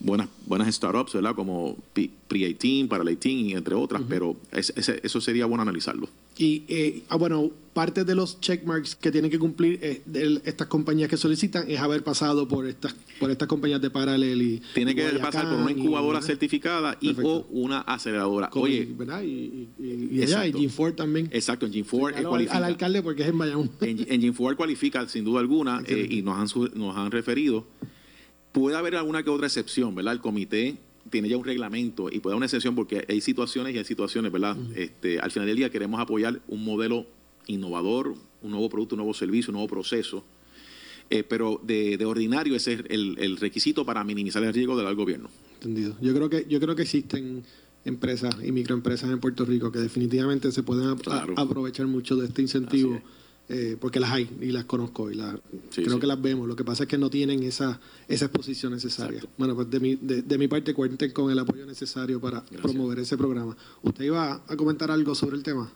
buenas 0.00 0.28
buenas 0.46 0.74
startups, 0.74 1.12
¿verdad? 1.12 1.34
Como 1.34 1.76
Pre-18, 1.92 2.88
para 2.88 3.04
18 3.04 3.28
y 3.28 3.52
entre 3.52 3.74
otras, 3.74 4.02
pero 4.08 4.36
eso 4.52 5.20
sería 5.20 5.46
bueno 5.46 5.62
analizarlo. 5.62 6.08
Y, 6.36 6.62
eh, 6.68 7.02
ah, 7.08 7.16
bueno, 7.16 7.50
parte 7.72 8.04
de 8.04 8.14
los 8.14 8.40
checkmarks 8.40 8.94
que 8.94 9.10
tienen 9.10 9.28
que 9.28 9.40
cumplir 9.40 9.80
eh, 9.82 10.02
estas 10.44 10.68
compañías 10.68 11.08
que 11.08 11.16
solicitan 11.16 11.68
es 11.68 11.80
haber 11.80 12.04
pasado 12.04 12.46
por 12.46 12.66
estas 12.66 12.94
por 13.18 13.30
estas 13.30 13.48
compañías 13.48 13.80
de 13.80 13.90
Paralel 13.90 14.40
y 14.40 14.62
tiene 14.74 14.94
que 14.94 15.02
pasar 15.18 15.48
por 15.48 15.58
una 15.58 15.72
incubadora 15.72 16.22
certificada 16.22 16.96
y 17.00 17.16
o 17.20 17.46
una 17.50 17.80
aceleradora. 17.80 18.50
Oye, 18.52 18.88
¿verdad? 18.96 19.22
Y, 19.22 19.68
y, 19.80 20.22
allá, 20.22 20.46
y 20.46 20.52
G4 20.52 20.94
también. 20.94 21.28
Exacto, 21.32 21.66
en 21.66 21.72
G4 21.72 22.16
al, 22.16 22.24
cualifica. 22.24 22.56
Al 22.56 22.64
alcalde 22.64 23.02
porque 23.02 23.22
es 23.22 23.28
en 23.28 23.38
Bayamón. 23.38 23.70
En, 23.80 24.06
en 24.08 24.22
G4 24.22 24.56
cualifica 24.56 25.08
sin 25.08 25.24
duda 25.24 25.40
alguna 25.40 25.82
eh, 25.86 26.06
y 26.08 26.22
nos 26.22 26.54
han, 26.54 26.78
nos 26.78 26.96
han 26.96 27.10
referido. 27.10 27.66
Puede 28.58 28.76
haber 28.76 28.96
alguna 28.96 29.22
que 29.22 29.30
otra 29.30 29.46
excepción, 29.46 29.94
¿verdad? 29.94 30.14
El 30.14 30.20
comité 30.20 30.78
tiene 31.10 31.28
ya 31.28 31.36
un 31.36 31.44
reglamento 31.44 32.08
y 32.10 32.18
puede 32.20 32.32
haber 32.32 32.38
una 32.38 32.46
excepción 32.46 32.74
porque 32.74 33.04
hay 33.08 33.20
situaciones 33.20 33.74
y 33.74 33.78
hay 33.78 33.84
situaciones, 33.84 34.32
¿verdad? 34.32 34.56
este, 34.74 35.20
al 35.20 35.30
final 35.30 35.46
del 35.46 35.56
día 35.56 35.70
queremos 35.70 36.00
apoyar 36.00 36.40
un 36.48 36.64
modelo 36.64 37.06
innovador, 37.46 38.14
un 38.42 38.50
nuevo 38.50 38.68
producto, 38.68 38.94
un 38.94 38.98
nuevo 38.98 39.14
servicio, 39.14 39.50
un 39.50 39.54
nuevo 39.54 39.68
proceso, 39.68 40.24
eh, 41.08 41.22
pero 41.22 41.60
de, 41.64 42.04
ordinario 42.04 42.54
ese 42.54 42.74
es 42.74 42.80
el, 42.88 43.36
requisito 43.38 43.86
para 43.86 44.04
minimizar 44.04 44.42
el 44.42 44.52
riesgo 44.52 44.76
del 44.76 44.94
gobierno. 44.94 45.30
Entendido. 45.54 45.96
Yo 46.00 46.12
creo 46.14 46.28
que 46.28 46.46
yo 46.48 46.60
creo 46.60 46.76
que 46.76 46.82
existen 46.82 47.44
empresas 47.84 48.36
y 48.44 48.52
microempresas 48.52 49.10
en 49.10 49.18
Puerto 49.18 49.44
Rico 49.44 49.72
que 49.72 49.78
definitivamente 49.78 50.52
se 50.52 50.62
pueden 50.62 50.94
aprovechar 51.36 51.86
mucho 51.86 52.16
de 52.16 52.26
este 52.26 52.42
incentivo 52.42 53.00
eh, 53.50 53.78
porque 53.80 53.98
las 53.98 54.10
hay 54.10 54.28
y 54.42 54.52
las 54.52 54.66
conozco 54.66 55.10
y 55.10 55.14
las, 55.14 55.34
creo 55.74 55.98
que 55.98 56.06
las 56.06 56.20
vemos. 56.20 56.46
Lo 56.46 56.54
que 56.54 56.64
pasa 56.64 56.82
es 56.82 56.88
que 56.88 56.98
no 56.98 57.08
tienen 57.08 57.42
esa, 57.42 57.80
esa 58.06 58.26
exposición 58.26 58.72
necesaria. 58.72 59.22
Bueno, 59.38 59.54
pues 59.54 59.70
de 59.70 59.80
mi, 59.80 59.96
de, 59.96 60.38
mi 60.38 60.48
parte 60.48 60.74
cuenten 60.74 61.12
con 61.12 61.30
el 61.30 61.38
apoyo 61.38 61.64
necesario 61.64 62.20
para 62.20 62.44
promover 62.44 62.98
ese 62.98 63.16
programa. 63.16 63.56
¿Usted 63.82 64.04
iba 64.04 64.42
a 64.46 64.56
comentar 64.56 64.90
algo 64.90 65.14
sobre 65.14 65.36
el 65.36 65.42
tema? 65.42 65.70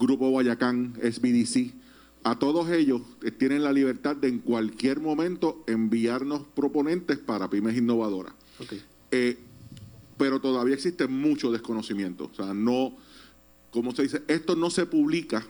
Grupo 0.00 0.30
Guayacán, 0.30 0.94
SBDC, 1.02 1.79
a 2.22 2.38
todos 2.38 2.70
ellos 2.70 3.00
eh, 3.22 3.30
tienen 3.30 3.64
la 3.64 3.72
libertad 3.72 4.16
de 4.16 4.28
en 4.28 4.40
cualquier 4.40 5.00
momento 5.00 5.64
enviarnos 5.66 6.42
proponentes 6.54 7.18
para 7.18 7.48
pymes 7.48 7.76
innovadoras. 7.76 8.34
Eh, 9.10 9.38
pero 10.18 10.40
todavía 10.40 10.74
existe 10.74 11.06
mucho 11.06 11.50
desconocimiento. 11.50 12.30
O 12.30 12.34
sea, 12.34 12.52
no, 12.52 12.94
como 13.70 13.94
se 13.94 14.02
dice, 14.02 14.22
esto 14.28 14.54
no 14.54 14.68
se 14.68 14.84
publica 14.84 15.46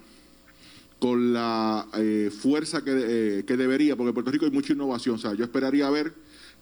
con 1.00 1.32
la 1.32 1.88
eh, 1.94 2.30
fuerza 2.30 2.84
que, 2.84 3.42
que, 3.46 3.56
debería, 3.56 3.96
porque 3.96 4.08
en 4.08 4.14
Puerto 4.14 4.30
Rico 4.30 4.44
hay 4.44 4.52
mucha 4.52 4.72
innovación. 4.72 5.16
O 5.16 5.18
sea, 5.18 5.34
yo 5.34 5.44
esperaría 5.44 5.90
ver 5.90 6.14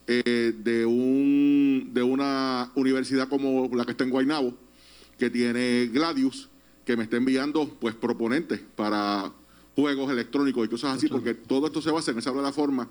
de, 0.06 0.86
un, 0.86 1.90
de 1.92 2.02
una 2.02 2.72
universidad 2.76 3.28
como 3.28 3.68
la 3.74 3.84
que 3.84 3.90
está 3.90 4.04
en 4.04 4.10
Guaynabo, 4.10 4.54
que 5.18 5.28
tiene 5.28 5.90
Gladius, 5.92 6.48
que 6.86 6.96
me 6.96 7.02
esté 7.02 7.18
enviando 7.18 7.68
pues 7.78 7.94
proponentes 7.94 8.60
para 8.74 9.34
juegos 9.78 10.10
electrónicos 10.10 10.66
y 10.66 10.68
cosas 10.68 10.96
así, 10.96 11.06
porque 11.06 11.34
todo 11.34 11.68
esto 11.68 11.80
se 11.80 11.92
basa 11.92 12.10
en 12.10 12.18
esa 12.18 12.32
plataforma 12.32 12.88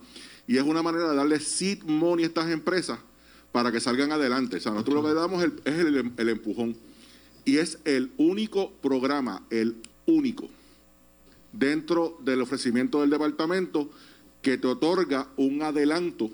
y 0.48 0.56
es 0.56 0.64
una 0.64 0.82
manera 0.82 1.10
de 1.10 1.18
darle 1.18 1.38
seed 1.42 1.84
money 1.84 2.24
a 2.24 2.28
estas 2.28 2.50
empresas 2.50 2.98
para 3.52 3.74
que 3.74 3.82
salgan 3.82 4.14
adelante. 4.14 4.56
O 4.56 4.60
sea, 4.62 4.72
nosotros 4.72 5.04
lo 5.04 5.10
que 5.10 5.14
damos 5.14 5.44
es 5.44 5.76
el, 5.76 6.14
el 6.16 6.30
empujón 6.30 6.78
y 7.44 7.58
es 7.58 7.80
el 7.84 8.14
único 8.16 8.72
programa, 8.82 9.44
el 9.50 9.76
único, 10.06 10.48
dentro 11.52 12.18
del 12.24 12.42
ofrecimiento 12.42 13.02
del 13.02 13.10
departamento 13.10 13.90
que 14.42 14.58
te 14.58 14.68
otorga 14.68 15.28
un 15.36 15.64
adelanto 15.64 16.32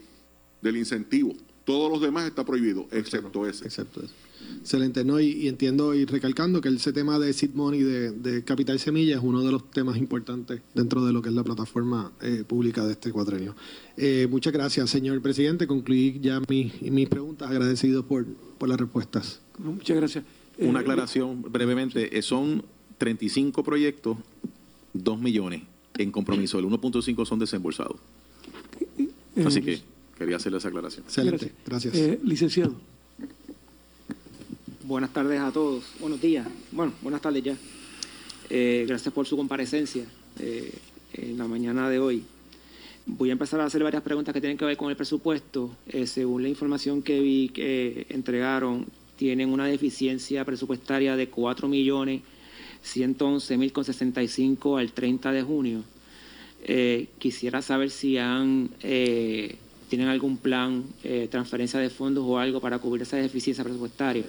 del 0.62 0.78
incentivo. 0.78 1.34
Todos 1.66 1.90
los 1.92 2.02
demás 2.02 2.28
está 2.28 2.44
prohibido, 2.44 2.88
excepto 2.92 3.48
ese. 3.48 3.66
Excepto 3.66 4.02
ese. 4.02 4.14
Excelente, 4.60 5.04
¿no? 5.04 5.20
Y, 5.20 5.48
entiendo 5.48 5.94
y 5.94 6.06
recalcando 6.06 6.62
que 6.62 6.70
ese 6.70 6.94
tema 6.94 7.20
de 7.20 7.34
seed 7.34 7.52
money, 7.54 7.82
de, 7.82 8.12
de, 8.12 8.44
capital 8.44 8.80
semilla, 8.80 9.16
es 9.16 9.24
uno 9.24 9.42
de 9.42 9.52
los 9.52 9.72
temas 9.72 9.98
importantes 9.98 10.62
dentro 10.74 11.06
de 11.06 11.14
lo 11.14 11.22
que 11.22 11.30
es 11.30 11.36
la 11.36 11.44
plataforma 11.44 12.12
eh, 12.22 12.44
pública 12.46 12.86
de 12.86 12.94
este 12.94 13.12
cuatrenio. 13.12 13.56
Eh, 13.98 14.28
muchas 14.30 14.52
gracias, 14.54 14.90
señor 14.90 15.22
presidente. 15.22 15.68
Concluí 15.68 16.20
ya 16.22 16.42
mis, 16.48 16.82
mis 16.82 17.10
preguntas, 17.10 17.50
agradecido 17.50 18.06
por, 18.06 18.26
por 18.58 18.70
las 18.70 18.80
respuestas. 18.80 19.42
Muchas 19.58 19.98
gracias. 19.98 20.26
Una 20.58 20.80
eh, 20.80 20.82
aclaración 20.82 21.42
brevemente, 21.42 22.22
son 22.22 22.64
35 22.98 23.64
proyectos, 23.64 24.18
2 24.94 25.20
millones 25.20 25.64
en 25.98 26.12
compromiso, 26.12 26.60
el 26.60 26.66
1.5 26.66 27.26
son 27.26 27.40
desembolsados. 27.40 27.98
Así 29.46 29.62
que 29.62 29.82
quería 30.24 30.38
hacerle 30.38 30.58
esa 30.58 30.70
aclaración. 30.70 31.06
Excelente, 31.06 31.52
gracias. 31.66 31.94
licenciado. 32.24 32.76
Buenas 34.84 35.12
tardes 35.12 35.40
a 35.40 35.52
todos. 35.52 35.84
Buenos 36.00 36.22
días. 36.22 36.48
Bueno, 36.72 36.94
buenas 37.02 37.22
tardes 37.22 37.44
ya. 37.44 37.58
Eh, 38.50 38.86
gracias 38.88 39.14
por 39.14 39.26
su 39.26 39.36
comparecencia 39.36 40.06
eh, 40.40 40.74
en 41.14 41.38
la 41.38 41.48
mañana 41.48 41.90
de 41.90 42.00
hoy. 42.00 42.24
Voy 43.06 43.30
a 43.30 43.34
empezar 43.34 43.60
a 43.60 43.66
hacer 43.66 43.84
varias 43.84 44.04
preguntas 44.04 44.34
que 44.34 44.40
tienen 44.40 44.58
que 44.58 44.66
ver 44.66 44.78
con 44.78 44.90
el 44.90 44.96
presupuesto. 44.96 45.76
Eh, 45.88 46.08
según 46.08 46.44
la 46.44 46.50
información 46.50 47.02
que 47.02 47.20
vi 47.20 47.50
que 47.50 48.06
entregaron, 48.10 48.86
tienen 49.18 49.50
una 49.50 49.66
deficiencia 49.66 50.46
presupuestaria 50.46 51.16
de 51.16 51.28
4 51.28 51.68
millones 51.68 52.22
111 52.82 53.58
mil 53.58 53.72
con 53.72 53.86
65 53.86 54.78
al 54.78 54.92
30 54.92 55.32
de 55.32 55.44
junio. 55.44 55.84
quisiera 57.20 57.62
saber 57.62 57.90
si 57.90 58.18
han 58.18 58.70
tienen 59.94 60.08
algún 60.08 60.38
plan, 60.38 60.86
transferencia 61.30 61.80
de 61.80 61.92
fondos 61.92 62.24
o 62.26 62.40
algo 62.40 62.60
para 62.60 62.80
cubrir 62.80 63.04
esa 63.04 63.18
deficiencia 63.18 63.64
presupuestaria. 63.64 64.24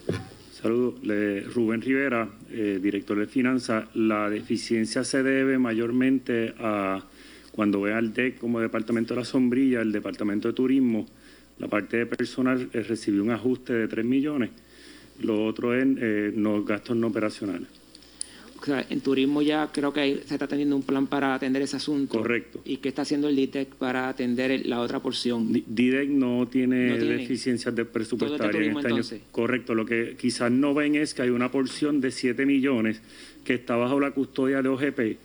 Saludos. 0.52 0.94
Rubén 1.54 1.80
Rivera, 1.80 2.28
eh, 2.50 2.78
director 2.82 3.18
de 3.18 3.26
finanzas. 3.26 3.86
La 3.94 4.28
deficiencia 4.28 5.04
se 5.04 5.22
debe 5.22 5.58
mayormente 5.58 6.54
a 6.58 7.02
cuando 7.52 7.80
ve 7.80 7.94
al 7.94 8.12
DEC 8.12 8.38
como 8.38 8.60
Departamento 8.60 9.14
de 9.14 9.20
la 9.20 9.24
Sombrilla, 9.24 9.80
el 9.80 9.90
Departamento 9.90 10.48
de 10.48 10.54
Turismo, 10.54 11.06
la 11.58 11.68
parte 11.68 11.96
de 11.96 12.04
personal 12.04 12.68
eh, 12.74 12.82
recibió 12.82 13.22
un 13.22 13.30
ajuste 13.30 13.72
de 13.72 13.88
3 13.88 14.04
millones. 14.04 14.50
Lo 15.22 15.46
otro 15.46 15.74
es 15.74 15.86
eh, 15.98 16.30
los 16.36 16.66
gastos 16.66 16.94
no 16.94 17.06
operacionales 17.06 17.84
en 18.66 19.00
turismo 19.00 19.42
ya 19.42 19.70
creo 19.72 19.92
que 19.92 20.22
se 20.26 20.34
está 20.34 20.46
teniendo 20.46 20.76
un 20.76 20.82
plan 20.82 21.06
para 21.06 21.34
atender 21.34 21.62
ese 21.62 21.76
asunto. 21.76 22.18
Correcto. 22.18 22.60
¿Y 22.64 22.78
qué 22.78 22.88
está 22.88 23.02
haciendo 23.02 23.28
el 23.28 23.36
DITEC 23.36 23.74
para 23.74 24.08
atender 24.08 24.64
la 24.66 24.80
otra 24.80 25.00
porción? 25.00 25.52
DITEC 25.52 26.08
no 26.08 26.46
tiene, 26.48 26.98
deficiencias 26.98 27.74
de 27.74 27.84
presupuestaria 27.84 28.70
en 28.70 28.76
este 28.76 28.88
año. 28.88 29.02
Correcto. 29.30 29.74
Lo 29.74 29.84
que 29.84 30.16
quizás 30.18 30.50
no 30.50 30.74
ven 30.74 30.94
es 30.94 31.14
que 31.14 31.22
hay 31.22 31.30
una 31.30 31.50
porción 31.50 32.00
de 32.00 32.10
7 32.10 32.46
millones 32.46 33.00
que 33.44 33.54
está 33.54 33.76
bajo 33.76 34.00
la 34.00 34.12
custodia 34.12 34.62
de 34.62 34.68
OGP, 34.68 35.18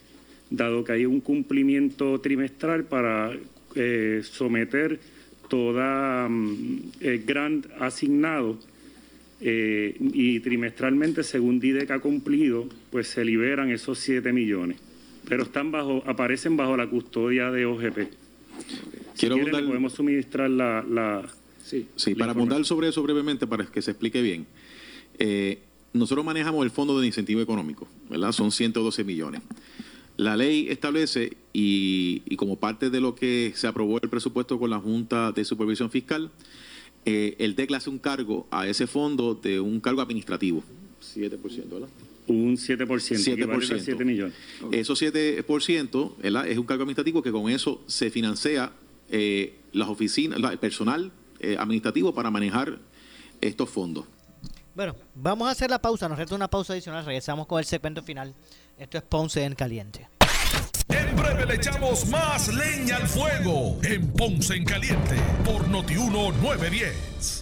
dado 0.49 0.83
que 0.83 0.91
hay 0.91 1.05
un 1.05 1.21
cumplimiento 1.21 2.19
trimestral 2.19 2.83
para 2.85 3.31
eh, 3.75 4.21
someter 4.23 4.99
toda 5.47 6.27
mm, 6.29 6.91
eh, 7.01 7.23
grant 7.25 7.65
asignado 7.79 8.57
eh, 9.41 9.95
y 9.99 10.39
trimestralmente, 10.41 11.23
según 11.23 11.59
DIDEC 11.59 11.91
ha 11.91 11.99
cumplido, 11.99 12.67
pues 12.91 13.07
se 13.07 13.23
liberan 13.23 13.71
esos 13.71 13.99
7 13.99 14.31
millones. 14.33 14.77
Pero 15.27 15.43
están 15.43 15.71
bajo, 15.71 16.03
aparecen 16.05 16.57
bajo 16.57 16.75
la 16.75 16.87
custodia 16.87 17.51
de 17.51 17.65
OGP. 17.65 17.97
Quiero 19.17 19.35
si 19.35 19.43
podemos 19.51 19.93
suministrar 19.93 20.49
la... 20.49 21.29
sí, 21.63 21.87
sí 21.95 22.15
para 22.15 22.31
abundar 22.31 22.63
sobre 22.65 22.89
eso 22.89 23.03
brevemente, 23.03 23.45
para 23.47 23.65
que 23.65 23.81
se 23.81 23.91
explique 23.91 24.21
bien. 24.21 24.45
Eh, 25.17 25.59
nosotros 25.93 26.25
manejamos 26.25 26.63
el 26.63 26.71
Fondo 26.71 26.99
de 26.99 27.07
Incentivo 27.07 27.41
Económico, 27.41 27.87
¿verdad? 28.09 28.31
Son 28.31 28.51
112 28.51 29.03
millones. 29.03 29.41
La 30.17 30.35
ley 30.35 30.67
establece, 30.69 31.37
y, 31.53 32.21
y 32.25 32.35
como 32.35 32.57
parte 32.57 32.89
de 32.89 32.99
lo 32.99 33.15
que 33.15 33.53
se 33.55 33.67
aprobó 33.67 33.99
el 34.01 34.09
presupuesto 34.09 34.59
con 34.59 34.69
la 34.69 34.79
Junta 34.79 35.31
de 35.31 35.45
Supervisión 35.45 35.89
Fiscal, 35.89 36.31
eh, 37.05 37.35
el 37.39 37.55
DEC 37.55 37.71
le 37.71 37.77
hace 37.77 37.89
un 37.89 37.99
cargo 37.99 38.47
a 38.51 38.67
ese 38.67 38.87
fondo 38.87 39.35
de 39.35 39.59
un 39.59 39.79
cargo 39.79 40.01
administrativo. 40.01 40.63
7%, 41.01 41.69
¿verdad? 41.69 41.87
Un 42.29 42.57
7%, 42.57 42.85
7%. 42.85 43.79
7 43.79 44.05
millones. 44.05 44.35
Esos 44.71 45.01
7% 45.01 46.45
es 46.45 46.57
un 46.57 46.65
cargo 46.65 46.83
administrativo 46.83 47.23
que 47.23 47.31
con 47.31 47.49
eso 47.49 47.81
se 47.87 48.11
financia 48.11 48.71
eh, 49.09 49.59
las 49.73 49.89
oficinas, 49.89 50.39
el 50.39 50.59
personal 50.59 51.11
eh, 51.39 51.55
administrativo 51.57 52.13
para 52.13 52.29
manejar 52.29 52.77
estos 53.41 53.69
fondos. 53.69 54.05
Bueno, 54.75 54.95
vamos 55.15 55.47
a 55.47 55.51
hacer 55.51 55.69
la 55.69 55.81
pausa, 55.81 56.07
nos 56.07 56.17
resta 56.17 56.35
una 56.35 56.47
pausa 56.47 56.73
adicional, 56.73 57.03
regresamos 57.03 57.47
con 57.47 57.59
el 57.59 57.65
segmento 57.65 58.03
final. 58.03 58.35
Esto 58.77 58.97
es 58.97 59.03
Ponce 59.03 59.43
en 59.43 59.55
Caliente. 59.55 60.07
En 60.87 61.15
breve 61.15 61.45
le 61.45 61.55
echamos 61.55 62.07
más 62.09 62.53
leña 62.53 62.97
al 62.97 63.07
fuego 63.07 63.79
en 63.83 64.07
Ponce 64.11 64.55
en 64.55 64.65
Caliente 64.65 65.15
por 65.43 65.67
Notiuno 65.67 66.31
910. 66.31 67.41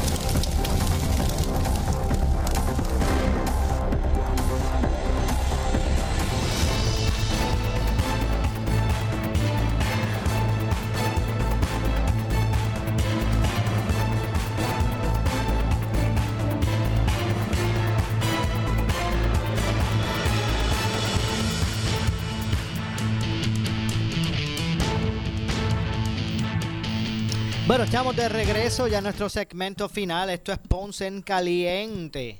Estamos 27.91 28.15
de 28.15 28.29
regreso 28.29 28.87
ya 28.87 28.99
en 28.99 29.03
nuestro 29.03 29.27
segmento 29.27 29.89
final. 29.89 30.29
Esto 30.29 30.53
es 30.53 30.59
Ponce 30.59 31.07
en 31.07 31.21
Caliente. 31.21 32.39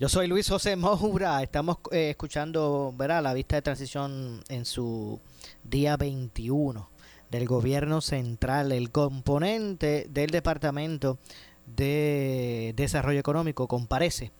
Yo 0.00 0.08
soy 0.08 0.26
Luis 0.26 0.48
José 0.48 0.74
Moura. 0.74 1.40
Estamos 1.40 1.76
eh, 1.92 2.10
escuchando 2.10 2.92
¿verdad? 2.98 3.22
la 3.22 3.32
vista 3.32 3.54
de 3.54 3.62
transición 3.62 4.42
en 4.48 4.64
su 4.64 5.20
día 5.62 5.96
21 5.96 6.90
del 7.30 7.46
gobierno 7.46 8.00
central. 8.00 8.72
El 8.72 8.90
componente 8.90 10.08
del 10.10 10.30
Departamento 10.30 11.18
de 11.64 12.74
Desarrollo 12.74 13.20
Económico 13.20 13.68
comparece 13.68 14.32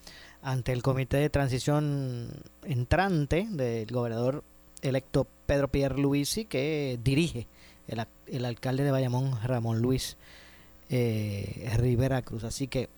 ante 0.43 0.73
el 0.73 0.83
Comité 0.83 1.19
de 1.19 1.31
Transición 1.31 2.33
entrante 2.65 3.47
del 3.49 3.87
gobernador 3.93 4.43
electo 4.83 5.25
Pedro 5.47 5.69
Pierre 5.69 5.99
Luisi 5.99 6.47
que 6.47 6.99
dirige 7.01 7.47
el, 7.87 8.05
el 8.27 8.45
alcalde 8.45 8.83
de 8.83 8.91
Bayamón, 8.91 9.39
Ramón 9.45 9.79
Luis 9.79 10.17
eh, 10.91 11.71
Rivera 11.77 12.23
Cruz. 12.23 12.45
Así 12.45 12.69
que 12.69 12.89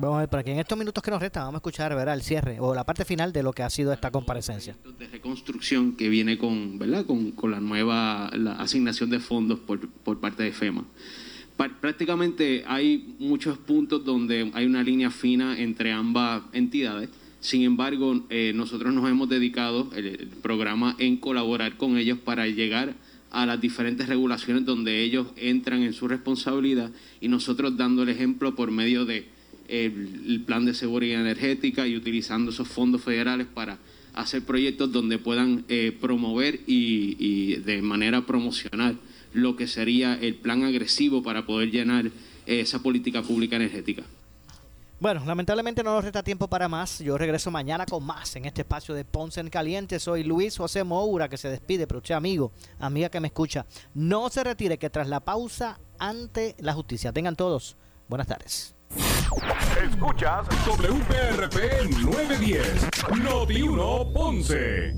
vamos 0.00 0.16
a 0.16 0.20
ver, 0.20 0.28
para 0.28 0.42
que 0.42 0.52
en 0.52 0.58
estos 0.58 0.76
minutos 0.78 1.02
que 1.02 1.10
nos 1.10 1.20
restan, 1.20 1.44
vamos 1.44 1.54
a 1.54 1.58
escuchar 1.58 1.94
¿verdad? 1.94 2.14
el 2.14 2.22
cierre 2.22 2.58
o 2.60 2.74
la 2.74 2.84
parte 2.84 3.04
final 3.04 3.32
de 3.32 3.42
lo 3.42 3.52
que 3.52 3.62
ha 3.62 3.70
sido 3.70 3.92
esta 3.92 4.10
comparecencia. 4.10 4.76
De 4.98 5.06
reconstrucción 5.06 5.96
que 5.96 6.08
viene 6.08 6.38
con, 6.38 6.78
¿verdad? 6.78 7.06
con, 7.06 7.32
con 7.32 7.50
la 7.50 7.60
nueva 7.60 8.30
la 8.34 8.52
asignación 8.52 9.10
de 9.10 9.20
fondos 9.20 9.58
por, 9.60 9.88
por 9.88 10.20
parte 10.20 10.42
de 10.42 10.52
FEMA. 10.52 10.84
Prácticamente 11.80 12.64
hay 12.66 13.16
muchos 13.18 13.56
puntos 13.56 14.04
donde 14.04 14.50
hay 14.52 14.66
una 14.66 14.82
línea 14.82 15.10
fina 15.10 15.58
entre 15.58 15.90
ambas 15.90 16.42
entidades. 16.52 17.08
Sin 17.40 17.62
embargo, 17.62 18.24
eh, 18.28 18.52
nosotros 18.54 18.92
nos 18.92 19.08
hemos 19.08 19.28
dedicado 19.28 19.88
el, 19.94 20.06
el 20.06 20.28
programa 20.28 20.96
en 20.98 21.16
colaborar 21.16 21.78
con 21.78 21.96
ellos 21.96 22.18
para 22.18 22.46
llegar 22.46 22.94
a 23.36 23.44
las 23.44 23.60
diferentes 23.60 24.08
regulaciones 24.08 24.64
donde 24.64 25.02
ellos 25.02 25.26
entran 25.36 25.82
en 25.82 25.92
su 25.92 26.08
responsabilidad 26.08 26.90
y 27.20 27.28
nosotros 27.28 27.76
dando 27.76 28.02
el 28.02 28.08
ejemplo 28.08 28.54
por 28.54 28.70
medio 28.70 29.04
de 29.04 29.26
el, 29.68 30.42
plan 30.46 30.64
de 30.64 30.72
seguridad 30.72 31.20
energética 31.20 31.86
y 31.86 31.96
utilizando 31.96 32.50
esos 32.50 32.66
fondos 32.66 33.02
federales 33.02 33.46
para 33.46 33.76
hacer 34.14 34.42
proyectos 34.42 34.90
donde 34.90 35.18
puedan 35.18 35.66
eh, 35.68 35.94
promover 36.00 36.60
y, 36.66 37.56
de 37.56 37.82
manera 37.82 38.24
promocional 38.24 38.96
lo 39.34 39.54
que 39.54 39.66
sería 39.66 40.14
el 40.14 40.36
plan 40.36 40.62
agresivo 40.62 41.22
para 41.22 41.44
poder 41.44 41.70
llenar 41.70 42.10
esa 42.46 42.82
política 42.82 43.20
pública 43.22 43.56
energética. 43.56 44.02
Bueno, 44.98 45.22
lamentablemente 45.26 45.82
no 45.82 45.92
nos 45.92 46.04
resta 46.04 46.22
tiempo 46.22 46.48
para 46.48 46.68
más. 46.68 47.00
Yo 47.00 47.18
regreso 47.18 47.50
mañana 47.50 47.84
con 47.84 48.02
más 48.02 48.34
en 48.36 48.46
este 48.46 48.62
espacio 48.62 48.94
de 48.94 49.04
Ponce 49.04 49.40
en 49.40 49.50
Caliente. 49.50 50.00
Soy 50.00 50.24
Luis 50.24 50.56
José 50.56 50.84
Moura 50.84 51.28
que 51.28 51.36
se 51.36 51.50
despide, 51.50 51.86
pero 51.86 51.98
usted 51.98 52.14
amigo, 52.14 52.52
amiga 52.80 53.10
que 53.10 53.20
me 53.20 53.28
escucha, 53.28 53.66
no 53.92 54.30
se 54.30 54.42
retire 54.42 54.78
que 54.78 54.88
tras 54.88 55.08
la 55.08 55.20
pausa 55.20 55.78
ante 55.98 56.56
la 56.60 56.72
justicia. 56.72 57.12
Tengan 57.12 57.36
todos 57.36 57.76
buenas 58.08 58.26
tardes. 58.26 58.74
Escuchas 59.82 60.46
WPRP 60.66 61.90
910, 62.02 62.88
Noti 63.22 63.62
1 63.62 64.12
Ponce. 64.14 64.94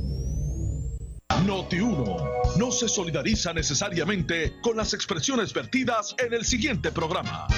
Noti 1.45 1.81
1 1.81 2.17
no 2.57 2.71
se 2.71 2.89
solidariza 2.89 3.53
necesariamente 3.53 4.61
con 4.63 4.77
las 4.77 4.95
expresiones 4.95 5.53
vertidas 5.53 6.15
en 6.19 6.35
el 6.35 6.45
siguiente 6.45 6.93
programa. 6.93 7.49